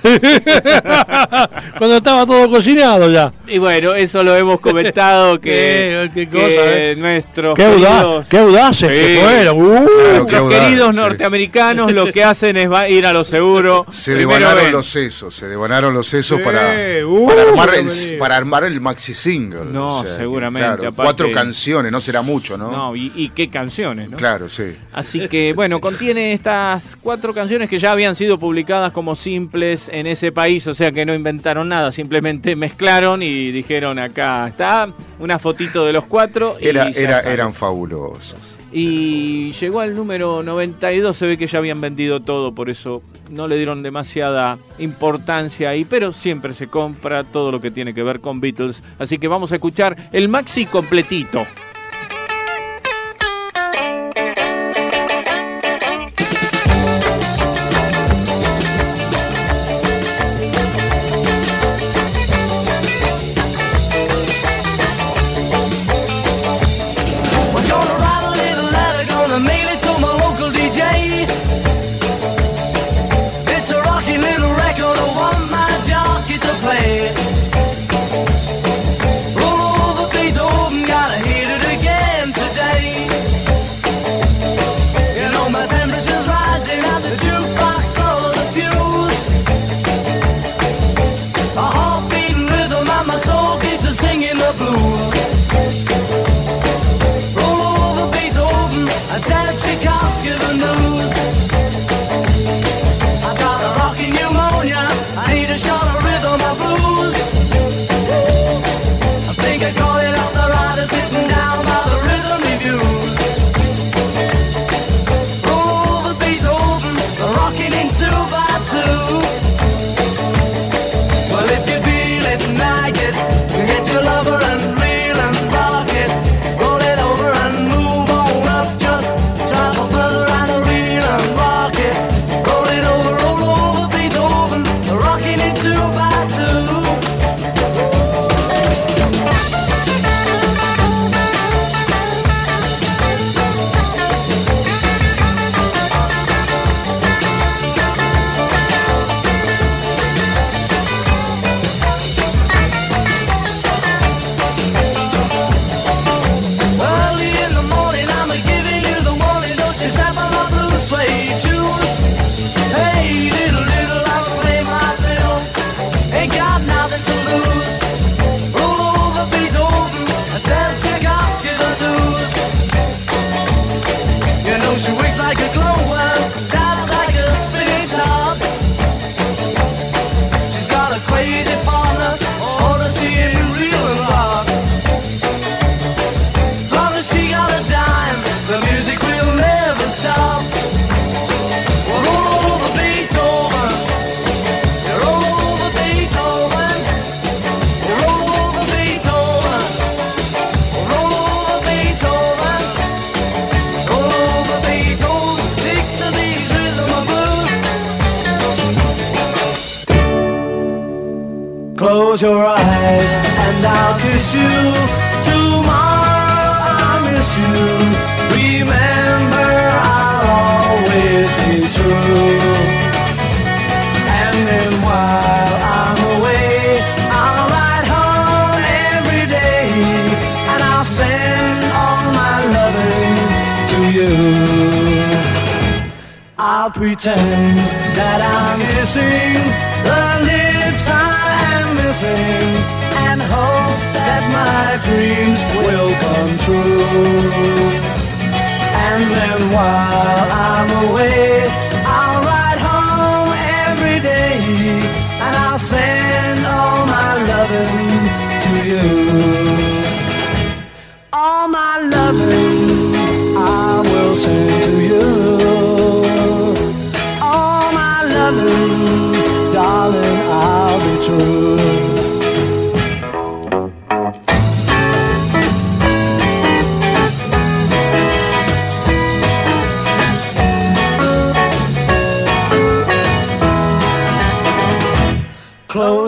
Cuando 1.77 1.97
estaba 1.97 2.25
todo 2.25 2.49
cocinado 2.49 3.09
ya. 3.09 3.31
Y 3.47 3.57
bueno, 3.57 3.93
eso 3.93 4.23
lo 4.23 4.35
hemos 4.35 4.59
comentado 4.59 5.39
que, 5.41 6.09
Qué- 6.13 6.25
qué 6.25 6.29
que 6.29 6.35
cosa, 6.37 6.77
¿eh? 6.77 6.95
nuestros 6.97 7.53
Qué, 7.55 7.63
audaz, 7.65 7.81
queridos, 7.99 8.27
qué 8.29 8.37
audaces 8.37 8.89
que 8.89 9.19
fueron. 9.23 9.57
Uh, 9.61 9.69
Claro, 9.69 9.85
qué 9.87 10.13
nuestros 10.17 10.39
audaz, 10.41 10.59
queridos 10.61 10.95
sí. 10.95 11.01
norteamericanos 11.01 11.91
lo 11.93 12.11
que 12.11 12.23
hacen 12.23 12.57
es 12.57 12.71
va- 12.71 12.87
ir 12.89 13.05
a 13.05 13.13
lo 13.13 13.23
seguro. 13.25 13.85
Se 13.91 14.13
devanaron 14.15 14.71
los 14.71 14.85
sesos, 14.87 15.33
se 15.35 15.47
devanaron 15.47 15.93
los 15.93 16.07
sesos 16.07 16.37
Sí, 16.39 16.43
para, 16.43 16.71
uh, 17.05 17.27
para, 17.27 17.41
armar 17.43 17.75
el, 17.75 18.17
para 18.17 18.37
armar 18.37 18.63
el 18.65 18.79
maxi 18.81 19.13
single. 19.13 19.65
No, 19.65 20.03
seguramente, 20.05 20.67
claro, 20.67 20.83
aparte- 20.89 20.95
cuatro 21.03 21.31
canciones, 21.31 21.91
no 21.91 22.01
será 22.01 22.21
mucho, 22.21 22.57
¿no? 22.57 22.71
No, 22.71 22.95
y, 22.95 23.11
y 23.15 23.29
qué 23.29 23.49
canciones, 23.49 24.09
¿no? 24.09 24.17
Claro, 24.17 24.47
sí. 24.49 24.75
Así 24.93 25.27
que 25.27 25.53
bueno, 25.53 25.79
contiene 25.81 26.33
estas 26.33 26.95
cuatro 27.01 27.33
canciones 27.33 27.69
que 27.69 27.77
ya 27.77 27.91
habían 27.91 28.15
sido 28.15 28.37
publicadas 28.39 28.91
como 28.93 29.15
simples 29.15 29.88
en 29.91 30.07
ese 30.07 30.31
país, 30.31 30.65
o 30.67 30.73
sea 30.73 30.91
que 30.91 31.05
no 31.05 31.13
inventaron 31.13 31.69
nada, 31.69 31.91
simplemente 31.91 32.55
mezclaron 32.55 33.23
y 33.23 33.51
dijeron 33.51 33.99
acá 33.99 34.47
está 34.47 34.91
una 35.19 35.39
fotito 35.39 35.85
de 35.85 35.93
los 35.93 36.05
cuatro. 36.05 36.57
Y 36.59 36.67
eran 36.67 37.53
fabulosos. 37.53 38.57
Y 38.71 39.51
llegó 39.53 39.79
al 39.79 39.95
número 39.95 40.43
92, 40.43 41.17
se 41.17 41.25
ve 41.25 41.37
que 41.37 41.47
ya 41.47 41.57
habían 41.57 41.81
vendido 41.81 42.19
todo, 42.19 42.53
por 42.53 42.69
eso 42.69 43.01
no 43.31 43.47
le 43.47 43.57
dieron 43.57 43.81
demasiada 43.81 44.59
importancia 44.77 45.69
ahí, 45.69 45.85
pero 45.85 46.13
siempre 46.13 46.53
se 46.53 46.67
compra 46.67 47.23
todo 47.23 47.51
lo 47.51 47.61
que 47.61 47.71
tiene 47.71 47.95
que 47.95 48.03
ver 48.03 48.19
con 48.19 48.39
Beatles. 48.39 48.83
Así 48.99 49.17
que 49.17 49.27
vamos 49.27 49.51
a 49.51 49.55
escuchar 49.55 49.95
el 50.11 50.29
maxi 50.29 50.65
completito. 50.65 51.47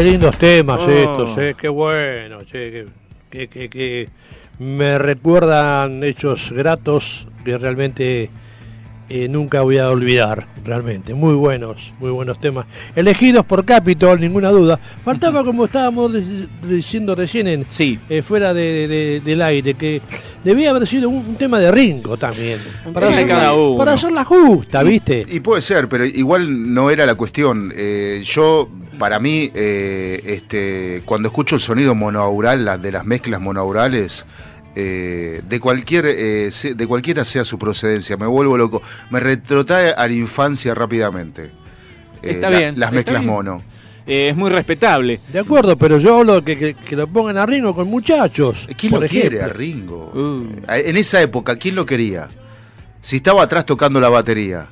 Qué 0.00 0.06
lindos 0.06 0.38
temas 0.38 0.80
Oh. 0.80 0.88
estos, 0.90 1.36
eh, 1.36 1.54
qué 1.60 1.68
bueno, 1.68 2.38
che, 2.44 2.86
que, 3.30 3.48
que- 3.48 3.48
que- 3.48 3.68
que 3.68 4.08
me 4.58 4.96
recuerdan 4.96 6.02
hechos 6.04 6.52
gratos 6.52 7.28
que 7.44 7.58
realmente 7.58 8.30
eh, 9.10 9.28
nunca 9.28 9.60
voy 9.60 9.76
a 9.76 9.90
olvidar, 9.90 10.46
realmente. 10.64 11.12
Muy 11.12 11.34
buenos, 11.34 11.92
muy 11.98 12.10
buenos 12.12 12.40
temas. 12.40 12.64
Elegidos 12.96 13.44
por 13.44 13.64
Capitol, 13.66 14.18
ninguna 14.20 14.48
duda. 14.50 14.78
Faltaba, 15.04 15.44
como 15.44 15.64
estábamos 15.66 16.12
dic- 16.14 16.48
diciendo 16.62 17.14
recién, 17.14 17.48
en, 17.48 17.66
Sí. 17.68 17.98
eh, 18.08 18.22
fuera 18.22 18.54
de- 18.54 18.86
de- 18.88 19.20
del 19.20 19.42
aire, 19.42 19.74
que 19.74 20.00
debía 20.44 20.70
haber 20.70 20.86
sido 20.86 21.10
un, 21.10 21.26
un 21.26 21.34
tema 21.36 21.58
de 21.58 21.70
Ringo 21.72 22.16
también. 22.16 22.58
Para, 22.94 23.08
hacerla, 23.08 23.34
cada 23.34 23.52
uno. 23.52 23.76
para 23.78 23.92
hacerla 23.94 24.24
justa, 24.24 24.82
¿viste? 24.82 25.26
Y 25.28 25.40
puede 25.40 25.60
ser, 25.60 25.88
pero 25.90 26.06
igual 26.06 26.72
no 26.72 26.88
era 26.88 27.04
la 27.04 27.16
cuestión. 27.16 27.70
Eh, 27.76 28.22
yo, 28.24 28.68
para 29.00 29.18
mí, 29.18 29.50
eh, 29.54 30.20
este, 30.26 31.00
cuando 31.06 31.28
escucho 31.28 31.54
el 31.56 31.62
sonido 31.62 31.94
monoaural, 31.94 32.66
las 32.66 32.82
de 32.82 32.92
las 32.92 33.06
mezclas 33.06 33.40
monoaurales, 33.40 34.26
eh, 34.76 35.40
de 35.48 35.58
cualquier, 35.58 36.04
eh, 36.06 36.52
se- 36.52 36.74
de 36.74 36.86
cualquiera 36.86 37.24
sea 37.24 37.44
su 37.44 37.58
procedencia, 37.58 38.18
me 38.18 38.26
vuelvo 38.26 38.58
loco. 38.58 38.82
Me 39.10 39.18
retrotrae 39.18 39.92
a 39.92 40.06
la 40.06 40.12
infancia 40.12 40.74
rápidamente. 40.74 41.44
Eh, 42.22 42.32
Está 42.32 42.50
la- 42.50 42.58
bien, 42.58 42.78
Las 42.78 42.92
mezclas 42.92 43.20
bien. 43.22 43.32
mono. 43.32 43.62
Eh, 44.06 44.28
es 44.28 44.36
muy 44.36 44.50
respetable. 44.50 45.18
De 45.32 45.38
acuerdo, 45.38 45.78
pero 45.78 45.98
yo 45.98 46.18
hablo 46.18 46.40
de 46.40 46.44
que, 46.44 46.58
que- 46.58 46.74
que 46.74 46.94
lo 46.96 47.06
pongan 47.06 47.38
a 47.38 47.46
Ringo 47.46 47.74
con 47.74 47.88
muchachos. 47.88 48.68
¿Quién 48.76 48.92
lo 48.92 49.00
quiere 49.00 49.38
ejemplo. 49.38 49.44
a 49.44 49.48
Ringo? 49.48 50.12
Uh. 50.14 50.46
En 50.68 50.96
esa 50.98 51.22
época, 51.22 51.56
¿quién 51.56 51.74
lo 51.74 51.86
quería? 51.86 52.28
Si 53.00 53.16
estaba 53.16 53.42
atrás 53.42 53.64
tocando 53.64 53.98
la 53.98 54.10
batería. 54.10 54.66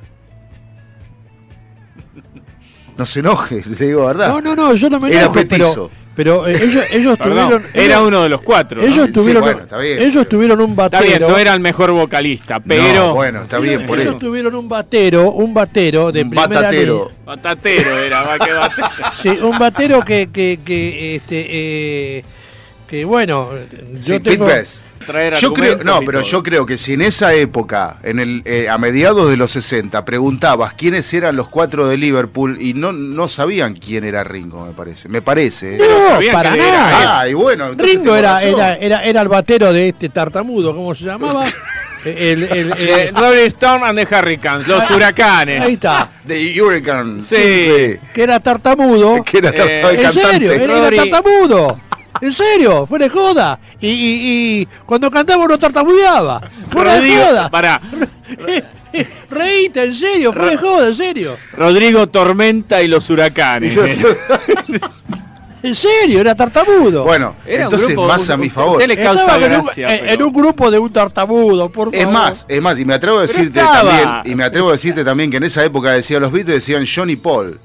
No 2.99 3.05
se 3.05 3.21
enoje, 3.21 3.63
le 3.79 3.85
digo 3.87 4.05
verdad. 4.05 4.27
No, 4.27 4.41
no, 4.41 4.55
no, 4.55 4.75
yo 4.75 4.89
no 4.89 4.99
me 4.99 5.07
Era 5.09 5.21
enojo, 5.21 5.33
pero, 5.35 5.47
petizo. 5.47 5.91
pero 6.15 6.47
eh, 6.47 6.61
ellos, 6.61 6.83
ellos 6.91 7.17
tuvieron... 7.23 7.65
era 7.73 7.95
ellos- 7.95 8.07
uno 8.07 8.23
de 8.23 8.29
los 8.29 8.41
cuatro. 8.41 8.81
¿no? 8.81 8.85
Ellos 8.87 9.05
Sí, 9.07 9.11
tuvieron, 9.13 9.41
bueno, 9.41 9.61
está 9.61 9.77
bien, 9.77 9.99
ellos 9.99 10.11
pero- 10.15 10.27
tuvieron 10.27 10.59
un 10.59 10.71
Está 10.71 10.81
batero. 10.89 11.05
bien, 11.19 11.21
no 11.31 11.37
era 11.37 11.53
el 11.53 11.61
mejor 11.61 11.91
vocalista, 11.91 12.59
pero. 12.59 12.93
No, 13.07 13.13
bueno, 13.15 13.43
está 13.43 13.57
bien, 13.59 13.87
por 13.87 13.97
ellos 13.99 14.11
eso. 14.11 14.19
tuvieron 14.19 14.53
un 14.53 14.67
batero, 14.67 15.31
un 15.31 15.53
batero 15.53 16.11
de 16.11 16.23
Un 16.23 16.29
primera 16.29 16.47
batatero. 16.49 17.11
Batatero 17.25 17.97
era, 17.99 18.21
va 18.23 18.37
que 18.37 18.51
batero. 18.51 18.87
Sí, 19.17 19.29
un 19.29 19.57
batero 19.57 20.03
que, 20.03 20.29
que, 20.31 20.59
que 20.65 21.15
este, 21.15 21.45
eh, 22.17 22.23
que 22.89 23.05
bueno, 23.05 23.49
yo 23.93 24.15
Sí, 24.15 24.19
tengo... 24.19 24.45
Pete 24.47 24.59
Best. 24.59 24.85
Traer 25.05 25.35
Yo 25.35 25.53
creo, 25.53 25.77
no, 25.83 26.01
pero 26.05 26.21
yo 26.21 26.43
creo 26.43 26.65
que 26.65 26.77
si 26.77 26.93
en 26.93 27.01
esa 27.01 27.33
época, 27.33 27.97
en 28.03 28.19
el, 28.19 28.41
eh, 28.45 28.67
a 28.69 28.77
mediados 28.77 29.29
de 29.29 29.37
los 29.37 29.49
60, 29.51 30.03
preguntabas 30.05 30.73
quiénes 30.73 31.11
eran 31.13 31.35
los 31.37 31.47
cuatro 31.47 31.87
de 31.87 31.95
Liverpool 31.97 32.57
y 32.61 32.73
no, 32.73 32.91
no 32.91 33.27
sabían 33.27 33.73
quién 33.75 34.03
era 34.03 34.23
Ringo, 34.25 34.65
me 34.65 34.73
parece. 34.73 35.07
Me 35.07 35.21
parece. 35.21 35.75
¿eh? 35.75 35.79
No, 35.79 36.31
para 36.33 36.55
nada. 36.55 37.21
Ah, 37.21 37.27
y 37.29 37.33
bueno, 37.33 37.71
Ringo 37.77 38.15
era, 38.15 38.41
era, 38.43 38.75
era, 38.75 39.03
era 39.03 39.21
el 39.21 39.27
batero 39.29 39.71
de 39.71 39.89
este 39.89 40.09
tartamudo, 40.09 40.75
¿cómo 40.75 40.93
se 40.93 41.05
llamaba? 41.05 41.45
El, 42.05 42.43
el- 42.43 42.71
el- 42.77 43.13
Rolling 43.15 43.47
Stone 43.47 43.85
and 43.85 43.99
the 43.99 44.15
Hurricanes, 44.15 44.65
los 44.69 44.89
ahí 44.89 44.95
huracanes. 44.95 45.69
está, 45.69 46.09
De 46.23 46.61
Hurricane. 46.61 47.21
Sí. 47.23 47.35
que 48.13 48.23
era 48.23 48.39
tartamudo. 48.39 49.21
Que 49.21 49.39
era 49.39 49.49
Eh, 49.49 49.81
el 49.81 49.99
¿En 50.05 50.13
serio? 50.13 50.53
Él 50.53 50.69
era 50.69 50.89
tartamudo. 50.95 51.77
¿En 52.21 52.33
serio? 52.33 52.85
Fuera 52.85 53.05
de 53.05 53.09
joda. 53.09 53.59
Y, 53.79 53.87
y, 53.87 54.61
y 54.61 54.65
cuando 54.85 55.09
cantaba 55.09 55.45
no 55.47 55.57
tartamudeaba. 55.57 56.41
Fuera 56.71 56.93
de 56.93 56.99
Rodrigo, 56.99 57.23
joda. 57.25 57.49
pará. 57.49 57.81
Reíte, 59.29 59.83
en 59.83 59.93
serio, 59.93 60.33
fuera 60.33 60.49
de 60.51 60.57
joda, 60.57 60.87
en 60.87 60.95
serio. 60.95 61.37
Rodrigo 61.53 62.07
Tormenta 62.07 62.81
y 62.81 62.87
los 62.87 63.09
huracanes. 63.09 63.77
En 65.61 65.75
serio, 65.75 66.21
era 66.21 66.33
tartamudo. 66.35 67.03
bueno, 67.03 67.35
Era 67.45 67.67
un 67.67 67.73
entonces 67.73 67.89
grupo- 67.89 68.07
más 68.07 68.29
a 68.29 68.35
un- 68.35 68.39
mi 68.39 68.47
un- 68.47 68.53
favor. 68.53 68.87
le 68.87 68.95
causa 68.95 69.23
Estaba 69.23 69.45
en 69.45 69.53
un, 69.55 69.61
gracia, 69.65 69.93
en- 69.93 69.99
pero- 69.99 70.13
en 70.13 70.23
un 70.23 70.31
grupo 70.31 70.71
de 70.71 70.79
un 70.79 70.93
tartamudo, 70.93 71.69
por 71.69 71.91
favor. 71.91 71.95
Es 71.95 72.07
más, 72.09 72.45
es 72.47 72.61
más, 72.61 72.79
y 72.79 72.85
me 72.85 72.93
atrevo 72.93 73.17
a 73.17 73.21
decirte 73.23 73.59
también, 73.59 74.09
y 74.23 74.35
me 74.35 74.45
atrevo 74.45 74.69
a 74.69 74.71
decirte 74.71 75.03
también 75.03 75.29
que 75.29 75.35
en 75.35 75.43
esa 75.43 75.65
época 75.65 75.91
decía 75.91 76.17
los 76.17 76.31
Beatles 76.31 76.55
decían 76.65 76.85
John 76.87 77.09
y 77.09 77.17
Paul. 77.17 77.59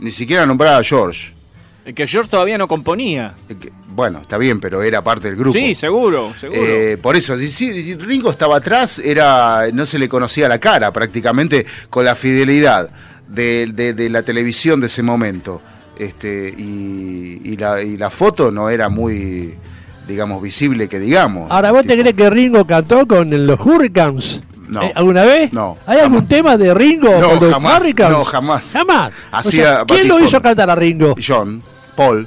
Ni 0.00 0.10
siquiera 0.10 0.46
nombraba 0.46 0.78
a 0.78 0.82
George. 0.82 1.32
Que 1.94 2.06
George 2.06 2.30
todavía 2.30 2.58
no 2.58 2.68
componía. 2.68 3.34
Eh, 3.48 3.54
que- 3.60 3.72
Bueno, 3.88 4.20
está 4.20 4.38
bien, 4.38 4.60
pero 4.60 4.82
era 4.82 5.02
parte 5.02 5.26
del 5.28 5.36
grupo. 5.36 5.58
Sí, 5.58 5.74
seguro, 5.74 6.32
seguro. 6.38 6.60
Eh, 6.62 6.98
por 7.02 7.16
eso, 7.16 7.36
si, 7.36 7.48
si- 7.48 7.94
Ringo 7.96 8.30
estaba 8.30 8.56
atrás, 8.58 9.00
era 9.00 9.66
no 9.72 9.84
se 9.86 9.98
le 9.98 10.08
conocía 10.08 10.48
la 10.48 10.58
cara 10.60 10.92
prácticamente 10.92 11.66
con 11.90 12.04
la 12.04 12.14
fidelidad 12.14 12.90
de, 13.26 13.70
de- 13.74 13.94
de 13.94 14.08
la 14.08 14.22
televisión 14.22 14.80
de 14.80 14.86
ese 14.86 15.02
momento. 15.02 15.60
Este, 15.98 16.54
y, 16.56 17.40
y 17.44 17.56
la, 17.56 17.82
y 17.82 17.96
la 17.96 18.08
foto 18.10 18.52
no 18.52 18.70
era 18.70 18.88
muy, 18.88 19.54
digamos, 20.06 20.40
visible 20.40 20.88
que 20.88 21.00
digamos. 21.00 21.50
Ahora, 21.50 21.72
¿vos 21.72 21.84
te 21.84 21.98
crees 21.98 22.14
que 22.14 22.30
Ringo 22.30 22.64
cantó 22.66 23.04
con 23.08 23.46
los 23.48 23.58
Hurricanes? 23.58 24.42
No. 24.68 24.82
Eh, 24.84 24.92
¿Alguna 24.94 25.24
vez? 25.24 25.52
No, 25.52 25.76
¿Hay 25.86 25.98
algún 25.98 26.28
tema 26.28 26.56
de 26.56 26.72
Ringo 26.74 27.10
No, 27.20 27.30
con 27.30 27.40
los 27.40 27.52
jamás, 27.52 27.80
Hurricanes? 27.80 28.18
no, 28.18 28.24
jamás. 28.24 28.70
Jamás. 28.72 29.12
O 29.32 29.36
Hacía 29.38 29.64
sea, 29.64 29.84
¿Quién 29.86 30.06
lo 30.06 30.20
hizo 30.20 30.40
cantar 30.40 30.70
a 30.70 30.74
Ringo? 30.76 31.16
John, 31.26 31.62
Paul. 31.98 32.26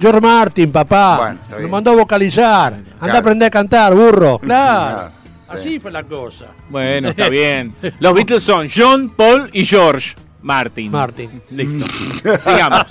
George 0.00 0.20
Martin, 0.20 0.70
papá. 0.72 1.16
Bueno, 1.16 1.38
está 1.42 1.54
Lo 1.54 1.58
bien. 1.58 1.70
mandó 1.70 1.90
a 1.90 1.94
vocalizar. 1.96 2.72
Anda 2.74 2.90
Claro. 3.00 3.14
a 3.14 3.18
aprender 3.18 3.46
a 3.46 3.50
cantar, 3.50 3.94
burro. 3.94 4.38
Claro. 4.42 5.10
Así 5.48 5.80
fue 5.80 5.90
la 5.90 6.04
cosa. 6.04 6.46
Bueno, 6.68 7.08
está 7.08 7.28
bien. 7.40 7.74
Los 7.98 8.14
Beatles 8.14 8.42
son 8.42 8.68
John, 8.74 9.10
Paul 9.16 9.50
y 9.52 9.64
George 9.66 10.14
Martin. 10.42 10.90
Martin. 10.92 11.42
Listo. 11.50 12.38
Sigamos. 12.38 12.84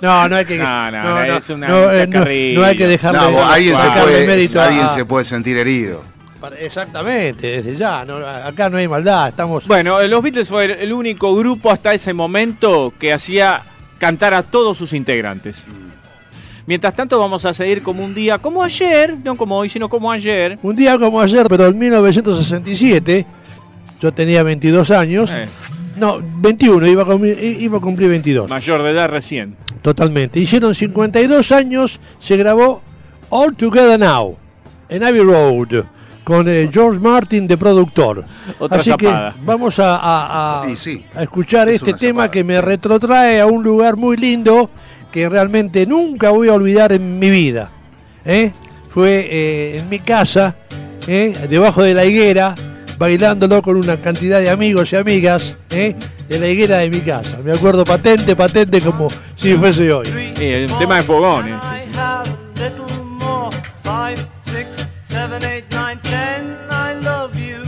No, 0.00 0.28
no 0.28 0.36
hay 0.36 0.44
que. 0.44 0.58
No, 0.58 0.90
no, 0.90 1.02
no, 1.02 1.20
es 1.36 1.48
una- 1.50 1.68
no, 1.68 1.76
un 1.88 1.94
eh, 1.94 2.06
no- 2.06 2.12
chacarrillo. 2.12 2.60
no 2.60 2.66
hay 2.66 2.76
que 2.76 2.86
dejarle, 2.86 3.20
No, 3.32 3.44
alguien, 3.44 3.74
se 3.76 3.80
sacarle 3.82 4.02
puede, 4.12 4.26
mérito 4.26 4.60
alguien 4.60 4.84
a- 4.84 4.88
se 4.90 5.04
puede 5.04 5.24
sentir 5.24 5.56
herido. 5.56 6.02
para- 6.40 6.56
Exactamente, 6.60 7.46
desde 7.62 7.76
ya. 7.76 8.04
no, 8.04 8.18
acá 8.24 8.68
no 8.70 8.76
hay 8.76 8.86
maldad. 8.86 9.28
Estamos. 9.30 9.66
Bueno, 9.66 10.00
eh, 10.00 10.06
los 10.06 10.22
Beatles 10.22 10.48
fue 10.48 10.66
el- 10.66 10.70
el 10.72 10.92
único 10.92 11.34
grupo 11.34 11.72
hasta 11.72 11.92
ese 11.94 12.12
momento 12.12 12.92
que 13.00 13.12
hacía 13.12 13.62
cantar 13.98 14.34
a 14.34 14.42
todos 14.42 14.76
sus 14.76 14.92
integrantes. 14.92 15.64
Mientras 16.66 16.96
tanto 16.96 17.18
vamos 17.18 17.44
a 17.44 17.54
seguir 17.54 17.82
como 17.82 18.04
un 18.04 18.14
día, 18.14 18.38
como 18.38 18.62
ayer, 18.62 19.16
no 19.22 19.36
como 19.36 19.56
hoy, 19.56 19.68
sino 19.68 19.88
como 19.88 20.10
ayer. 20.10 20.58
Un 20.62 20.74
día 20.74 20.98
como 20.98 21.20
ayer, 21.20 21.46
pero 21.48 21.66
en 21.66 21.78
1967, 21.78 23.24
yo 24.00 24.12
tenía 24.12 24.42
22 24.42 24.90
años. 24.90 25.30
Eh, 25.32 25.48
No, 25.96 26.20
21, 26.20 26.86
iba 26.88 27.02
a, 27.02 27.06
cumplir, 27.06 27.38
iba 27.60 27.78
a 27.78 27.80
cumplir 27.80 28.08
22. 28.10 28.50
mayor 28.50 28.82
de 28.82 28.90
edad 28.90 29.08
recién. 29.08 29.56
Totalmente. 29.80 30.40
Hicieron 30.40 30.74
52 30.74 31.52
años, 31.52 32.00
se 32.20 32.36
grabó 32.36 32.82
All 33.30 33.54
Together 33.56 33.98
Now, 33.98 34.36
en 34.88 35.04
Abbey 35.04 35.22
Road, 35.22 35.84
con 36.26 36.48
eh, 36.48 36.68
George 36.72 36.98
Martin 36.98 37.46
de 37.46 37.56
productor. 37.56 38.24
Otra 38.58 38.80
Así 38.80 38.90
zapada. 38.90 39.32
que 39.32 39.42
vamos 39.44 39.78
a, 39.78 39.94
a- 39.96 40.62
a- 40.64 40.68
Y 40.68 40.74
sí, 40.74 41.06
a 41.14 41.22
escuchar 41.22 41.68
es 41.68 41.76
este 41.76 41.92
tema 41.92 42.22
zapada. 42.22 42.30
que 42.32 42.42
me 42.42 42.60
retrotrae 42.60 43.40
a 43.40 43.46
un 43.46 43.62
lugar 43.62 43.94
muy 43.94 44.16
lindo 44.16 44.68
que 45.12 45.28
realmente 45.28 45.86
nunca 45.86 46.30
voy 46.30 46.48
a 46.48 46.54
olvidar 46.54 46.90
en 46.92 47.20
mi 47.20 47.30
vida. 47.30 47.70
¿eh? 48.24 48.50
Fue 48.88 49.28
eh, 49.30 49.78
en 49.78 49.88
mi 49.88 50.00
casa, 50.00 50.56
¿eh? 51.06 51.46
debajo 51.48 51.84
de 51.84 51.94
la 51.94 52.04
higuera, 52.04 52.56
bailándolo 52.98 53.62
con 53.62 53.76
una 53.76 53.96
cantidad 53.98 54.40
de 54.40 54.50
amigos 54.50 54.92
y 54.92 54.96
amigas 54.96 55.54
¿eh? 55.70 55.94
de 56.28 56.38
la 56.40 56.48
higuera 56.48 56.78
de 56.78 56.90
mi 56.90 57.02
casa. 57.02 57.38
Me 57.44 57.52
acuerdo 57.52 57.84
patente, 57.84 58.34
patente 58.34 58.80
como 58.80 59.06
si 59.36 59.54
fuese 59.54 59.92
hoy. 59.92 60.08
Eh, 60.40 60.66
un 60.68 60.76
tema 60.76 60.96
de 60.96 61.02
fogones. 61.04 61.54
I 65.28 65.75
I 66.04 66.94
love 67.00 67.36
you. 67.36 67.62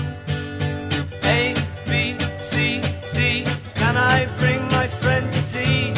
A, 1.25 1.55
B, 1.87 2.17
C, 2.39 2.81
D. 3.15 3.45
Can 3.75 3.97
I 3.97 4.27
bring 4.39 4.63
my 4.69 4.87
friend 4.87 5.33
to 5.33 5.43
tea? 5.53 5.93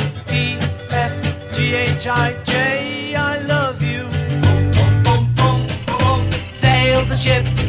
F, 0.91 1.57
G, 1.57 1.75
H, 1.75 2.07
I, 2.07 2.35
J. 2.45 3.15
I 3.17 3.39
love 3.41 3.83
you. 3.83 4.05
Boom, 4.43 4.73
boom, 4.73 5.03
boom, 5.03 5.35
boom, 5.35 5.67
boom. 5.87 6.33
Sail 6.53 7.05
the 7.07 7.15
ship. 7.15 7.60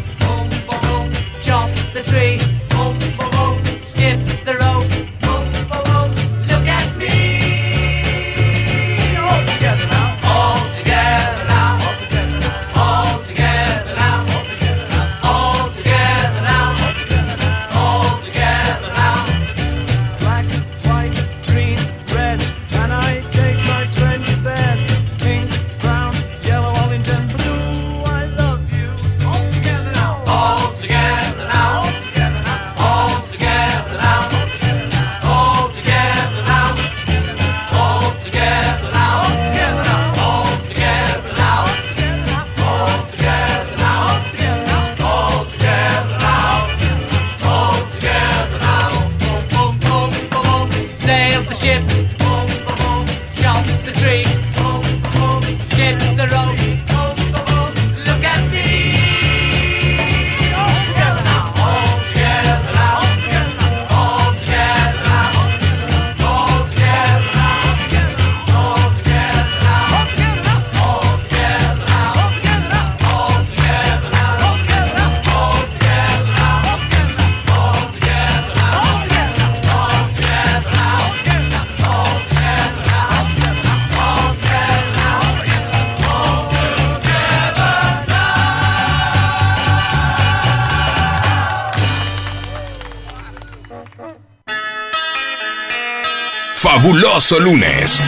Fabuloso 97.22 97.40
lunes. 97.40 98.02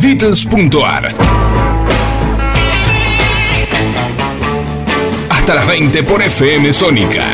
Beatles.ar 0.00 1.14
Hasta 5.30 5.54
las 5.54 5.66
20 5.66 6.02
por 6.02 6.20
FM 6.20 6.72
Sónica. 6.72 7.33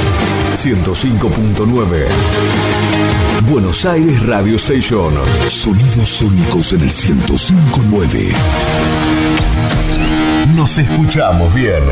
105.9. 0.55 2.05
Buenos 3.49 3.85
Aires 3.85 4.25
Radio 4.25 4.55
Station. 4.57 5.13
Sonidos 5.47 6.09
sónicos 6.09 6.73
en 6.73 6.81
el 6.81 6.87
1059. 6.87 8.29
Nos 10.55 10.77
escuchamos 10.77 11.53
bien. 11.53 11.83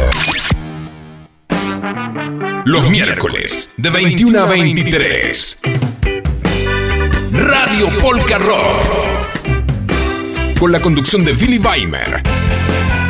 Los 2.66 2.90
miércoles 2.90 3.70
de 3.78 3.90
21 3.90 4.40
a 4.40 4.46
23. 4.46 5.60
Radio 7.32 7.90
Polka 8.02 8.38
Rock. 8.38 8.84
Con 10.60 10.72
la 10.72 10.80
conducción 10.80 11.24
de 11.24 11.34
Billy 11.34 11.58
Weimer. 11.58 12.22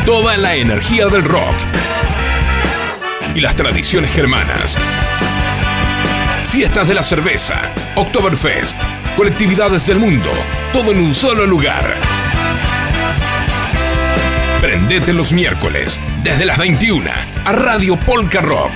Toda 0.06 0.38
la 0.38 0.56
energía 0.56 1.08
del 1.08 1.24
rock. 1.24 1.56
Y 3.36 3.42
las 3.42 3.56
tradiciones 3.56 4.12
germanas. 4.12 4.78
Fiestas 6.50 6.88
de 6.88 6.96
la 6.96 7.04
cerveza, 7.04 7.62
Oktoberfest, 7.96 8.76
colectividades 9.16 9.86
del 9.86 10.00
mundo, 10.00 10.32
todo 10.74 10.92
en 10.92 11.00
un 11.00 11.14
solo 11.14 11.46
lugar. 11.46 11.96
Prendete 14.60 15.14
los 15.14 15.32
miércoles, 15.32 16.02
desde 16.24 16.46
las 16.46 16.58
21, 16.58 17.08
a 17.46 17.52
Radio 17.52 17.98
Polka 17.98 18.42
Rock. 18.42 18.72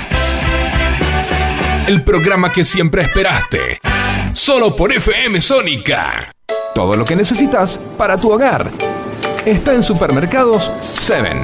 El 1.88 2.04
programa 2.04 2.52
que 2.52 2.64
siempre 2.64 3.02
esperaste. 3.02 3.80
Solo 4.34 4.76
por 4.76 4.94
FM 4.94 5.42
Sónica. 5.42 6.32
Todo 6.76 6.96
lo 6.96 7.04
que 7.06 7.16
necesitas 7.16 7.80
para 7.98 8.18
tu 8.18 8.32
hogar. 8.32 8.70
Está 9.48 9.74
en 9.74 9.82
Supermercados 9.82 10.72
7. 11.00 11.42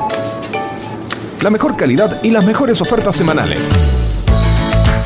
La 1.42 1.50
mejor 1.50 1.76
calidad 1.76 2.22
y 2.22 2.30
las 2.30 2.46
mejores 2.46 2.80
ofertas 2.82 3.16
semanales. 3.16 3.68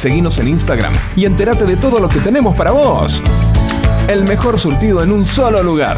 Seguinos 0.04 0.38
en 0.40 0.50
Instagram 0.50 0.92
y 1.16 1.24
entérate 1.24 1.64
de 1.64 1.78
todo 1.78 2.02
lo 2.02 2.10
que 2.10 2.20
tenemos 2.20 2.58
para 2.58 2.72
vos. 2.72 3.22
El 4.10 4.26
mejor 4.26 4.60
surtido 4.60 5.02
en 5.02 5.14
un 5.14 5.26
solo 5.26 5.64
lugar. 5.64 5.98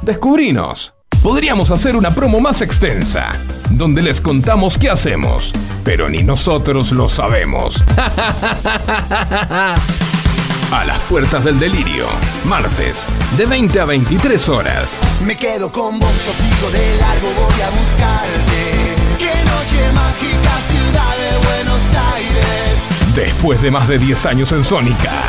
Descubrinos. 0.00 0.94
Podríamos 1.24 1.72
hacer 1.72 1.96
una 1.96 2.14
promo 2.14 2.38
más 2.38 2.62
extensa, 2.62 3.32
donde 3.70 4.00
les 4.00 4.20
contamos 4.20 4.78
qué 4.78 4.90
hacemos, 4.90 5.52
pero 5.82 6.08
ni 6.08 6.22
nosotros 6.22 6.92
lo 6.92 7.08
sabemos. 7.08 7.82
A 10.70 10.84
las 10.84 11.00
puertas 11.08 11.42
del 11.42 11.58
delirio, 11.58 12.06
martes, 12.44 13.08
de 13.36 13.46
20 13.46 13.80
a 13.80 13.84
23 13.86 14.48
horas. 14.50 15.00
Me 15.24 15.36
quedo 15.36 15.72
con 15.72 15.98
vos, 15.98 16.12
yo 16.24 16.32
sigo 16.32 16.70
de 16.70 16.96
largo, 16.98 17.26
voy 17.26 17.60
a 17.60 17.70
buscarte. 17.70 18.94
Qué 19.18 19.32
noche 19.50 19.92
mágica, 19.92 20.60
ciudad 20.70 21.16
de 21.16 21.38
Buenos 21.44 21.82
Aires. 22.12 22.15
Después 23.14 23.62
de 23.62 23.70
más 23.70 23.88
de 23.88 23.98
10 23.98 24.26
años 24.26 24.52
en 24.52 24.62
Sónica. 24.62 25.22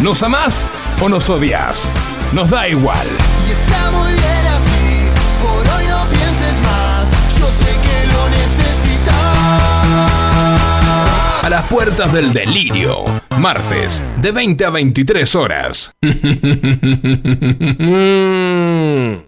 ¿Nos 0.00 0.22
amás 0.22 0.64
o 1.00 1.08
nos 1.08 1.28
odias? 1.28 1.90
Nos 2.32 2.48
da 2.50 2.68
igual. 2.68 3.04
Y 3.46 3.50
está 3.50 3.90
muy 3.90 4.12
bien 4.12 4.46
así, 4.46 5.08
por 5.42 5.68
hoy 5.74 5.86
no 5.88 6.06
pienses 6.08 6.60
más. 6.62 7.08
Yo 7.38 7.48
sé 7.58 7.74
que 7.82 8.06
lo 8.12 8.28
necesitas. 8.28 9.16
A 11.44 11.48
las 11.50 11.66
puertas 11.66 12.12
del 12.12 12.32
delirio, 12.32 13.04
martes, 13.38 14.04
de 14.20 14.30
20 14.30 14.64
a 14.64 14.70
23 14.70 15.34
horas. 15.34 15.92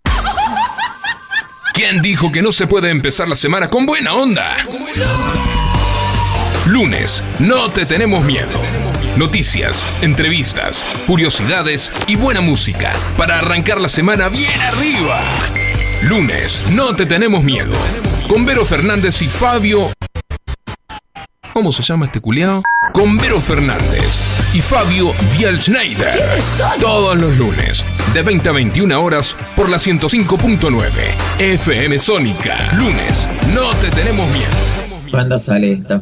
¿Quién 1.81 1.99
dijo 1.99 2.31
que 2.31 2.43
no 2.43 2.51
se 2.51 2.67
puede 2.67 2.91
empezar 2.91 3.27
la 3.27 3.35
semana 3.35 3.67
con 3.67 3.87
buena 3.87 4.13
onda? 4.13 4.55
Lunes, 6.67 7.23
no 7.39 7.71
te 7.71 7.87
tenemos 7.87 8.23
miedo. 8.23 8.51
Noticias, 9.17 9.83
entrevistas, 10.03 10.85
curiosidades 11.07 11.91
y 12.05 12.17
buena 12.17 12.39
música 12.41 12.93
para 13.17 13.39
arrancar 13.39 13.81
la 13.81 13.89
semana 13.89 14.29
bien 14.29 14.61
arriba. 14.61 15.23
Lunes, 16.03 16.67
no 16.69 16.95
te 16.95 17.07
tenemos 17.07 17.43
miedo. 17.43 17.73
Con 18.27 18.45
Vero 18.45 18.63
Fernández 18.63 19.19
y 19.23 19.27
Fabio. 19.27 19.91
¿Cómo 21.51 21.71
se 21.71 21.81
llama 21.81 22.05
este 22.05 22.19
culiao? 22.19 22.61
Con 22.93 23.17
Vero 23.17 23.39
Fernández 23.39 24.23
y 24.53 24.61
Fabio 24.61 25.13
Dial 25.37 25.59
Schneider. 25.59 26.13
Todos 26.79 27.17
los 27.19 27.37
lunes, 27.37 27.85
de 28.13 28.21
20 28.21 28.49
a 28.49 28.51
21 28.51 29.03
horas, 29.03 29.37
por 29.55 29.69
la 29.69 29.77
105.9 29.77 30.89
FM 31.39 31.99
Sónica. 31.99 32.73
Lunes, 32.73 33.29
no 33.53 33.73
te 33.75 33.89
tenemos 33.91 34.29
miedo. 34.31 34.51
¿Cuándo 35.09 35.39
sale 35.39 35.73
esta? 35.73 36.01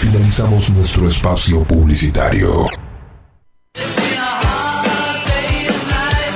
Finalizamos 0.00 0.70
nuestro 0.70 1.06
espacio 1.06 1.62
publicitario. 1.62 2.64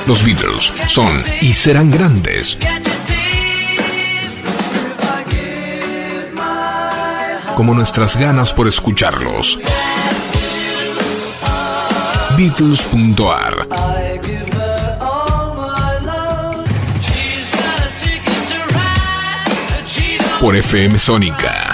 Los 0.06 0.22
Beatles 0.22 0.70
son 0.86 1.10
y 1.40 1.54
serán 1.54 1.90
grandes. 1.90 2.58
Como 7.56 7.72
nuestras 7.72 8.16
ganas 8.16 8.52
por 8.52 8.68
escucharlos. 8.68 9.58
Beatles.ar 12.36 13.66
por 20.38 20.54
FM 20.54 20.98
Sónica. 20.98 21.74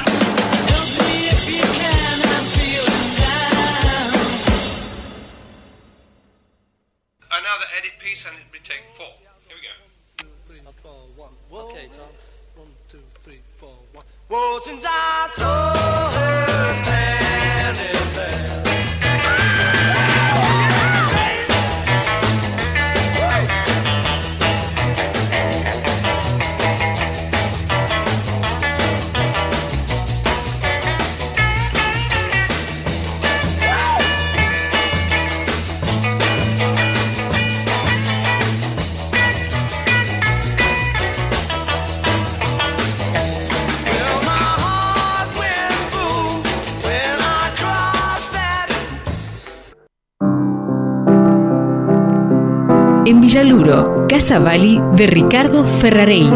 Villaluro, 53.33 54.09
Casa 54.09 54.41
Bali 54.41 54.81
de 54.97 55.07
Ricardo 55.07 55.65
heaven. 55.81 56.33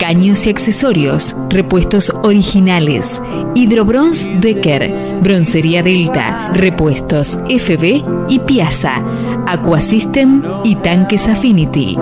Caños 0.00 0.44
y 0.48 0.50
accesorios, 0.50 1.36
repuestos 1.48 2.12
originales. 2.24 3.22
Hidrobronz 3.54 4.26
Decker, 4.40 5.20
Broncería 5.22 5.84
Delta, 5.84 6.50
repuestos 6.52 7.38
FB 7.48 8.02
y 8.28 8.40
Piazza, 8.40 9.00
Aquasystem 9.46 10.42
y 10.64 10.74
tanques 10.74 11.28
Affinity. 11.28 11.96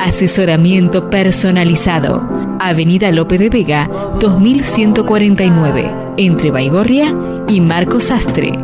Asesoramiento 0.00 1.10
personalizado. 1.10 2.26
Avenida 2.60 3.12
Lope 3.12 3.36
de 3.36 3.50
Vega, 3.50 3.90
2149, 4.20 5.94
entre 6.16 6.50
Baigorria 6.50 7.14
y 7.46 7.60
Marcos 7.60 8.04
Sastre. 8.04 8.58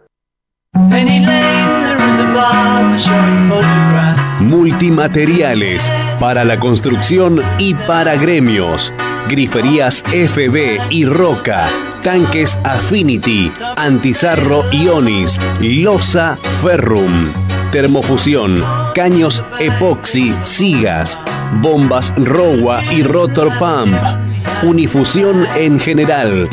Multimateriales 4.41 5.93
para 6.19 6.45
la 6.45 6.59
construcción 6.59 7.41
y 7.59 7.75
para 7.75 8.17
gremios. 8.17 8.93
Griferías 9.29 10.03
FB 10.03 10.81
y 10.91 11.05
Roca. 11.05 11.69
Tanques 12.03 12.59
Affinity, 12.65 13.53
Antizarro 13.77 14.65
Ionis, 14.73 15.39
Losa 15.61 16.37
Ferrum. 16.61 17.31
Termofusión, 17.71 18.65
caños 18.95 19.45
epoxi, 19.61 20.35
sigas, 20.43 21.21
bombas 21.61 22.15
Rowa 22.17 22.83
y 22.93 23.03
Rotor 23.03 23.51
Pump 23.59 24.32
Unifusión 24.63 25.49
en 25.57 25.81
general. 25.81 26.49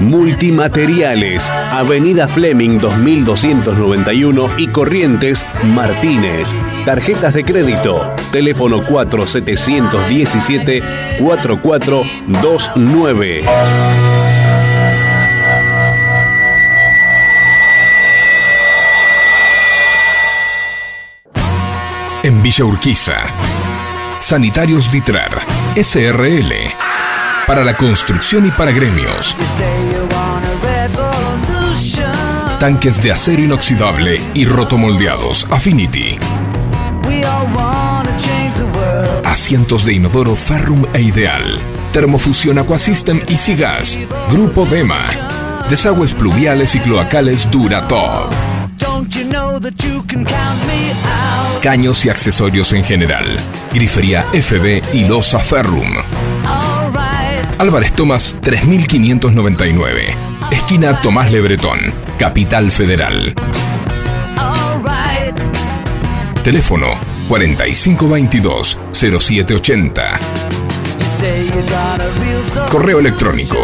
Multimateriales, 0.00 1.48
Avenida 1.50 2.26
Fleming 2.28 2.78
2291 2.78 4.50
y 4.56 4.68
Corrientes 4.68 5.44
Martínez. 5.64 6.54
Tarjetas 6.84 7.34
de 7.34 7.44
crédito, 7.44 8.14
teléfono 8.30 8.84
4717 8.84 10.80
4429. 11.18 13.42
En 22.22 22.42
Villa 22.42 22.64
Urquiza. 22.64 23.24
Sanitarios 24.18 24.90
Ditrar, 24.90 25.42
SRL. 25.76 26.52
Para 27.46 27.64
la 27.64 27.74
construcción 27.74 28.46
y 28.46 28.50
para 28.50 28.72
gremios. 28.72 29.36
Tanques 32.58 33.00
de 33.02 33.12
acero 33.12 33.42
inoxidable 33.42 34.20
y 34.34 34.44
rotomoldeados 34.46 35.46
Affinity. 35.50 36.18
Asientos 39.24 39.84
de 39.84 39.92
inodoro 39.92 40.34
Ferrum 40.34 40.84
e 40.92 41.02
Ideal. 41.02 41.60
Termofusión 41.92 42.58
Aquasystem 42.58 43.22
y 43.28 43.36
Sigas. 43.36 43.98
Grupo 44.30 44.66
Dema. 44.66 44.98
Desagües 45.68 46.14
pluviales 46.14 46.74
y 46.74 46.80
cloacales 46.80 47.48
Duratop. 47.50 48.45
Caños 51.62 52.04
y 52.04 52.10
accesorios 52.10 52.72
en 52.72 52.82
general. 52.84 53.24
Grifería 53.72 54.26
FB 54.32 54.82
y 54.92 55.04
Losa 55.06 55.38
Ferrum. 55.38 55.94
Álvarez 57.58 57.94
Tomás 57.94 58.36
3599. 58.42 60.14
Esquina 60.50 61.00
Tomás 61.00 61.32
Lebretón. 61.32 61.78
Capital 62.18 62.70
Federal. 62.70 63.34
Teléfono 66.42 66.88
4522-0780. 67.28 70.18
You 70.98 71.06
say 71.18 71.46
you 71.46 71.62
got 71.62 72.00
a 72.00 72.10
real 72.20 72.42
soul. 72.44 72.68
Correo 72.68 72.98
electrónico 73.00 73.56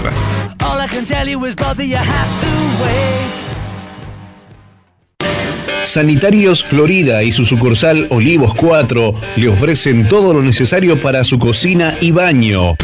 All 0.62 0.80
I 0.80 0.86
can 0.88 1.04
tell 1.04 1.28
you 1.28 1.44
is, 1.46 1.54
brother, 1.54 1.84
you 1.84 1.96
have 1.96 2.40
to 2.40 2.46
wait. 2.82 3.30
Sanitarios 5.84 6.64
Florida 6.64 7.22
y 7.22 7.30
su 7.30 7.44
sucursal 7.44 8.08
Olivos 8.10 8.54
4 8.54 9.14
le 9.36 9.48
ofrecen 9.48 10.08
todo 10.08 10.32
lo 10.32 10.40
necesario 10.42 10.98
para 10.98 11.22
su 11.24 11.38
cocina 11.38 11.98
y 12.00 12.10
baño. 12.10 12.74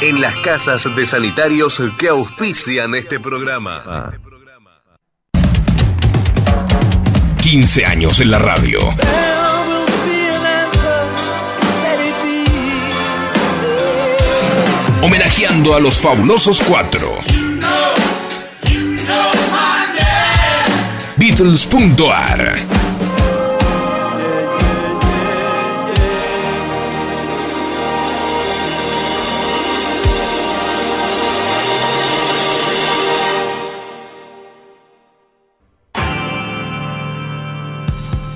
En 0.00 0.18
las 0.22 0.34
casas 0.36 0.88
de 0.96 1.04
sanitarios 1.04 1.78
que 1.98 2.08
auspician 2.08 2.94
este 2.94 3.20
programa. 3.20 4.08
15 7.36 7.84
años 7.84 8.20
en 8.20 8.30
la 8.30 8.38
radio. 8.38 8.78
Homenajeando 15.02 15.74
a 15.74 15.80
los 15.80 16.00
fabulosos 16.00 16.62
cuatro. 16.66 17.18
Beatles.ar 21.18 22.81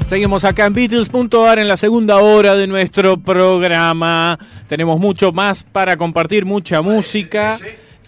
Seguimos 0.08 0.44
acá 0.44 0.66
en 0.66 0.72
Beatles.ar 0.72 1.58
en 1.58 1.66
la 1.66 1.76
segunda 1.76 2.18
hora 2.18 2.54
de 2.54 2.68
nuestro 2.68 3.16
programa. 3.16 4.38
Tenemos 4.68 5.00
mucho 5.00 5.32
más 5.32 5.64
para 5.64 5.96
compartir, 5.96 6.44
mucha 6.44 6.80
música. 6.80 7.58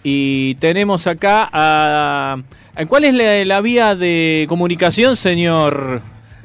Y 0.01 0.55
tenemos 0.55 1.07
acá 1.07 1.49
a... 1.51 2.37
¿a 2.73 2.85
¿Cuál 2.85 3.03
es 3.03 3.13
la, 3.13 3.43
la 3.43 3.59
vía 3.59 3.95
de 3.95 4.45
comunicación, 4.47 5.17
señor 5.17 6.01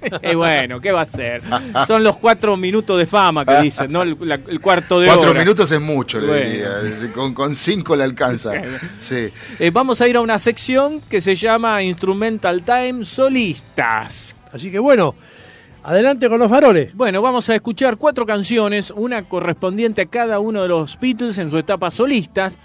Bueno, 0.34 0.80
¿qué 0.80 0.92
va 0.92 1.02
a 1.02 1.06
ser? 1.06 1.42
Son 1.86 2.02
los 2.04 2.16
cuatro 2.16 2.56
minutos 2.56 2.98
de 2.98 3.06
fama 3.06 3.44
que 3.44 3.60
dicen, 3.62 3.90
¿no? 3.90 4.02
El, 4.02 4.16
la- 4.20 4.34
el 4.46 4.60
cuarto 4.60 5.00
de 5.00 5.08
Cuatro 5.08 5.30
hora. 5.30 5.40
minutos 5.40 5.70
es 5.72 5.80
mucho, 5.80 6.20
le 6.20 6.26
Bueno. 6.26 6.50
diría. 6.50 7.12
Con, 7.14 7.34
con 7.34 7.54
cinco 7.54 7.96
le 7.96 8.04
alcanza. 8.04 8.52
Sí. 8.98 9.28
Eh, 9.58 9.70
vamos 9.72 10.00
a 10.00 10.08
ir 10.08 10.16
a 10.16 10.20
una 10.20 10.38
sección 10.38 11.00
que 11.00 11.20
se 11.20 11.34
llama 11.34 11.82
Instrumental 11.82 12.62
Time 12.62 13.04
Solistas. 13.04 14.36
Así 14.52 14.70
que 14.70 14.78
bueno, 14.78 15.14
adelante 15.82 16.28
con 16.28 16.38
los 16.38 16.48
faroles. 16.50 16.94
Bueno, 16.94 17.22
vamos 17.22 17.48
a 17.48 17.54
escuchar 17.54 17.96
cuatro 17.96 18.26
canciones, 18.26 18.90
una 18.94 19.22
correspondiente 19.28 20.02
a 20.02 20.06
cada 20.06 20.38
uno 20.40 20.62
de 20.62 20.68
los 20.68 20.98
Beatles 20.98 21.38
en 21.38 21.50
su 21.50 21.58
etapa 21.58 21.90
solistas, 21.90 22.58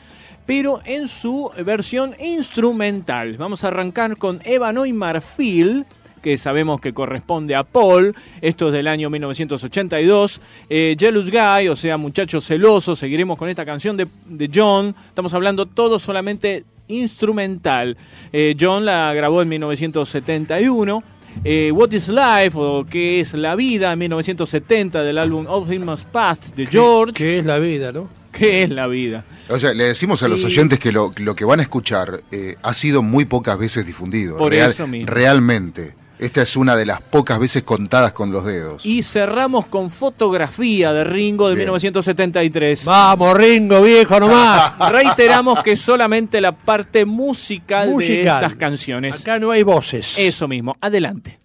pero 0.46 0.82
en 0.86 1.08
su 1.08 1.50
versión 1.66 2.16
instrumental. 2.20 3.38
Vamos 3.38 3.64
a 3.64 3.68
arrancar 3.70 4.18
con 4.18 4.42
Ébano 4.44 4.86
y 4.86 4.94
Marfil, 4.94 5.86
que 6.24 6.38
sabemos 6.38 6.82
que 6.82 6.94
corresponde 6.94 7.54
a 7.54 7.64
Paul, 7.64 8.16
esto 8.42 8.68
es 8.68 8.74
del 8.74 8.88
año 8.88 9.10
1982. 9.12 10.42
Eh, 10.70 10.96
Jealous 10.98 11.30
Guy, 11.30 11.68
o 11.68 11.76
sea, 11.76 11.98
Muchacho 11.98 12.42
Celoso, 12.42 12.96
seguiremos 12.96 13.38
con 13.38 13.50
esta 13.50 13.66
canción 13.66 13.98
de, 13.98 14.08
de 14.26 14.50
John. 14.54 14.96
Estamos 15.10 15.34
hablando 15.36 15.68
todo 15.68 16.00
solamente 16.00 16.64
instrumental. 16.88 17.98
Eh, 18.32 18.56
John 18.60 18.86
la 18.86 19.14
grabó 19.14 19.42
en 19.42 19.50
1971. 19.50 21.04
Eh, 21.44 21.72
What 21.72 21.92
is 21.92 22.10
Life 22.10 22.52
o 22.54 22.86
¿Qué 22.90 23.20
es 23.20 23.34
la 23.34 23.56
vida? 23.56 23.92
en 23.94 24.00
1970 24.00 25.02
del 25.04 25.18
álbum 25.18 25.46
All 25.48 25.68
Things 25.68 25.86
Must 25.86 26.06
Pass 26.08 26.56
de 26.56 26.66
George. 26.68 27.14
Que 27.14 27.40
es 27.40 27.46
la 27.46 27.60
vida, 27.60 27.92
¿no? 27.92 28.08
¿Qué 28.32 28.64
es 28.64 28.70
la 28.70 28.88
vida? 28.88 29.26
O 29.50 29.60
sea, 29.60 29.74
le 29.74 29.84
decimos 29.86 30.24
a 30.24 30.28
los 30.28 30.42
Y- 30.42 30.46
oyentes 30.46 30.80
que 30.80 30.92
lo, 30.92 31.12
lo 31.18 31.36
que 31.36 31.46
van 31.46 31.60
a 31.60 31.64
escuchar 31.64 32.22
eh, 32.32 32.56
ha 32.64 32.74
sido 32.74 33.04
muy 33.04 33.26
pocas 33.26 33.58
veces 33.60 33.86
difundido. 33.86 34.38
Por 34.38 34.54
eso 34.54 34.88
mismo. 34.88 35.08
Realmente. 35.12 35.94
Esta 36.20 36.42
es 36.42 36.56
una 36.56 36.76
de 36.76 36.86
las 36.86 37.02
pocas 37.02 37.40
veces 37.40 37.64
contadas 37.64 38.14
con 38.14 38.32
los 38.32 38.46
dedos. 38.46 38.86
Y 38.86 39.04
cerramos 39.04 39.66
con 39.68 39.90
fotografía 39.90 40.94
de 40.94 41.04
Ringo 41.04 41.50
de 41.50 41.56
Bien. 41.56 41.66
1973. 41.66 42.86
Vamos, 42.86 43.38
Ringo, 43.38 43.82
viejo 43.82 44.20
nomás. 44.20 44.74
Reiteramos 44.92 45.62
que 45.64 45.76
solamente 45.76 46.40
la 46.40 46.52
parte 46.54 47.06
musical, 47.06 47.90
de 47.90 47.94
Musical. 47.94 48.44
estas 48.44 48.56
canciones. 48.58 49.22
Acá 49.22 49.40
no 49.40 49.52
hay 49.52 49.64
voces. 49.64 50.18
Eso 50.18 50.48
mismo, 50.48 50.76
adelante. 50.80 51.43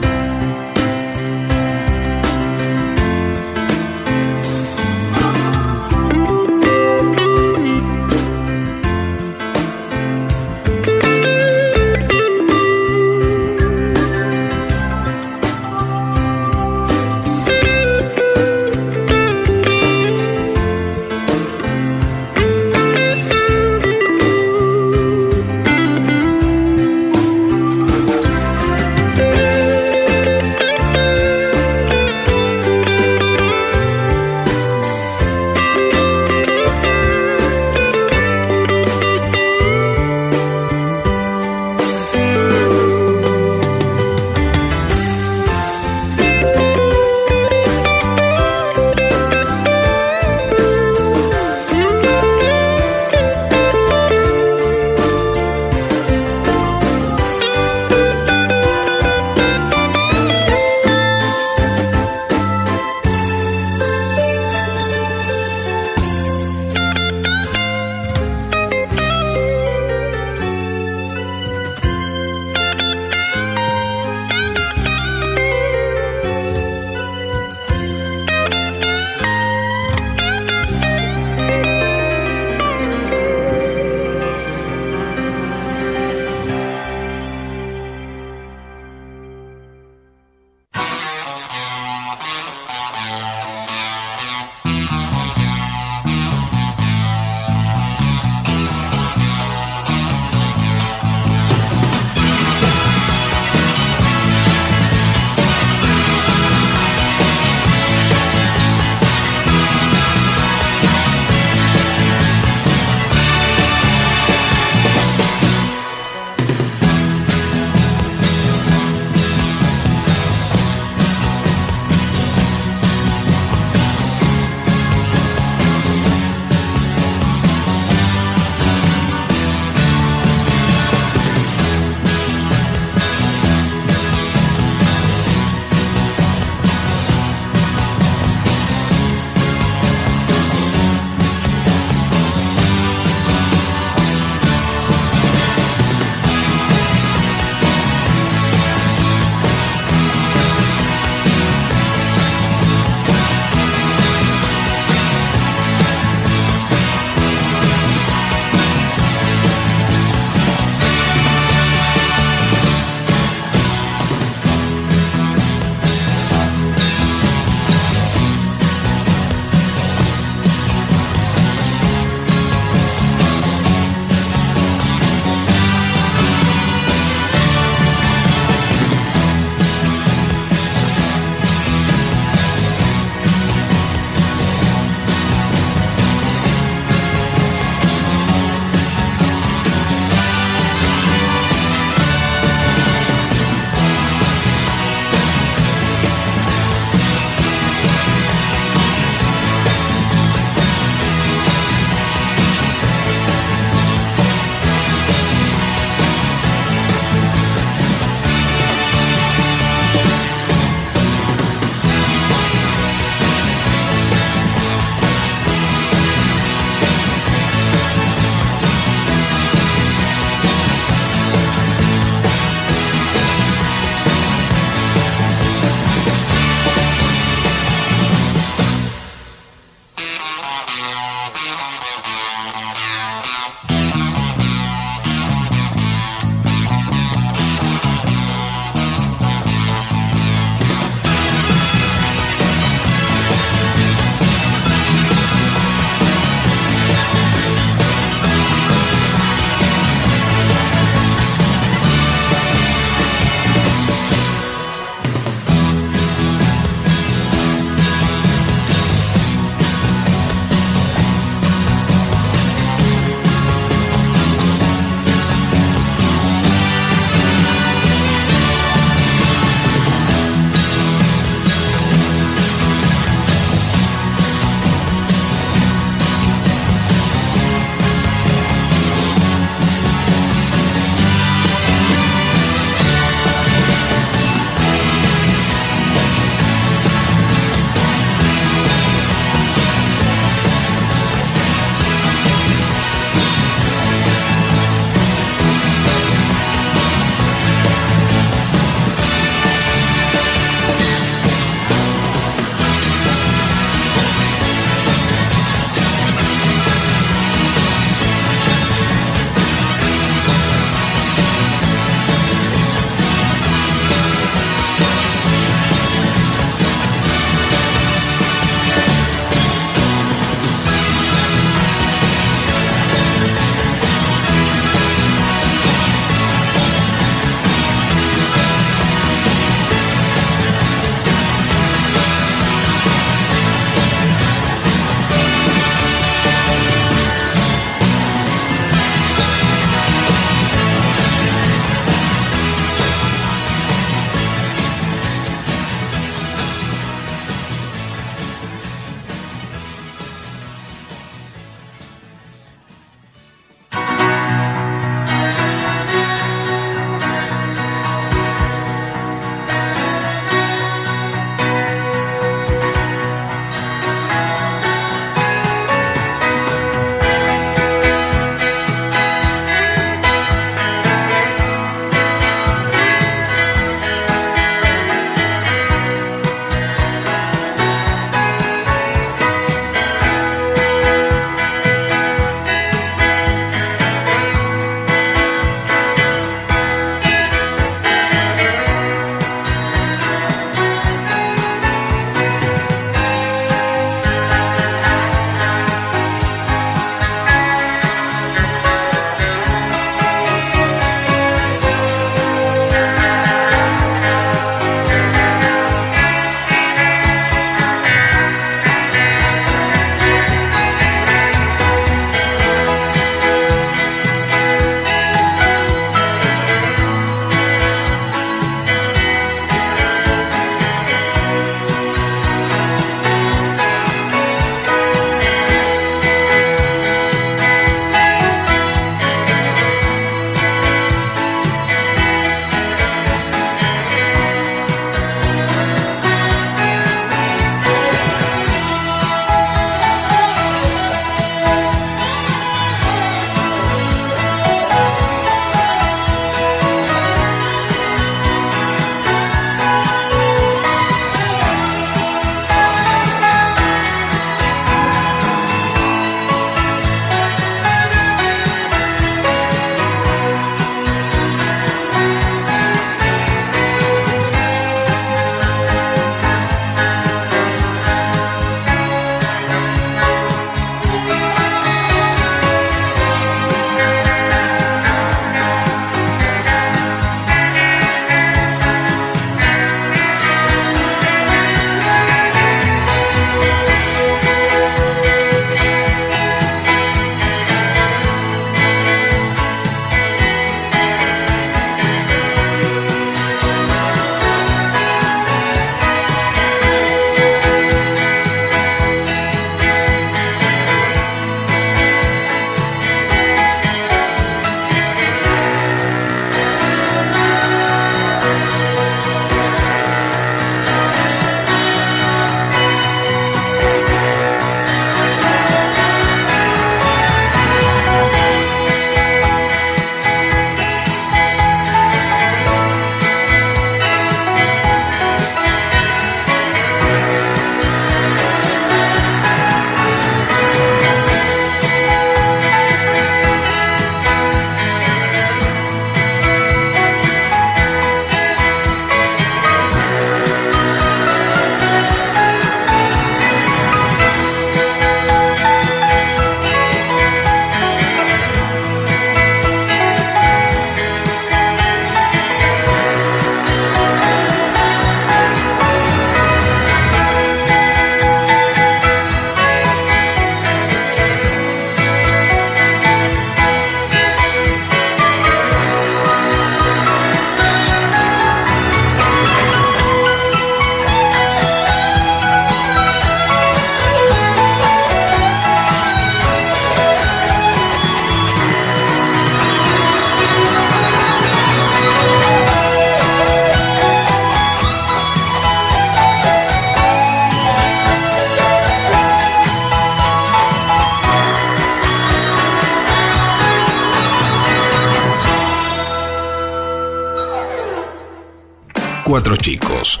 Cuatro 599.18 599.36
chicos. 599.36 600.00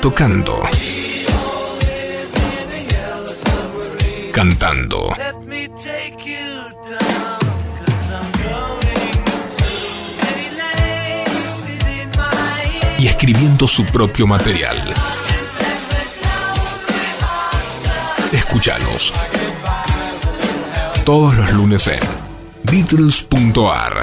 Tocando. 0.00 0.64
Cantando. 4.32 5.14
Y 12.98 13.06
escribiendo 13.06 13.68
su 13.68 13.84
propio 13.84 14.26
material. 14.26 14.92
Escúchalos. 18.32 19.12
Todos 21.04 21.36
los 21.36 21.52
lunes 21.52 21.86
en 21.86 22.00
Beatles.ar. 22.64 24.02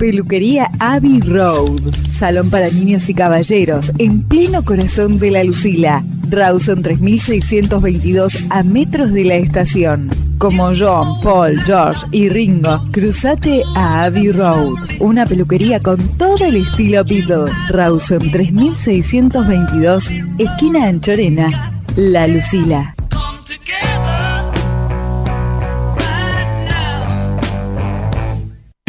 Peluquería 0.00 0.70
Abbey 0.78 1.20
Road. 1.20 1.94
Salón 2.18 2.48
para 2.48 2.70
niños 2.70 3.10
y 3.10 3.14
caballeros 3.14 3.92
en 3.98 4.22
pleno 4.22 4.64
corazón 4.64 5.18
de 5.18 5.30
la 5.30 5.44
Lucila. 5.44 6.02
Rawson 6.30 6.80
3622 6.80 8.46
a 8.48 8.62
metros 8.62 9.12
de 9.12 9.24
la 9.24 9.34
estación. 9.34 10.08
Como 10.38 10.72
John, 10.74 11.20
Paul, 11.22 11.60
George 11.66 12.06
y 12.12 12.30
Ringo, 12.30 12.82
cruzate 12.92 13.62
a 13.76 14.04
Abbey 14.04 14.32
Road. 14.32 14.72
Una 15.00 15.26
peluquería 15.26 15.80
con 15.80 15.98
todo 16.16 16.46
el 16.46 16.56
estilo 16.56 17.04
Beatle. 17.04 17.52
Rawson 17.68 18.30
3622, 18.30 20.08
esquina 20.38 20.86
Anchorena, 20.86 21.74
La 21.96 22.26
Lucila. 22.26 22.94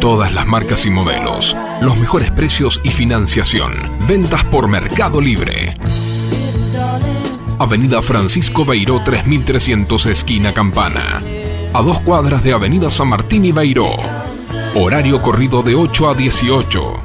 Todas 0.00 0.32
las 0.32 0.46
marcas 0.46 0.86
y 0.86 0.90
modelos, 0.90 1.54
los 1.80 1.98
mejores 1.98 2.30
precios 2.30 2.80
y 2.84 2.90
financiación. 2.90 3.74
Ventas 4.06 4.44
por 4.44 4.68
Mercado 4.68 5.20
Libre. 5.20 5.76
Avenida 7.58 8.00
Francisco 8.02 8.64
Beiró 8.64 9.02
3300 9.02 10.06
esquina 10.06 10.52
Campana. 10.52 11.20
A 11.72 11.82
dos 11.82 12.00
cuadras 12.00 12.42
de 12.42 12.52
Avenida 12.52 12.90
San 12.90 13.08
Martín 13.08 13.44
y 13.44 13.52
Beiró. 13.52 13.96
Horario 14.74 15.20
corrido 15.20 15.62
de 15.62 15.74
8 15.74 16.08
a 16.08 16.14
18. 16.14 17.02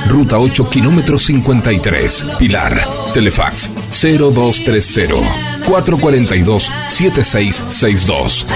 Ruta 0.08 0.38
8, 0.38 0.70
kilómetro 0.70 1.18
53, 1.18 2.26
Pilar, 2.38 2.86
Telefax 3.12 3.72
0230 3.90 5.56
442 5.66 6.70
7662. 6.88 8.46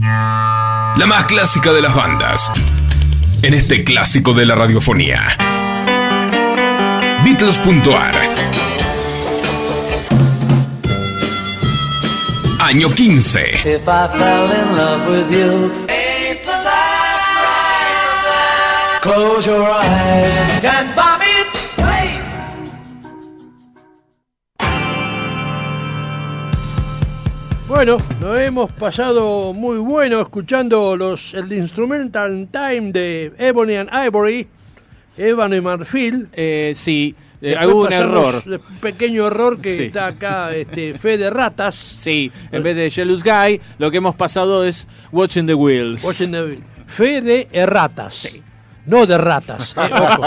La 0.00 1.04
más 1.06 1.24
clásica 1.24 1.72
de 1.72 1.82
las 1.82 1.94
bandas. 1.94 2.50
En 3.42 3.52
este 3.54 3.84
clásico 3.84 4.32
de 4.32 4.46
la 4.46 4.56
radiofonía. 4.56 5.36
Beatles.ar. 7.24 8.67
me. 21.18 21.32
Wait. 21.82 22.20
Bueno, 27.66 27.96
nos 28.20 28.38
hemos 28.38 28.70
pasado 28.72 29.54
muy 29.54 29.78
bueno 29.78 30.20
escuchando 30.20 30.94
los 30.94 31.32
el 31.32 31.50
instrumental 31.54 32.48
time 32.52 32.92
de 32.92 33.32
Ebony 33.38 33.76
and 33.76 33.90
Ivory, 33.92 34.46
Ébano 35.16 35.56
y 35.56 35.60
Marfil. 35.62 36.28
Eh, 36.34 36.74
sí, 36.76 37.14
eh, 37.40 37.54
pasamos 37.54 37.90
error. 37.92 38.42
Pequeño 38.80 39.26
error 39.26 39.60
que 39.60 39.76
Sí. 39.76 39.82
está 39.84 40.06
acá, 40.08 40.54
este, 40.54 40.94
fe 40.98 41.18
de 41.18 41.30
ratas. 41.30 41.74
Sí, 41.74 42.30
en 42.52 42.62
vez 42.62 42.76
de 42.76 42.90
Jealous 42.90 43.22
Guy, 43.22 43.60
lo 43.78 43.90
que 43.90 43.98
hemos 43.98 44.14
pasado 44.16 44.64
es 44.64 44.86
Watching 45.12 45.46
the 45.46 45.54
Wheels. 45.54 46.04
Watching 46.04 46.32
the- 46.32 46.58
Fe 46.86 47.20
de 47.20 47.48
erratas. 47.52 48.26
No 48.86 49.04
de 49.04 49.18
ratas. 49.18 49.74
eh, 49.76 49.90
ojo. 49.92 50.24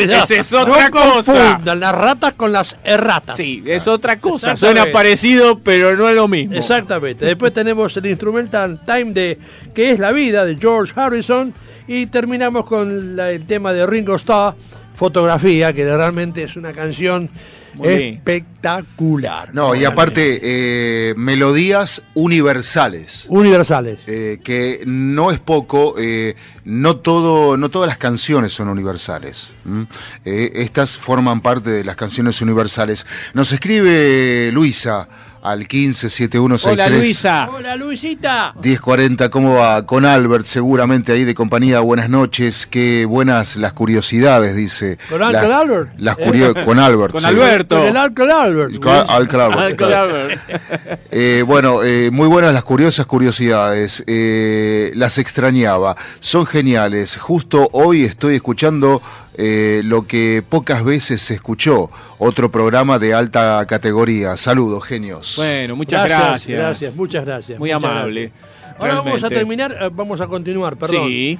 Esa 0.00 0.34
es 0.34 0.52
otra 0.52 0.88
no 0.88 0.90
cosa. 0.90 1.32
confundan 1.32 1.78
las 1.78 1.94
ratas 1.94 2.32
con 2.34 2.50
las 2.50 2.76
erratas. 2.82 3.36
Sí, 3.36 3.62
es 3.64 3.86
otra 3.86 4.18
cosa. 4.18 4.56
Suena 4.56 4.86
parecido, 4.92 5.60
pero 5.60 5.96
no 5.96 6.08
es 6.08 6.16
lo 6.16 6.26
mismo. 6.26 6.56
Exactamente. 6.56 7.24
Después 7.24 7.52
tenemos 7.52 7.96
el 7.96 8.06
instrumental 8.06 8.80
Time 8.84 9.12
de 9.12 9.38
que 9.72 9.92
es 9.92 10.00
la 10.00 10.10
vida 10.10 10.44
de 10.44 10.56
George 10.56 10.92
Harrison 10.96 11.54
y 11.86 12.06
terminamos 12.06 12.64
con 12.64 13.14
la- 13.14 13.30
el 13.30 13.46
tema 13.46 13.72
de 13.72 13.86
Ringo 13.86 14.16
Starr, 14.16 14.56
Fotografía, 15.00 15.72
que 15.72 15.82
realmente 15.86 16.42
es 16.42 16.56
una 16.56 16.74
canción 16.74 17.30
Muy 17.72 17.88
bien. 17.88 18.14
espectacular. 18.16 19.48
No, 19.54 19.74
y 19.74 19.86
aparte, 19.86 20.40
eh, 20.42 21.14
melodías 21.16 22.02
universales. 22.12 23.24
Universales. 23.30 24.00
eh, 24.06 24.40
que 24.44 24.82
no 24.84 25.30
es 25.30 25.38
poco, 25.38 25.94
eh, 25.98 26.34
no 26.66 26.96
todo, 26.96 27.56
no 27.56 27.70
todas 27.70 27.88
las 27.88 27.96
canciones 27.96 28.52
son 28.52 28.68
universales. 28.68 29.54
Eh, 30.26 30.52
estas 30.56 30.98
forman 30.98 31.40
parte 31.40 31.70
de 31.70 31.82
las 31.82 31.96
canciones 31.96 32.42
universales. 32.42 33.06
Nos 33.32 33.52
escribe 33.52 34.50
Luisa 34.52 35.08
al 35.42 35.60
157163. 35.60 36.72
Hola 36.72 36.88
Luisa. 36.88 37.48
Hola 37.50 37.76
Luisita. 37.76 38.54
1040, 38.62 39.30
¿cómo 39.30 39.54
va? 39.56 39.86
Con 39.86 40.04
Albert, 40.04 40.44
seguramente 40.44 41.12
ahí 41.12 41.24
de 41.24 41.34
compañía. 41.34 41.80
Buenas 41.80 42.10
noches, 42.10 42.66
qué 42.70 43.04
buenas 43.06 43.56
las 43.56 43.72
curiosidades, 43.72 44.54
dice. 44.54 44.98
¿Con 45.08 45.20
Las- 45.20 45.32
Uncle 45.34 45.52
Albert? 45.54 45.90
Las 45.98 46.16
curio- 46.16 46.54
con 46.64 46.78
Albert. 46.78 47.12
Con 47.12 47.20
sí. 47.22 47.26
Alberto. 47.26 47.78
Con 47.78 47.86
el 47.88 47.96
Albert. 47.96 48.80
Con 48.82 49.92
Albert. 49.92 50.40
Eh, 51.12 51.42
bueno, 51.44 51.82
eh, 51.82 52.10
muy 52.12 52.28
buenas 52.28 52.54
las 52.54 52.62
curiosas 52.62 53.04
curiosidades. 53.06 54.04
Eh, 54.06 54.92
las 54.94 55.18
extrañaba. 55.18 55.96
Son 56.20 56.46
geniales. 56.46 57.16
Justo 57.16 57.68
hoy 57.72 58.04
estoy 58.04 58.36
escuchando 58.36 59.02
eh, 59.42 59.80
lo 59.84 60.06
que 60.06 60.44
pocas 60.46 60.84
veces 60.84 61.22
se 61.22 61.34
escuchó. 61.34 61.90
Otro 62.18 62.50
programa 62.50 62.98
de 62.98 63.14
alta 63.14 63.64
categoría. 63.66 64.36
Saludos, 64.36 64.84
genios. 64.84 65.34
Bueno, 65.36 65.76
muchas 65.76 66.04
gracias. 66.04 66.58
Gracias, 66.58 66.96
muchas 66.96 67.24
gracias. 67.24 67.58
Muy 67.58 67.72
muchas 67.72 67.90
amable. 67.90 68.32
gracias. 68.34 68.78
Ahora 68.78 68.94
vamos 68.96 69.24
a 69.24 69.28
terminar, 69.28 69.76
eh, 69.80 69.90
vamos 69.92 70.20
a 70.20 70.26
continuar, 70.26 70.76
perdón. 70.76 71.08
Sí. 71.08 71.38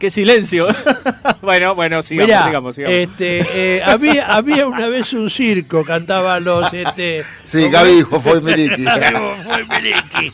Qué 0.00 0.10
silencio. 0.10 0.66
bueno, 1.42 1.74
bueno, 1.74 2.02
sigamos, 2.02 2.26
Mirá, 2.28 2.44
sigamos, 2.44 2.74
sigamos. 2.74 2.96
Este, 2.96 3.76
eh, 3.76 3.82
había, 3.84 4.34
había 4.34 4.66
una 4.66 4.88
vez 4.88 5.12
un 5.12 5.28
circo, 5.28 5.84
cantaban 5.84 6.42
los... 6.42 6.72
Este, 6.72 7.22
Sí, 7.44 7.58
¿cómo 7.64 7.72
Gaby 7.72 7.90
dijo, 7.96 8.20
fue 8.20 8.40
Miliki. 8.40 8.84
Fue 9.44 9.64
Miliki. 9.68 10.32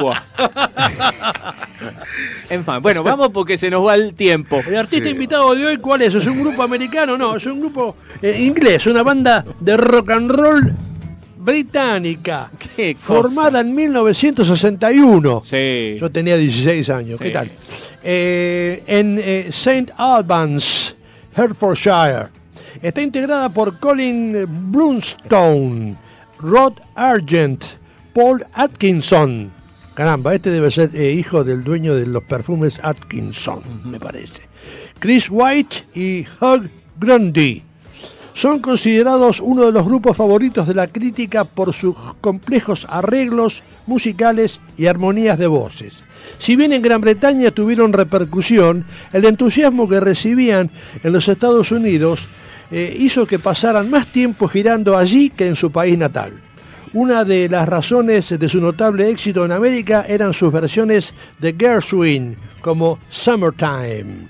Buah. 0.00 0.20
Es 2.50 2.66
más, 2.66 2.82
bueno, 2.82 3.04
vamos 3.04 3.30
porque 3.32 3.56
se 3.56 3.70
nos 3.70 3.86
va 3.86 3.94
el 3.94 4.14
tiempo. 4.14 4.60
El 4.66 4.76
artista 4.76 5.08
invitado 5.08 5.54
de 5.54 5.64
hoy, 5.66 5.76
¿cuál 5.76 6.02
es? 6.02 6.14
¿Es 6.14 6.26
un 6.26 6.40
grupo 6.42 6.62
americano? 6.64 7.16
No, 7.16 7.36
es 7.36 7.46
un 7.46 7.60
grupo 7.60 7.96
eh, 8.20 8.36
inglés, 8.40 8.86
una 8.86 9.04
banda 9.04 9.44
de 9.60 9.76
rock 9.76 10.10
and 10.10 10.30
roll 10.30 10.74
británica, 11.38 12.50
Qué 12.76 12.96
formada 13.00 13.60
en 13.60 13.72
1961. 13.72 15.42
Sí. 15.44 15.96
Yo 16.00 16.10
tenía 16.10 16.36
16 16.36 16.90
años, 16.90 17.20
¿qué 17.20 17.28
Sí. 17.28 17.32
tal? 17.32 17.50
Eh, 18.08 18.84
en 18.86 19.18
eh, 19.18 19.46
St. 19.48 19.92
Albans, 19.96 20.94
Hertfordshire. 21.34 22.28
Está 22.80 23.02
integrada 23.02 23.48
por 23.48 23.80
Colin 23.80 24.46
Blunstone, 24.70 25.96
Rod 26.38 26.74
Argent, 26.94 27.64
Paul 28.14 28.46
Atkinson. 28.54 29.50
Caramba, 29.94 30.36
este 30.36 30.50
debe 30.50 30.70
ser 30.70 30.94
eh, 30.94 31.10
hijo 31.10 31.42
del 31.42 31.64
dueño 31.64 31.96
de 31.96 32.06
los 32.06 32.22
perfumes 32.22 32.78
Atkinson, 32.80 33.62
me 33.84 33.98
parece. 33.98 34.42
Chris 35.00 35.26
White 35.28 35.86
y 35.92 36.24
Hugh 36.40 36.70
Grundy. 37.00 37.64
Son 38.34 38.60
considerados 38.60 39.40
uno 39.40 39.66
de 39.66 39.72
los 39.72 39.84
grupos 39.84 40.16
favoritos 40.16 40.68
de 40.68 40.74
la 40.74 40.86
crítica 40.86 41.44
por 41.44 41.72
sus 41.72 41.96
complejos 42.20 42.86
arreglos 42.88 43.64
musicales 43.84 44.60
y 44.76 44.86
armonías 44.86 45.38
de 45.38 45.48
voces. 45.48 46.04
Si 46.38 46.56
bien 46.56 46.72
en 46.72 46.82
Gran 46.82 47.00
Bretaña 47.00 47.50
tuvieron 47.50 47.92
repercusión, 47.92 48.84
el 49.12 49.24
entusiasmo 49.24 49.88
que 49.88 50.00
recibían 50.00 50.70
en 51.02 51.12
los 51.12 51.28
Estados 51.28 51.72
Unidos 51.72 52.28
eh, 52.70 52.96
hizo 52.98 53.26
que 53.26 53.38
pasaran 53.38 53.90
más 53.90 54.10
tiempo 54.12 54.48
girando 54.48 54.96
allí 54.96 55.30
que 55.30 55.46
en 55.46 55.56
su 55.56 55.70
país 55.70 55.96
natal. 55.96 56.32
Una 56.92 57.24
de 57.24 57.48
las 57.48 57.68
razones 57.68 58.38
de 58.38 58.48
su 58.48 58.60
notable 58.60 59.10
éxito 59.10 59.44
en 59.44 59.52
América 59.52 60.06
eran 60.08 60.32
sus 60.32 60.52
versiones 60.52 61.12
de 61.38 61.54
Gershwin, 61.58 62.36
como 62.60 62.98
Summertime. 63.08 64.28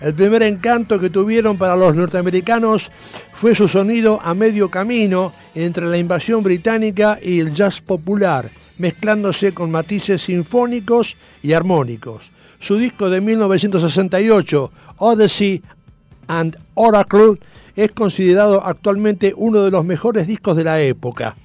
El 0.00 0.14
primer 0.14 0.42
encanto 0.42 0.98
que 0.98 1.10
tuvieron 1.10 1.56
para 1.56 1.76
los 1.76 1.94
norteamericanos 1.94 2.90
fue 3.34 3.54
su 3.54 3.68
sonido 3.68 4.20
a 4.22 4.34
medio 4.34 4.68
camino 4.68 5.32
entre 5.54 5.86
la 5.86 5.96
invasión 5.96 6.42
británica 6.42 7.18
y 7.22 7.38
el 7.38 7.54
jazz 7.54 7.80
popular, 7.80 8.50
mezclándose 8.78 9.52
con 9.52 9.70
matices 9.70 10.22
sinfónicos 10.22 11.16
y 11.42 11.52
armónicos. 11.52 12.32
Su 12.58 12.76
disco 12.76 13.10
de 13.10 13.20
1968, 13.20 14.72
Odyssey 14.98 15.62
and 16.28 16.56
Oracle, 16.74 17.38
es 17.76 17.90
considerado 17.92 18.64
actualmente 18.64 19.32
uno 19.36 19.62
de 19.64 19.70
los 19.70 19.84
mejores 19.84 20.26
discos 20.26 20.56
de 20.56 20.64
la 20.64 20.80
época. 20.80 21.36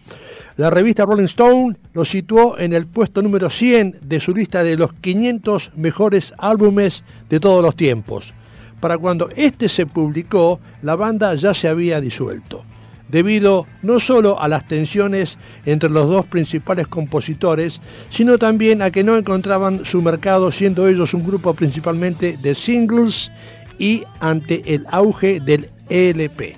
La 0.57 0.69
revista 0.69 1.05
Rolling 1.05 1.25
Stone 1.25 1.77
lo 1.93 2.03
situó 2.03 2.57
en 2.57 2.73
el 2.73 2.87
puesto 2.87 3.21
número 3.21 3.49
100 3.49 3.99
de 4.01 4.19
su 4.19 4.33
lista 4.33 4.63
de 4.63 4.75
los 4.75 4.91
500 4.93 5.71
mejores 5.75 6.33
álbumes 6.37 7.03
de 7.29 7.39
todos 7.39 7.63
los 7.63 7.75
tiempos. 7.75 8.33
Para 8.79 8.97
cuando 8.97 9.29
este 9.35 9.69
se 9.69 9.85
publicó, 9.85 10.59
la 10.81 10.95
banda 10.95 11.35
ya 11.35 11.53
se 11.53 11.67
había 11.67 12.01
disuelto, 12.01 12.63
debido 13.09 13.67
no 13.81 13.99
solo 13.99 14.39
a 14.41 14.47
las 14.47 14.67
tensiones 14.67 15.37
entre 15.65 15.89
los 15.89 16.09
dos 16.09 16.25
principales 16.25 16.87
compositores, 16.87 17.81
sino 18.09 18.37
también 18.37 18.81
a 18.81 18.91
que 18.91 19.03
no 19.03 19.17
encontraban 19.17 19.85
su 19.85 20.01
mercado 20.01 20.51
siendo 20.51 20.87
ellos 20.87 21.13
un 21.13 21.25
grupo 21.25 21.53
principalmente 21.53 22.37
de 22.41 22.55
singles 22.55 23.31
y 23.79 24.03
ante 24.19 24.73
el 24.73 24.85
auge 24.89 25.39
del 25.39 25.69
E 25.89 26.09
LP. 26.09 26.55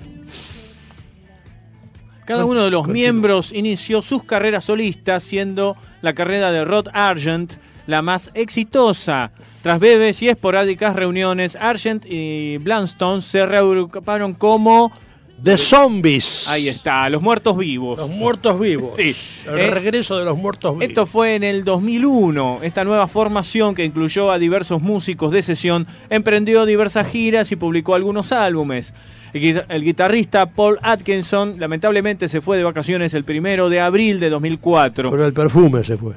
Cada 2.24 2.44
uno 2.44 2.64
de 2.64 2.70
los 2.70 2.86
miembros 2.86 3.52
inició 3.52 4.02
sus 4.02 4.22
carreras 4.22 4.66
solistas, 4.66 5.24
siendo 5.24 5.76
la 6.00 6.12
carrera 6.12 6.52
de 6.52 6.64
Rod 6.64 6.86
Argent 6.92 7.54
la 7.88 8.02
más 8.02 8.30
exitosa. 8.34 9.32
Tras 9.62 9.80
breves 9.80 10.22
y 10.22 10.28
esporádicas 10.28 10.94
reuniones, 10.94 11.56
Argent 11.56 12.06
y 12.06 12.56
Blanstone 12.58 13.22
se 13.22 13.44
reagruparon 13.46 14.34
como 14.34 14.92
The 15.42 15.56
Zombies. 15.56 16.46
Ahí 16.48 16.68
está, 16.68 17.08
los 17.08 17.22
muertos 17.22 17.56
vivos. 17.56 17.98
Los 17.98 18.10
muertos 18.10 18.60
vivos. 18.60 18.94
Sí. 18.96 19.14
El 19.48 19.58
Eh, 19.58 19.70
regreso 19.70 20.18
de 20.18 20.24
los 20.26 20.36
muertos 20.36 20.72
vivos. 20.74 20.86
Esto 20.88 21.06
fue 21.06 21.34
en 21.34 21.44
el 21.44 21.64
2001. 21.64 22.58
Esta 22.62 22.84
nueva 22.84 23.06
formación, 23.08 23.74
que 23.74 23.84
incluyó 23.84 24.30
a 24.32 24.38
diversos 24.38 24.82
músicos 24.82 25.32
de 25.32 25.42
sesión, 25.42 25.86
emprendió 26.10 26.66
diversas 26.66 27.06
giras 27.08 27.50
y 27.52 27.56
publicó 27.56 27.94
algunos 27.94 28.32
álbumes. 28.32 28.92
El, 29.32 29.40
guita- 29.40 29.66
el 29.70 29.82
guitarrista 29.84 30.46
Paul 30.46 30.78
Atkinson 30.82 31.54
lamentablemente 31.58 32.28
se 32.28 32.40
fue 32.42 32.56
de 32.58 32.64
vacaciones 32.64 33.14
el 33.14 33.24
primero 33.24 33.68
de 33.70 33.80
abril 33.80 34.20
de 34.20 34.28
2004. 34.28 35.08
Por 35.10 35.20
el 35.20 35.32
perfume 35.32 35.84
se 35.84 35.96
fue. 35.96 36.14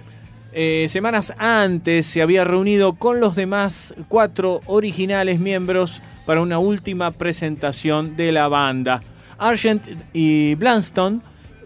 Eh, 0.52 0.88
semanas 0.90 1.34
antes 1.38 2.06
se 2.08 2.22
había 2.22 2.44
reunido 2.44 2.94
con 2.94 3.20
los 3.20 3.36
demás 3.36 3.96
cuatro 4.08 4.62
originales 4.66 5.40
miembros 5.40 6.02
para 6.26 6.42
una 6.42 6.60
última 6.60 7.10
presentación 7.12 8.16
de 8.16 8.32
la 8.32 8.48
banda. 8.48 9.02
Argent 9.38 9.84
y 10.14 10.56
Blanstone 10.56 11.22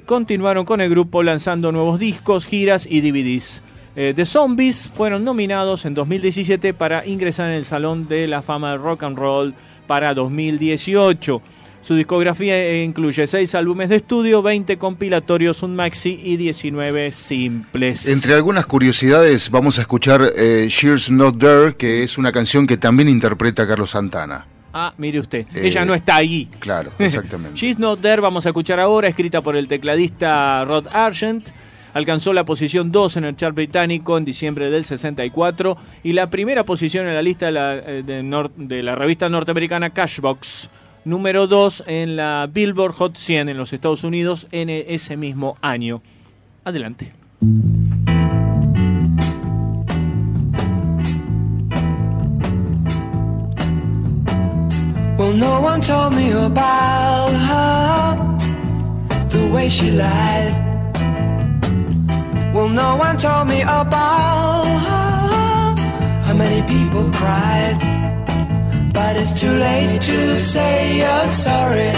continuaron 0.05 0.65
con 0.65 0.81
el 0.81 0.89
grupo 0.89 1.21
lanzando 1.21 1.71
nuevos 1.71 1.99
discos, 1.99 2.45
giras 2.45 2.87
y 2.89 3.01
DVDs. 3.01 3.61
Eh, 3.95 4.13
The 4.15 4.25
Zombies 4.25 4.89
fueron 4.93 5.23
nominados 5.23 5.85
en 5.85 5.93
2017 5.93 6.73
para 6.73 7.05
ingresar 7.05 7.49
en 7.49 7.55
el 7.55 7.65
Salón 7.65 8.07
de 8.07 8.27
la 8.27 8.41
Fama 8.41 8.71
del 8.71 8.81
Rock 8.81 9.03
and 9.03 9.17
Roll 9.17 9.55
para 9.87 10.13
2018. 10.13 11.41
Su 11.81 11.95
discografía 11.95 12.83
incluye 12.83 13.25
6 13.25 13.55
álbumes 13.55 13.89
de 13.89 13.95
estudio, 13.95 14.41
20 14.41 14.77
compilatorios, 14.77 15.63
un 15.63 15.75
maxi 15.75 16.19
y 16.21 16.37
19 16.37 17.11
simples. 17.11 18.07
Entre 18.07 18.33
algunas 18.33 18.65
curiosidades 18.65 19.49
vamos 19.49 19.77
a 19.77 19.81
escuchar 19.81 20.33
eh, 20.35 20.67
She's 20.69 21.09
Not 21.09 21.39
There, 21.39 21.75
que 21.75 22.03
es 22.03 22.17
una 22.17 22.31
canción 22.31 22.67
que 22.67 22.77
también 22.77 23.09
interpreta 23.09 23.65
Carlos 23.65 23.91
Santana. 23.91 24.45
Ah, 24.79 24.93
mire 24.99 25.19
usted, 25.19 25.47
Eh, 25.55 25.67
ella 25.67 25.83
no 25.85 25.95
está 25.95 26.17
ahí. 26.17 26.47
Claro, 26.59 26.91
exactamente. 26.99 27.57
She's 27.59 27.79
Not 27.79 27.99
There, 27.99 28.21
vamos 28.21 28.45
a 28.45 28.49
escuchar 28.49 28.79
ahora, 28.79 29.07
escrita 29.07 29.41
por 29.41 29.55
el 29.55 29.67
tecladista 29.67 30.63
Rod 30.65 30.85
Argent. 30.91 31.47
Alcanzó 31.95 32.31
la 32.31 32.45
posición 32.45 32.91
2 32.91 33.17
en 33.17 33.23
el 33.23 33.35
chart 33.35 33.55
británico 33.55 34.19
en 34.19 34.25
diciembre 34.25 34.69
del 34.69 34.83
64 34.85 35.77
y 36.03 36.13
la 36.13 36.29
primera 36.29 36.63
posición 36.63 37.07
en 37.07 37.15
la 37.15 37.23
lista 37.23 37.47
de 37.47 37.51
la, 37.53 37.75
eh, 37.75 38.03
de 38.05 38.49
de 38.57 38.83
la 38.83 38.93
revista 38.93 39.29
norteamericana 39.29 39.89
Cashbox. 39.89 40.69
Número 41.05 41.47
2 41.47 41.85
en 41.87 42.15
la 42.15 42.47
Billboard 42.53 42.91
Hot 42.93 43.17
100 43.17 43.49
en 43.49 43.57
los 43.57 43.73
Estados 43.73 44.03
Unidos 44.03 44.45
en 44.51 44.69
e- 44.69 44.85
ese 44.89 45.17
mismo 45.17 45.57
año. 45.61 46.03
Adelante. 46.65 47.13
Well, 55.27 55.35
no 55.35 55.59
one 55.59 55.81
told 55.81 56.15
me 56.15 56.31
about 56.31 57.33
her, 57.49 58.15
the 59.27 59.51
way 59.53 59.67
she 59.67 59.91
lied. 59.91 60.53
Well, 62.53 62.69
no 62.69 62.95
one 62.95 63.17
told 63.17 63.49
me 63.49 63.61
about 63.61 64.63
her, 64.87 65.75
how 66.23 66.33
many 66.33 66.61
people 66.65 67.11
cried. 67.11 67.75
But 68.93 69.17
it's 69.17 69.37
too 69.37 69.51
late 69.51 69.99
to 69.99 70.39
say 70.39 70.99
you're 70.99 71.27
sorry. 71.27 71.91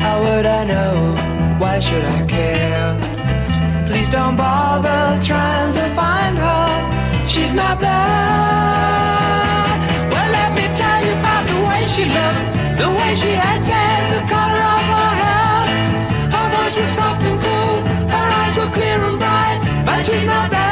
How 0.00 0.20
would 0.24 0.44
I 0.44 0.64
know? 0.64 1.14
Why 1.60 1.78
should 1.78 2.04
I 2.04 2.26
care? 2.26 3.86
Please 3.86 4.08
don't 4.08 4.36
bother 4.36 5.22
trying 5.22 5.72
to 5.72 5.84
find 5.94 6.36
her. 6.36 7.28
She's 7.28 7.54
not 7.54 7.80
there. 7.80 9.25
She 11.96 12.04
looked, 12.04 12.44
the 12.76 12.88
way 12.98 13.14
she 13.14 13.32
acted, 13.32 14.02
the 14.12 14.20
color 14.28 14.64
of 14.76 14.84
her 14.92 15.12
hair. 15.22 15.60
Her 16.34 16.46
voice 16.54 16.76
was 16.76 16.88
soft 16.88 17.22
and 17.22 17.40
cool, 17.40 17.76
her 18.14 18.26
eyes 18.38 18.54
were 18.58 18.70
clear 18.76 18.98
and 19.08 19.18
bright, 19.18 19.58
but 19.86 20.04
she's 20.04 20.26
not 20.26 20.50
there. 20.50 20.66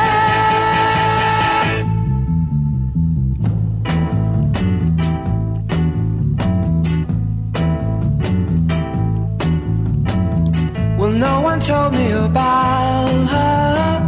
Well, 10.99 11.13
no 11.27 11.41
one 11.41 11.61
told 11.61 11.93
me 11.95 12.13
about 12.13 13.29
her. 13.33 14.01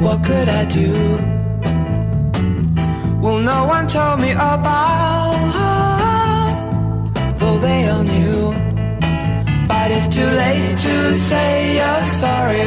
What 0.00 0.24
could 0.24 0.48
I 0.48 0.64
do? 0.64 0.92
Well, 3.20 3.38
no 3.38 3.66
one 3.66 3.86
told 3.86 4.20
me 4.20 4.30
about 4.32 5.15
But 9.86 9.94
it's 9.94 10.08
too 10.08 10.26
late 10.26 10.76
to 10.78 11.14
say 11.14 11.76
you're 11.76 12.04
sorry. 12.06 12.66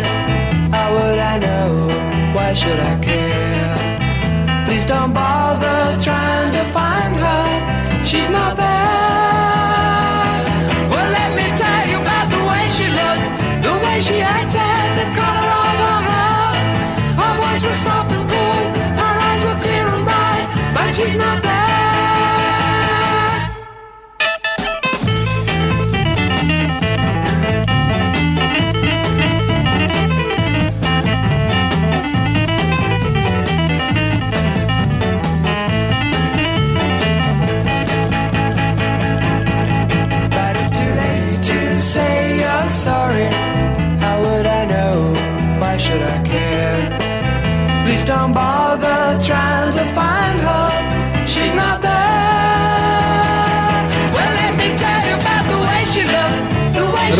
How 0.71 0.87
would 0.93 1.19
I 1.19 1.37
know? 1.37 1.87
Why 2.33 2.53
should 2.53 2.79
I 2.79 2.95
care? 3.07 4.65
Please 4.65 4.85
don't 4.85 5.13
bother 5.13 5.99
trying 5.99 6.53
to 6.53 6.63
find 6.71 7.13
her. 7.17 8.05
She's 8.05 8.29
not 8.31 8.55
there. 8.55 8.67
Well, 10.91 11.09
let 11.19 11.31
me 11.35 11.47
tell 11.59 11.83
you 11.91 11.97
about 11.99 12.27
the 12.35 12.41
way 12.49 12.63
she 12.75 12.87
looked, 12.87 13.27
the 13.67 13.73
way 13.83 13.99
she 13.99 14.21
acted, 14.21 14.58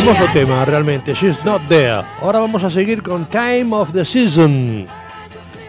Hermoso 0.00 0.24
tema, 0.32 0.64
realmente. 0.64 1.12
She's 1.12 1.44
not 1.44 1.60
there. 1.68 2.02
Ahora 2.22 2.38
vamos 2.38 2.64
a 2.64 2.70
seguir 2.70 3.02
con 3.02 3.26
Time 3.26 3.66
of 3.70 3.92
the 3.92 4.02
Season. 4.02 4.86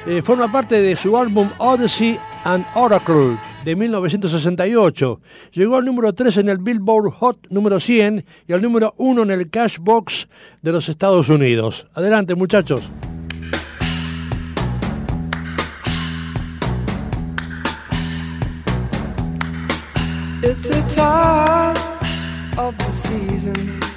Eh, 0.06 0.22
forma 0.22 0.50
parte 0.50 0.82
de 0.82 0.96
su 0.96 1.18
álbum 1.18 1.50
Odyssey 1.58 2.18
and 2.46 2.66
Oracle 2.76 3.36
de 3.66 3.76
1968. 3.76 5.20
Llegó 5.52 5.76
al 5.76 5.84
número 5.84 6.14
3 6.14 6.38
en 6.38 6.48
el 6.48 6.60
Billboard 6.60 7.12
Hot 7.12 7.48
número 7.50 7.82
100 7.82 8.24
y 8.48 8.54
al 8.54 8.62
número 8.62 8.94
1 8.96 9.24
en 9.24 9.32
el 9.32 9.50
Cashbox 9.50 10.30
de 10.62 10.72
los 10.72 10.88
Estados 10.88 11.28
Unidos. 11.28 11.88
Adelante, 11.94 12.34
muchachos. 12.34 12.90
It's 20.42 20.62
the 20.62 20.82
time 20.96 21.76
of 22.58 22.78
the 22.78 22.92
season 22.94 23.91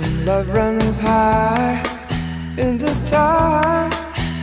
when 0.00 0.24
love 0.24 0.48
runs 0.48 0.96
high. 0.98 1.82
In 2.56 2.78
this 2.78 3.00
time, 3.10 3.90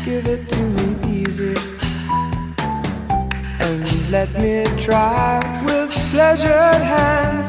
give 0.06 0.26
it 0.28 0.48
to 0.50 0.62
me 0.78 0.88
easy 1.20 1.56
and 3.60 4.12
let 4.12 4.30
me 4.40 4.66
try 4.80 5.40
with 5.66 5.92
pleasured 6.12 6.82
hands 6.96 7.46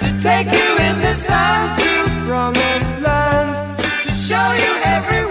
to 0.00 0.08
take 0.28 0.48
you 0.58 0.70
in 0.88 0.96
the 1.00 1.14
sun 1.14 1.78
to 1.80 1.92
promised 2.26 2.94
lands 3.00 3.58
to 4.04 4.10
show 4.12 4.52
you 4.64 4.72
everyone. 4.96 5.29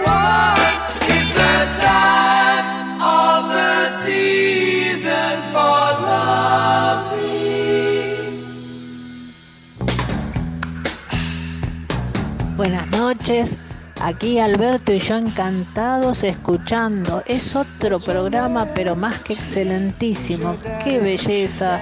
Buenas 12.60 12.88
noches, 12.88 13.56
aquí 14.02 14.38
Alberto 14.38 14.92
y 14.92 14.98
yo 14.98 15.16
encantados 15.16 16.22
escuchando. 16.24 17.22
Es 17.24 17.56
otro 17.56 17.98
programa 17.98 18.66
pero 18.74 18.94
más 18.94 19.20
que 19.20 19.32
excelentísimo. 19.32 20.58
Qué 20.84 20.98
belleza, 20.98 21.80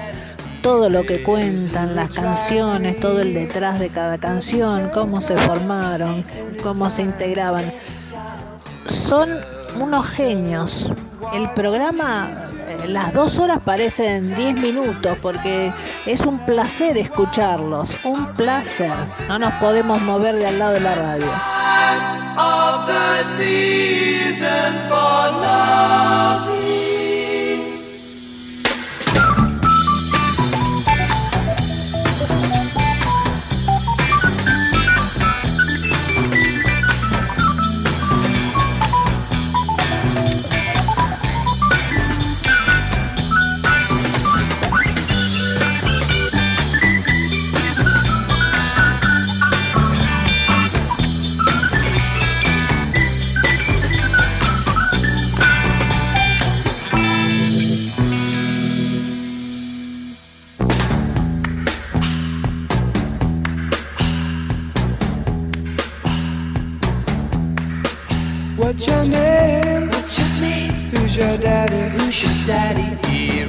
todo 0.62 0.88
lo 0.88 1.04
que 1.04 1.24
cuentan, 1.24 1.96
las 1.96 2.14
canciones, 2.14 3.00
todo 3.00 3.22
el 3.22 3.34
detrás 3.34 3.80
de 3.80 3.88
cada 3.88 4.18
canción, 4.18 4.88
cómo 4.94 5.20
se 5.20 5.36
formaron, 5.36 6.24
cómo 6.62 6.88
se 6.90 7.02
integraban. 7.02 7.64
Son 8.86 9.30
unos 9.80 10.06
genios. 10.06 10.92
El 11.34 11.50
programa, 11.54 12.44
las 12.88 13.12
dos 13.12 13.38
horas 13.38 13.58
parecen 13.64 14.34
10 14.34 14.56
minutos 14.56 15.18
porque 15.20 15.72
es 16.06 16.20
un 16.20 16.38
placer 16.40 16.96
escucharlos, 16.96 17.94
un 18.04 18.26
placer. 18.34 18.92
No 19.28 19.38
nos 19.38 19.52
podemos 19.54 20.00
mover 20.02 20.36
de 20.36 20.46
al 20.46 20.58
lado 20.58 20.72
de 20.72 20.80
la 20.80 20.94
radio. 20.94 21.26
What's 68.68 68.86
your 68.86 69.04
name? 69.06 69.88
What's 69.88 70.18
your 70.18 70.28
name? 70.42 70.72
Who's 70.92 71.16
your 71.16 71.38
daddy? 71.38 71.88
Who's 71.96 72.22
your 72.22 72.34
daddy? 72.46 73.08
Here 73.08 73.48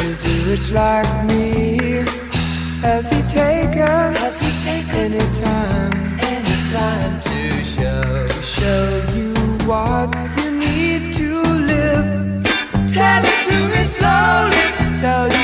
is 0.00 0.22
he 0.22 0.50
rich 0.50 0.70
like 0.70 1.08
me? 1.28 2.04
Has 2.82 3.08
he 3.08 3.22
taken? 3.22 4.14
Has 4.20 4.38
he 4.38 4.50
taken 4.62 5.14
any 5.14 5.40
time? 5.40 5.92
Any 6.20 6.70
time 6.70 7.20
to 7.22 7.64
show 7.64 8.26
To 8.28 8.42
show 8.42 9.02
you 9.14 9.32
what 9.66 10.14
you 10.36 10.50
need 10.50 11.14
to 11.14 11.42
live? 11.72 12.44
Tell 12.92 13.24
it 13.32 13.40
to 13.48 13.58
me 13.72 13.84
slowly. 13.84 14.64
Tell 15.00 15.39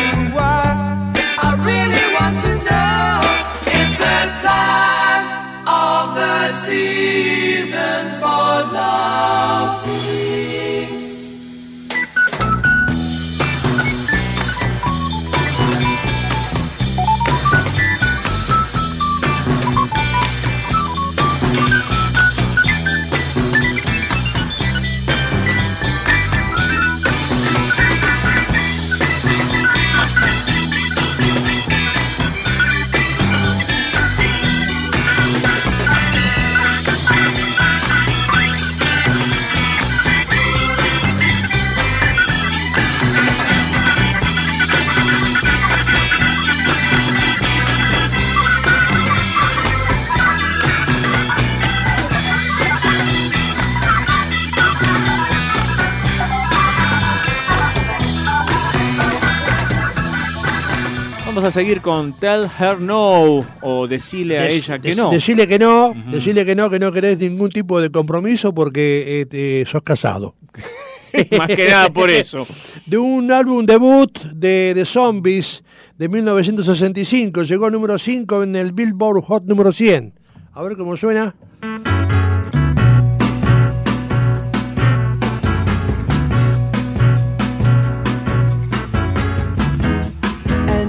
Vamos 61.37 61.49
a 61.49 61.61
seguir 61.61 61.83
con 61.83 62.15
Tell 62.15 62.47
Her 62.59 62.81
No 62.81 63.45
o 63.61 63.87
Decile 63.87 64.39
a 64.39 64.49
ella 64.49 64.79
que 64.79 64.95
no. 64.95 65.11
Decirle 65.11 65.47
que 65.47 65.59
no, 65.59 65.95
decirle 66.11 66.47
que 66.47 66.57
no, 66.57 66.71
que 66.71 66.79
no 66.79 66.91
querés 66.91 67.19
ningún 67.19 67.51
tipo 67.51 67.79
de 67.79 67.91
compromiso 67.91 68.55
porque 68.55 69.27
eh, 69.31 69.65
sos 69.67 69.83
casado. 69.83 70.35
Más 71.37 71.49
que 71.49 71.69
nada 71.69 71.91
por 71.91 72.11
eso. 72.11 72.47
De 72.87 72.97
un 72.97 73.31
álbum 73.31 73.67
debut 73.67 74.19
de, 74.33 74.73
de 74.75 74.85
Zombies 74.87 75.63
de 75.99 76.09
1965, 76.09 77.43
llegó 77.43 77.67
al 77.67 77.73
número 77.73 77.99
5 77.99 78.43
en 78.43 78.57
el 78.57 78.73
Billboard 78.73 79.21
Hot 79.25 79.45
número 79.45 79.73
100. 79.73 80.15
A 80.55 80.63
ver 80.63 80.75
cómo 80.75 80.97
suena. 80.97 81.37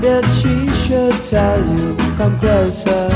If 0.09 0.25
she 0.37 0.67
should 0.87 1.11
tell 1.25 1.59
you, 1.59 1.93
come 2.15 2.39
closer. 2.39 3.09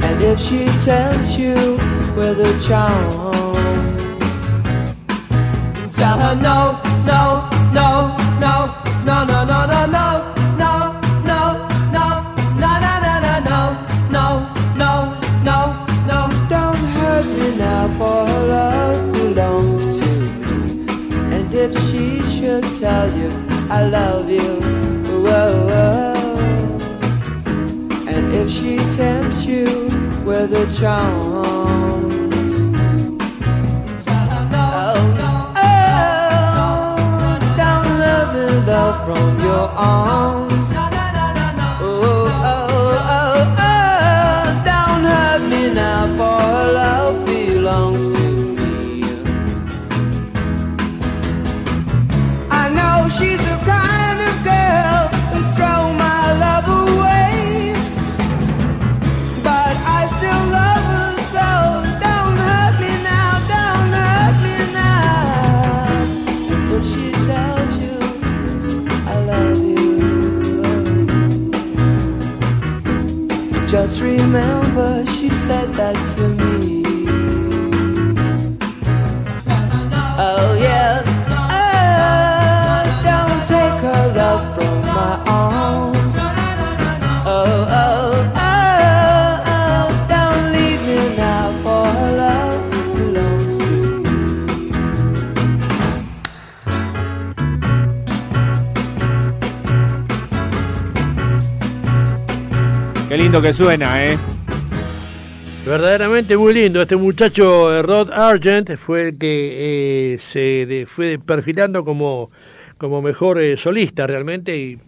And 0.00 0.22
if 0.22 0.40
she 0.40 0.64
tempts 0.82 1.36
you 1.36 1.54
with 2.16 2.40
a 2.40 2.58
charm, 2.66 3.32
tell 5.92 6.18
her 6.20 6.34
no, 6.36 6.80
no, 7.04 7.46
no, 7.74 8.16
no, 8.40 8.74
no, 9.04 9.24
no, 9.24 9.44
no, 9.44 9.66
no. 9.66 9.86
No, 9.86 10.43
tell 23.08 23.18
you 23.18 23.28
I 23.70 23.86
love 23.86 24.30
you, 24.30 24.60
whoa, 25.24 25.66
whoa. 25.70 26.14
And 28.08 28.34
if 28.34 28.50
she 28.50 28.76
tempts 28.96 29.46
you 29.46 29.88
with 30.24 30.52
a 30.52 30.66
charms, 30.78 32.14
oh, 34.06 34.94
oh, 35.56 35.74
from 39.06 39.38
your 39.40 39.68
arms. 39.70 40.63
Remember 74.16 75.04
she 75.06 75.28
said 75.28 75.72
that 75.74 75.96
to 76.16 76.28
me. 76.28 76.83
Qué 103.14 103.18
lindo 103.18 103.40
que 103.40 103.52
suena, 103.52 104.04
¿eh? 104.04 104.18
Verdaderamente 105.64 106.36
muy 106.36 106.52
lindo. 106.52 106.82
Este 106.82 106.96
muchacho 106.96 107.72
eh, 107.72 107.80
Rod 107.80 108.10
Argent 108.10 108.74
fue 108.76 109.10
el 109.10 109.18
que 109.18 110.14
eh, 110.14 110.18
se 110.18 110.66
de- 110.66 110.84
fue 110.88 111.20
perfilando 111.24 111.84
como, 111.84 112.32
como 112.76 113.00
mejor 113.00 113.40
eh, 113.40 113.56
solista 113.56 114.04
realmente 114.08 114.56
y 114.58 114.78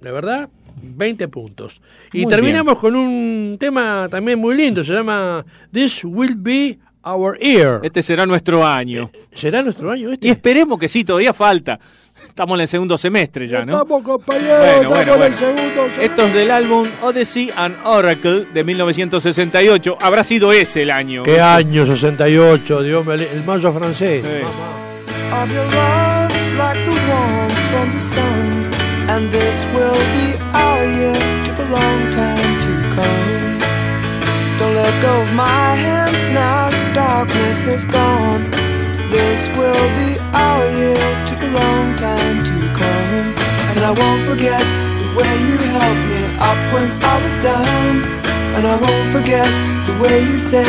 la 0.00 0.12
verdad, 0.12 0.48
20 0.82 1.28
puntos. 1.28 1.82
Y 2.10 2.24
terminamos 2.24 2.78
con 2.78 2.96
un 2.96 3.58
tema 3.60 4.08
también 4.10 4.38
muy 4.38 4.56
lindo, 4.56 4.82
se 4.82 4.94
llama 4.94 5.44
This 5.70 6.06
Will 6.06 6.36
Be 6.38 6.78
Our 7.02 7.36
Ear. 7.38 7.80
Este 7.82 8.02
será 8.02 8.24
nuestro 8.24 8.66
año. 8.66 9.10
¿Será 9.34 9.62
nuestro 9.62 9.90
año 9.90 10.10
este? 10.10 10.26
Y 10.26 10.30
esperemos 10.30 10.78
que 10.78 10.88
sí, 10.88 11.04
todavía 11.04 11.34
falta. 11.34 11.78
Estamos 12.34 12.56
en 12.56 12.62
el 12.62 12.68
segundo 12.68 12.98
semestre 12.98 13.46
ya, 13.46 13.58
¿no? 13.64 13.74
Estamos, 13.82 14.02
compañeros, 14.02 14.58
Bueno, 14.58 14.72
estamos 14.72 14.88
bueno, 14.88 15.14
en 15.14 15.22
el 15.22 15.38
bueno. 15.38 15.38
segundo 15.38 15.82
semestre. 15.82 16.04
Esto 16.04 16.26
es 16.26 16.34
del 16.34 16.50
álbum 16.50 16.88
Odyssey 17.02 17.52
and 17.54 17.76
Oracle 17.84 18.48
de 18.52 18.64
1968. 18.64 19.98
Habrá 20.00 20.24
sido 20.24 20.52
ese 20.52 20.82
el 20.82 20.90
año. 20.90 21.22
¿Qué 21.22 21.40
año 21.40 21.86
68? 21.86 22.82
Dios 22.82 23.06
me 23.06 23.14
el 23.14 23.44
mayo 23.44 23.72
francés. 23.72 24.24
of 24.24 25.52
your 25.52 25.64
love's 25.64 26.46
like 26.58 26.84
the 26.84 26.96
warmth 27.06 27.70
from 27.70 27.90
the 27.90 28.00
sun. 28.00 28.74
And 29.08 29.30
this 29.30 29.64
will 29.72 29.94
be 29.94 30.34
our 30.54 30.84
year, 30.84 31.44
took 31.44 31.58
a 31.60 31.70
long 31.70 32.10
time 32.10 32.60
to 32.66 32.72
come. 32.96 33.58
Don't 34.58 34.74
let 34.74 35.00
go 35.00 35.20
of 35.22 35.32
my 35.34 35.76
hand 35.76 36.34
now, 36.34 36.70
the 36.70 36.94
darkness 36.94 37.62
has 37.62 37.84
gone. 37.84 38.63
This 39.14 39.46
will 39.56 39.88
be 39.94 40.18
our 40.34 40.66
year, 40.74 40.98
took 41.28 41.40
a 41.40 41.50
long 41.54 41.94
time 41.94 42.42
to 42.42 42.54
come. 42.74 43.14
And 43.70 43.78
I 43.78 43.92
won't 43.94 44.22
forget 44.26 44.58
the 44.98 45.06
way 45.14 45.30
you 45.38 45.56
helped 45.78 46.04
me 46.10 46.22
up 46.42 46.58
when 46.74 46.90
I 46.98 47.14
was 47.22 47.36
down. 47.38 48.02
And 48.58 48.66
I 48.66 48.74
won't 48.74 49.08
forget 49.14 49.46
the 49.86 49.94
way 50.02 50.18
you 50.18 50.36
said, 50.36 50.66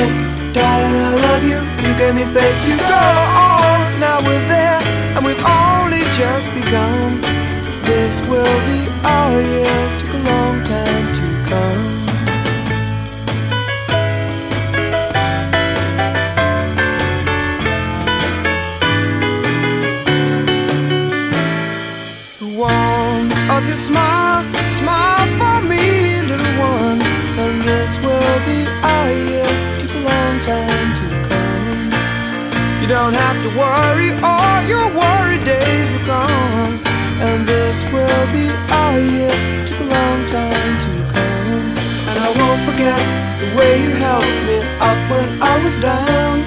Darling, 0.54 0.94
I 0.94 1.16
love 1.26 1.44
you. 1.44 1.58
You 1.58 1.98
gave 1.98 2.14
me 2.14 2.26
faith 2.38 2.58
to 2.70 2.74
go 2.86 3.06
on. 3.50 3.82
Now 4.00 4.22
we're 4.22 4.48
there, 4.48 4.80
and 5.18 5.26
we've 5.26 5.42
only 5.42 6.06
just 6.14 6.46
begun. 6.54 7.18
This 7.82 8.22
will 8.30 8.60
be 8.70 8.80
our 9.04 9.42
year. 9.42 9.78
Took 9.98 10.14
a 10.14 10.22
long 10.30 10.64
time 10.66 11.06
to 11.18 11.50
come. 11.50 12.05
Worry, 33.56 34.12
all 34.22 34.62
your 34.68 34.88
worry 34.92 35.40
days 35.44 35.88
are 35.98 36.06
gone. 36.06 36.74
And 37.24 37.48
this 37.48 37.84
will 37.92 38.26
be 38.36 38.46
our 38.70 39.00
year. 39.00 39.36
Took 39.66 39.80
a 39.80 39.90
long 39.96 40.20
time 40.28 40.74
to 40.84 40.90
come. 41.16 41.68
And 42.12 42.18
I 42.20 42.30
won't 42.36 42.62
forget 42.68 43.00
the 43.40 43.50
way 43.58 43.82
you 43.82 43.92
helped 43.96 44.40
me 44.48 44.60
up 44.84 45.00
when 45.10 45.28
I 45.42 45.56
was 45.64 45.78
down. 45.80 46.44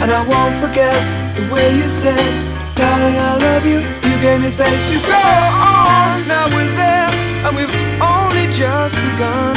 And 0.00 0.10
I 0.10 0.22
won't 0.26 0.56
forget 0.56 0.96
the 1.36 1.44
way 1.54 1.76
you 1.76 1.88
said, 1.88 2.26
Darling, 2.74 3.16
I 3.16 3.36
love 3.36 3.64
you. 3.64 3.80
You 4.08 4.16
gave 4.20 4.40
me 4.40 4.50
faith 4.50 4.82
to 4.90 4.98
go 5.06 5.24
on. 5.72 6.26
Now 6.26 6.48
we're 6.48 6.74
there, 6.76 7.10
and 7.44 7.52
we've 7.56 7.76
only 8.00 8.46
just 8.52 8.96
begun. 8.96 9.54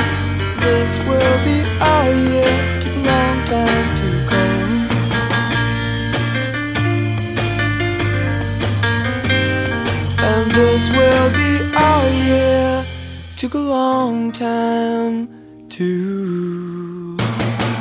This 0.60 1.00
will 1.08 1.38
be 1.48 1.58
our 1.80 2.12
year. 2.28 2.52
Took 2.82 2.96
a 2.96 3.04
long 3.08 3.46
time 3.46 3.99
this 10.60 10.90
will 10.90 11.30
be 11.40 11.52
our 11.88 12.06
year. 12.26 12.86
Took 13.38 13.54
a 13.54 13.64
long 13.78 14.32
time 14.32 15.18
to 15.70 17.18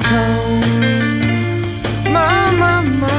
come. 0.09 0.61
My, 2.15 2.51
my, 2.61 2.75
my. 3.03 3.19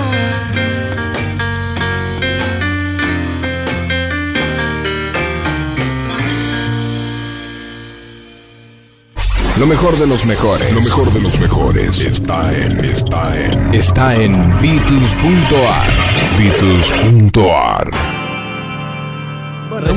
Lo 9.57 9.65
mejor 9.65 9.97
de 9.97 10.07
los 10.07 10.25
mejores. 10.25 10.73
Lo 10.73 10.81
mejor 10.81 11.11
de 11.11 11.19
los 11.19 11.37
mejores 11.37 11.99
está 11.99 12.53
en. 12.53 12.85
Está 12.85 13.23
en. 13.37 13.75
Está 13.75 14.15
en 14.15 14.31
Beatles.ar. 14.61 15.89
Beatles.ar. 16.37 18.18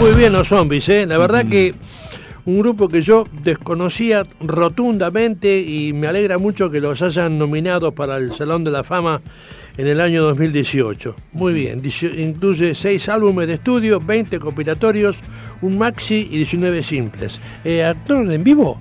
Muy 0.03 0.15
bien 0.15 0.33
los 0.33 0.49
zombies, 0.49 0.89
¿eh? 0.89 1.07
La 1.07 1.17
verdad 1.17 1.47
que 1.47 1.77
un 2.45 2.59
grupo 2.59 2.89
que 2.89 3.03
yo 3.03 3.25
desconocía 3.45 4.27
rotundamente 4.41 5.61
y 5.61 5.93
me 5.93 6.09
alegra 6.09 6.39
mucho 6.39 6.73
que 6.73 6.81
los 6.81 7.03
hayan 7.03 7.39
nominados 7.39 7.95
para 7.95 8.17
el 8.17 8.35
Salón 8.35 8.65
de 8.65 8.73
la 8.73 8.83
Fama 8.83 9.23
en 9.77 9.87
el 9.87 10.01
año 10.01 10.25
2018. 10.25 11.15
Muy 11.35 11.55
bien, 11.55 11.83
incluye 12.19 12.75
6 12.75 13.09
álbumes 13.11 13.47
de 13.47 13.55
estudio, 13.55 14.01
20 14.01 14.41
compilatorios, 14.41 15.19
un 15.61 15.79
maxi 15.79 16.29
y 16.33 16.37
19 16.37 16.83
simples. 16.83 17.41
Eh, 17.65 17.85
¿Actuaron 17.85 18.33
en 18.33 18.43
vivo? 18.43 18.81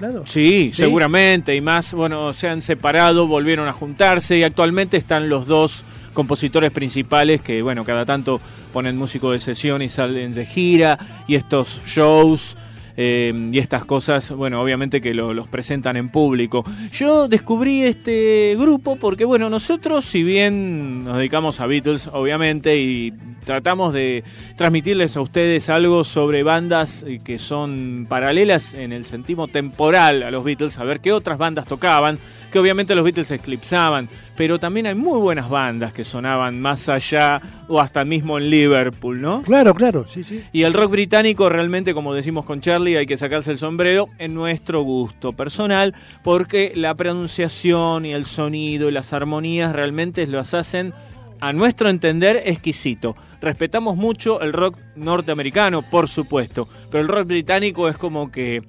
Claro. 0.00 0.24
Sí, 0.26 0.70
¿Sí? 0.72 0.82
seguramente, 0.82 1.54
y 1.54 1.60
más, 1.60 1.94
bueno, 1.94 2.34
se 2.34 2.48
han 2.48 2.60
separado, 2.60 3.28
volvieron 3.28 3.68
a 3.68 3.72
juntarse 3.72 4.36
y 4.36 4.42
actualmente 4.42 4.96
están 4.96 5.28
los 5.28 5.46
dos 5.46 5.84
compositores 6.14 6.70
principales 6.70 7.40
que, 7.40 7.62
bueno, 7.62 7.84
cada 7.84 8.04
tanto 8.04 8.40
ponen 8.72 8.96
músico 8.96 9.32
de 9.32 9.40
sesión 9.40 9.82
y 9.82 9.88
salen 9.88 10.32
de 10.32 10.46
gira 10.46 10.98
y 11.26 11.34
estos 11.36 11.80
shows 11.86 12.56
eh, 12.96 13.32
y 13.52 13.58
estas 13.58 13.84
cosas, 13.86 14.30
bueno, 14.32 14.60
obviamente 14.60 15.00
que 15.00 15.14
lo- 15.14 15.32
los 15.32 15.48
presentan 15.48 15.96
en 15.96 16.10
público. 16.10 16.64
Yo 16.92 17.28
descubrí 17.28 17.82
este 17.82 18.56
grupo 18.58 18.96
porque, 18.96 19.24
bueno, 19.24 19.48
nosotros, 19.48 20.04
si 20.04 20.22
bien 20.22 21.04
nos 21.04 21.16
dedicamos 21.16 21.60
a 21.60 21.66
Beatles, 21.66 22.10
obviamente, 22.12 22.78
y 22.78 23.12
tratamos 23.44 23.94
de 23.94 24.22
transmitirles 24.56 25.16
a 25.16 25.22
ustedes 25.22 25.70
algo 25.70 26.04
sobre 26.04 26.42
bandas 26.42 27.04
eh, 27.06 27.20
que 27.24 27.38
son 27.38 28.06
paralelas 28.08 28.74
en 28.74 28.92
el 28.92 29.04
sentido 29.06 29.46
temporal 29.46 30.22
a 30.22 30.30
los 30.30 30.44
Beatles, 30.44 30.76
a 30.76 30.84
ver 30.84 31.00
qué 31.00 31.12
otras 31.12 31.38
bandas 31.38 31.64
tocaban, 31.66 32.18
que 32.52 32.58
obviamente 32.58 32.94
los 32.94 33.04
Beatles 33.04 33.30
eclipsaban, 33.30 34.08
pero 34.40 34.58
también 34.58 34.86
hay 34.86 34.94
muy 34.94 35.20
buenas 35.20 35.50
bandas 35.50 35.92
que 35.92 36.02
sonaban 36.02 36.62
más 36.62 36.88
allá 36.88 37.42
o 37.68 37.78
hasta 37.78 38.06
mismo 38.06 38.38
en 38.38 38.48
Liverpool, 38.48 39.20
¿no? 39.20 39.42
Claro, 39.42 39.74
claro, 39.74 40.06
sí, 40.08 40.24
sí. 40.24 40.42
Y 40.50 40.62
el 40.62 40.72
rock 40.72 40.92
británico 40.92 41.50
realmente, 41.50 41.92
como 41.92 42.14
decimos 42.14 42.46
con 42.46 42.62
Charlie, 42.62 42.96
hay 42.96 43.04
que 43.04 43.18
sacarse 43.18 43.50
el 43.50 43.58
sombrero 43.58 44.08
en 44.16 44.32
nuestro 44.32 44.80
gusto 44.80 45.34
personal, 45.34 45.94
porque 46.24 46.72
la 46.74 46.94
pronunciación 46.94 48.06
y 48.06 48.14
el 48.14 48.24
sonido 48.24 48.88
y 48.88 48.92
las 48.92 49.12
armonías 49.12 49.74
realmente 49.74 50.26
los 50.26 50.54
hacen, 50.54 50.94
a 51.38 51.52
nuestro 51.52 51.90
entender, 51.90 52.42
exquisito. 52.46 53.16
Respetamos 53.42 53.98
mucho 53.98 54.40
el 54.40 54.54
rock 54.54 54.78
norteamericano, 54.96 55.82
por 55.82 56.08
supuesto, 56.08 56.66
pero 56.90 57.02
el 57.02 57.08
rock 57.08 57.26
británico 57.26 57.90
es 57.90 57.98
como 57.98 58.30
que 58.30 58.62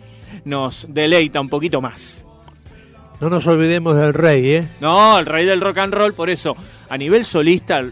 nos 0.43 0.85
deleita 0.89 1.39
un 1.39 1.47
poquito 1.47 1.79
más. 1.79 2.25
No 3.21 3.29
nos 3.29 3.45
olvidemos 3.47 3.95
del 3.95 4.13
rey, 4.13 4.47
¿eh? 4.49 4.67
No, 4.79 5.19
el 5.19 5.25
rey 5.27 5.45
del 5.45 5.61
rock 5.61 5.77
and 5.77 5.93
roll, 5.93 6.13
por 6.13 6.29
eso, 6.29 6.55
a 6.89 6.97
nivel 6.97 7.23
solista 7.23 7.83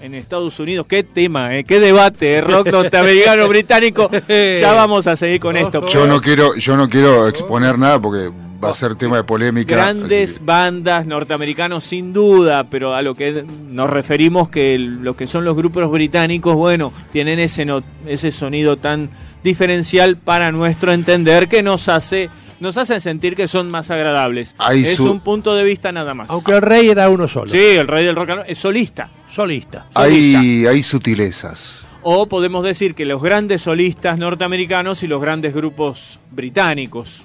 en 0.00 0.14
Estados 0.14 0.60
Unidos, 0.60 0.86
qué 0.88 1.02
tema, 1.02 1.56
¿eh? 1.56 1.64
qué 1.64 1.80
debate, 1.80 2.34
¿eh? 2.34 2.40
rock 2.40 2.68
norteamericano 2.70 3.48
británico. 3.48 4.08
Ya 4.28 4.72
vamos 4.74 5.06
a 5.08 5.16
seguir 5.16 5.40
con 5.40 5.56
esto. 5.56 5.86
Yo 5.88 6.06
no 6.06 6.20
quiero, 6.20 6.54
yo 6.54 6.76
no 6.76 6.88
quiero 6.88 7.26
exponer 7.28 7.76
nada 7.78 8.00
porque 8.00 8.30
va 8.62 8.70
a 8.70 8.74
ser 8.74 8.94
tema 8.94 9.16
de 9.16 9.24
polémica. 9.24 9.74
Grandes 9.74 10.44
bandas 10.44 11.04
norteamericanos 11.06 11.82
sin 11.84 12.12
duda, 12.12 12.64
pero 12.64 12.94
a 12.94 13.02
lo 13.02 13.14
que 13.14 13.44
nos 13.70 13.90
referimos 13.90 14.48
que 14.50 14.74
el- 14.76 15.02
lo 15.02 15.16
que 15.16 15.26
son 15.26 15.44
los 15.44 15.56
grupos 15.56 15.90
británicos, 15.90 16.54
bueno, 16.54 16.92
tienen 17.10 17.38
ese 17.40 17.64
no- 17.64 17.82
ese 18.06 18.30
sonido 18.30 18.76
tan 18.76 19.10
diferencial 19.42 20.16
para 20.16 20.52
nuestro 20.52 20.92
entender 20.92 21.48
que 21.48 21.62
nos 21.62 21.88
hace 21.88 22.30
nos 22.60 22.76
hacen 22.78 23.00
sentir 23.00 23.34
que 23.36 23.48
son 23.48 23.70
más 23.70 23.90
agradables. 23.90 24.54
Hay 24.58 24.84
es 24.84 24.96
su- 24.96 25.10
un 25.10 25.20
punto 25.20 25.54
de 25.54 25.64
vista 25.64 25.92
nada 25.92 26.14
más. 26.14 26.30
Aunque 26.30 26.52
el 26.52 26.62
rey 26.62 26.88
era 26.88 27.08
uno 27.08 27.28
solo. 27.28 27.50
Sí, 27.50 27.58
el 27.58 27.86
rey 27.86 28.04
del 28.04 28.16
rock 28.16 28.30
and 28.30 28.38
roll 28.42 28.50
es 28.50 28.58
solista. 28.58 29.08
Solista. 29.30 29.86
Hay, 29.94 30.64
hay 30.66 30.82
sutilezas. 30.82 31.80
O 32.02 32.26
podemos 32.26 32.64
decir 32.64 32.94
que 32.94 33.04
los 33.04 33.20
grandes 33.22 33.62
solistas 33.62 34.18
norteamericanos 34.18 35.02
y 35.02 35.06
los 35.08 35.20
grandes 35.20 35.52
grupos 35.54 36.18
británicos. 36.30 37.22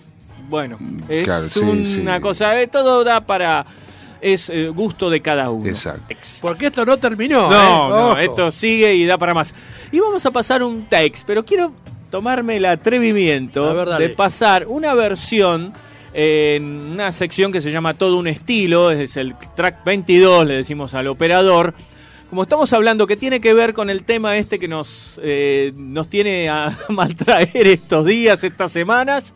Bueno, 0.49 0.78
es 1.08 1.24
claro, 1.24 1.48
sí, 1.48 1.60
una 2.02 2.16
sí. 2.18 2.22
cosa, 2.22 2.60
eh, 2.62 2.68
todo 2.68 3.03
da 3.03 3.22
para... 3.22 3.66
Es 4.20 4.52
eh, 4.52 4.68
gusto 4.70 5.10
de 5.10 5.20
cada 5.20 5.49
uno. 5.49 5.68
Exacto. 5.68 6.14
Porque 6.41 6.68
esto 6.68 6.86
no 6.86 6.98
terminó. 6.98 7.49
No, 7.49 7.88
¿eh? 7.88 7.90
no, 7.90 8.18
esto 8.20 8.52
sigue 8.52 8.94
y 8.94 9.06
da 9.06 9.18
para 9.18 9.34
más. 9.34 9.52
Y 9.91 9.99
vamos 9.99 10.24
a 10.28 10.30
pasar 10.32 10.62
un 10.62 10.86
text, 10.86 11.24
pero 11.26 11.44
quiero 11.44 11.74
tomarme 12.11 12.57
el 12.57 12.65
atrevimiento 12.65 13.73
ver, 13.73 13.89
de 13.97 14.09
pasar 14.09 14.67
una 14.67 14.93
versión 14.93 15.73
en 16.13 16.65
una 16.65 17.11
sección 17.13 17.51
que 17.51 17.61
se 17.61 17.71
llama 17.71 17.93
Todo 17.93 18.17
un 18.17 18.27
estilo, 18.27 18.91
es 18.91 19.15
el 19.17 19.33
track 19.55 19.83
22, 19.85 20.45
le 20.45 20.55
decimos 20.55 20.93
al 20.93 21.07
operador. 21.07 21.73
Como 22.29 22.43
estamos 22.43 22.71
hablando 22.73 23.07
que 23.07 23.17
tiene 23.17 23.39
que 23.41 23.53
ver 23.53 23.73
con 23.73 23.89
el 23.89 24.03
tema 24.03 24.38
este 24.38 24.59
que 24.59 24.67
nos, 24.67 25.19
eh, 25.23 25.71
nos 25.75 26.09
tiene 26.09 26.49
a 26.49 26.77
maltraer 26.89 27.67
estos 27.67 28.05
días, 28.05 28.43
estas 28.43 28.71
semanas, 28.71 29.33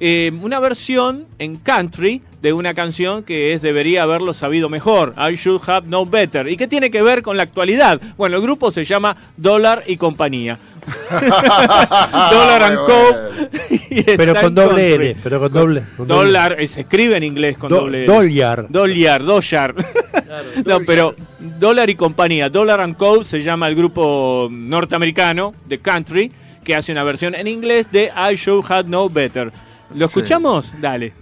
eh, 0.00 0.32
una 0.40 0.58
versión 0.60 1.26
en 1.38 1.56
country 1.56 2.22
de 2.42 2.52
una 2.54 2.72
canción 2.74 3.22
que 3.22 3.52
es 3.52 3.60
Debería 3.60 4.02
haberlo 4.02 4.32
sabido 4.34 4.68
mejor, 4.70 5.14
I 5.18 5.34
Should 5.34 5.60
Have 5.68 5.86
Known 5.86 6.10
Better. 6.10 6.48
¿Y 6.48 6.56
qué 6.56 6.66
tiene 6.66 6.90
que 6.90 7.02
ver 7.02 7.22
con 7.22 7.36
la 7.36 7.42
actualidad? 7.42 8.00
Bueno, 8.16 8.36
el 8.36 8.42
grupo 8.42 8.70
se 8.72 8.84
llama 8.84 9.16
Dollar 9.36 9.84
y 9.86 9.96
Compañía. 9.98 10.58
Dollar 11.10 12.62
and 12.62 12.76
Co. 12.78 13.16
Pero 14.16 14.34
con 14.40 14.54
doble 14.54 14.88
country. 14.88 15.06
N, 15.10 15.16
pero 15.22 15.40
con 15.40 15.52
doble. 15.52 15.82
con 15.96 16.08
doble. 16.08 16.24
Dólar, 16.24 16.56
eh, 16.60 16.68
se 16.68 16.80
escribe 16.82 17.16
en 17.16 17.24
inglés 17.24 17.58
con 17.58 17.68
Do- 17.70 17.80
doble 17.80 18.04
N. 18.04 18.12
Dollar. 18.12 18.66
Dollar, 18.68 19.22
Dollar. 19.24 19.74
no, 20.64 20.80
pero 20.86 21.14
Dólar 21.58 21.90
y 21.90 21.94
compañía. 21.94 22.48
Dollar 22.48 22.80
and 22.80 22.96
Co. 22.96 23.24
se 23.24 23.42
llama 23.42 23.68
el 23.68 23.74
grupo 23.74 24.48
norteamericano 24.50 25.54
de 25.66 25.78
country 25.78 26.32
que 26.64 26.74
hace 26.74 26.92
una 26.92 27.04
versión 27.04 27.34
en 27.34 27.48
inglés 27.48 27.90
de 27.90 28.10
I 28.16 28.36
Should 28.36 28.64
Have 28.70 28.84
Known 28.84 29.12
Better. 29.12 29.52
¿Lo 29.94 30.06
Sí. 30.08 30.18
escuchamos? 30.20 30.72
Dale. 30.80 31.12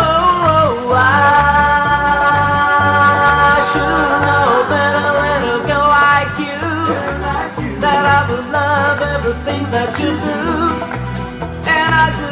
Oh, 0.00 0.92
I 0.94 1.06
should 3.70 4.10
know 4.24 4.50
better 4.72 5.08
than 5.18 5.40
a 5.54 5.56
girl 5.68 5.88
like 5.98 6.34
you. 6.46 6.60
That 7.82 8.02
I 8.16 8.20
would 8.30 8.46
love 8.58 8.98
everything 9.16 9.62
that 9.74 9.90
you 10.02 10.12
do. 10.28 10.40
And 11.74 11.90
I 12.02 12.06
do. 12.18 12.27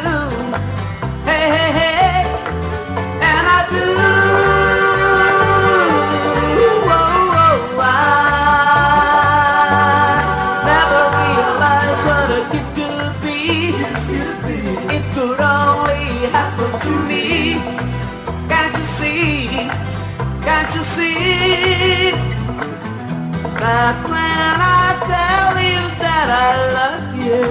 That 23.59 23.97
when 24.05 24.13
I 24.61 24.85
tell 25.11 25.57
you 25.69 25.81
that 26.03 26.27
I 26.45 26.49
love 26.77 27.09
you, 27.25 27.45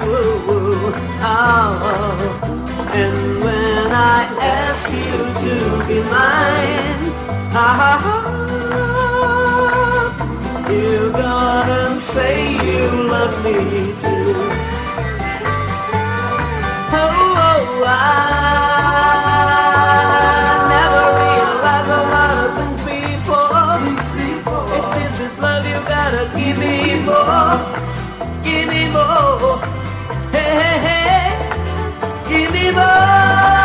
woo. 0.47 0.93
Oh, 1.21 2.91
and 2.93 3.17
when 3.45 3.87
I 3.91 4.21
ask 4.41 4.89
you 4.91 5.17
to 5.43 5.55
be 5.87 5.97
mine, 6.11 7.01
ah, 7.55 8.03
you're 10.69 11.11
gonna 11.11 11.99
say 11.99 12.35
you 12.65 12.83
love 13.13 13.35
me 13.45 13.57
Give 28.43 28.67
me 28.67 28.89
more. 28.89 29.59
Hey, 30.31 30.51
hey, 30.61 30.77
hey. 30.87 32.29
Give 32.29 32.51
me 32.51 32.71
more. 32.71 33.58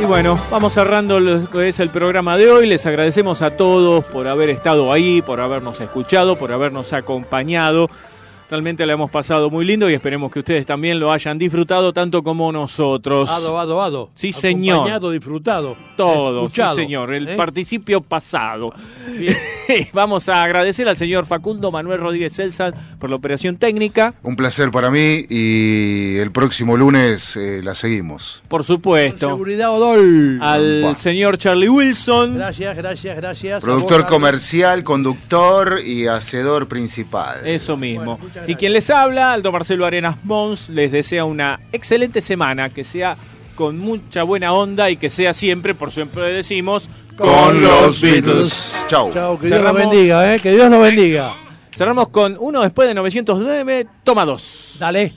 Y 0.00 0.04
bueno, 0.04 0.36
vamos 0.50 0.72
cerrando 0.72 1.20
lo 1.20 1.48
que 1.48 1.68
es 1.68 1.78
el 1.78 1.90
programa 1.90 2.36
de 2.36 2.50
hoy. 2.50 2.66
Les 2.66 2.84
agradecemos 2.84 3.40
a 3.40 3.56
todos 3.56 4.04
por 4.06 4.26
haber 4.26 4.50
estado 4.50 4.92
ahí, 4.92 5.22
por 5.22 5.40
habernos 5.40 5.80
escuchado, 5.80 6.36
por 6.36 6.50
habernos 6.50 6.92
acompañado. 6.92 7.88
Realmente 8.50 8.86
la 8.86 8.94
hemos 8.94 9.10
pasado 9.10 9.50
muy 9.50 9.66
lindo 9.66 9.90
y 9.90 9.94
esperemos 9.94 10.32
que 10.32 10.38
ustedes 10.38 10.64
también 10.64 10.98
lo 10.98 11.12
hayan 11.12 11.36
disfrutado 11.36 11.92
tanto 11.92 12.22
como 12.22 12.50
nosotros. 12.50 13.28
Ado, 13.28 13.60
ado, 13.60 13.82
ado. 13.82 14.10
Sí, 14.14 14.32
señor. 14.32 14.76
Acompañado, 14.76 15.10
disfrutado. 15.10 15.76
Todo, 15.98 16.46
escuchado, 16.46 16.76
sí 16.76 16.82
señor, 16.82 17.12
el 17.12 17.28
¿eh? 17.28 17.36
participio 17.36 18.00
pasado. 18.00 18.72
Vamos 19.92 20.30
a 20.30 20.42
agradecer 20.42 20.88
al 20.88 20.96
señor 20.96 21.26
Facundo 21.26 21.70
Manuel 21.70 22.00
Rodríguez 22.00 22.34
Celsa 22.34 22.72
por 22.98 23.10
la 23.10 23.16
operación 23.16 23.58
técnica. 23.58 24.14
Un 24.22 24.34
placer 24.34 24.70
para 24.70 24.90
mí 24.90 25.26
y 25.28 26.16
el 26.16 26.32
próximo 26.32 26.78
lunes 26.78 27.36
eh, 27.36 27.60
la 27.62 27.74
seguimos. 27.74 28.42
Por 28.48 28.64
supuesto. 28.64 29.28
Seguridad 29.28 29.72
Odol. 29.72 30.38
Al 30.40 30.96
señor 30.96 31.36
Charlie 31.36 31.68
Wilson. 31.68 32.36
Gracias, 32.36 32.74
gracias, 32.74 33.16
gracias. 33.16 33.62
Productor 33.62 34.02
vos, 34.02 34.10
comercial, 34.10 34.84
conductor 34.84 35.80
y 35.84 36.06
hacedor 36.06 36.66
principal. 36.66 37.46
Eso 37.46 37.76
mismo. 37.76 38.18
Y 38.46 38.54
quien 38.54 38.72
les 38.72 38.88
habla, 38.90 39.32
Aldo 39.32 39.52
Marcelo 39.52 39.84
Arenas 39.86 40.16
Mons, 40.24 40.68
les 40.68 40.92
desea 40.92 41.24
una 41.24 41.60
excelente 41.72 42.20
semana, 42.20 42.68
que 42.70 42.84
sea 42.84 43.16
con 43.54 43.78
mucha 43.78 44.22
buena 44.22 44.52
onda 44.52 44.88
y 44.90 44.96
que 44.96 45.10
sea 45.10 45.34
siempre, 45.34 45.74
por 45.74 45.90
siempre 45.92 46.22
decimos, 46.32 46.88
Con 47.16 47.60
los 47.62 48.00
Beatles. 48.00 48.72
Chau. 48.86 49.12
Chao, 49.12 49.38
que 49.38 49.48
Dios 49.48 49.58
Cerramos- 49.58 49.82
nos 49.82 49.90
bendiga, 49.90 50.34
¿eh? 50.34 50.38
Que 50.38 50.52
Dios 50.52 50.70
nos 50.70 50.80
bendiga. 50.80 51.34
Cerramos 51.74 52.08
con 52.10 52.36
uno 52.38 52.62
después 52.62 52.86
de 52.88 52.94
909, 52.94 53.86
toma 54.04 54.24
dos. 54.24 54.76
Dale. 54.78 55.12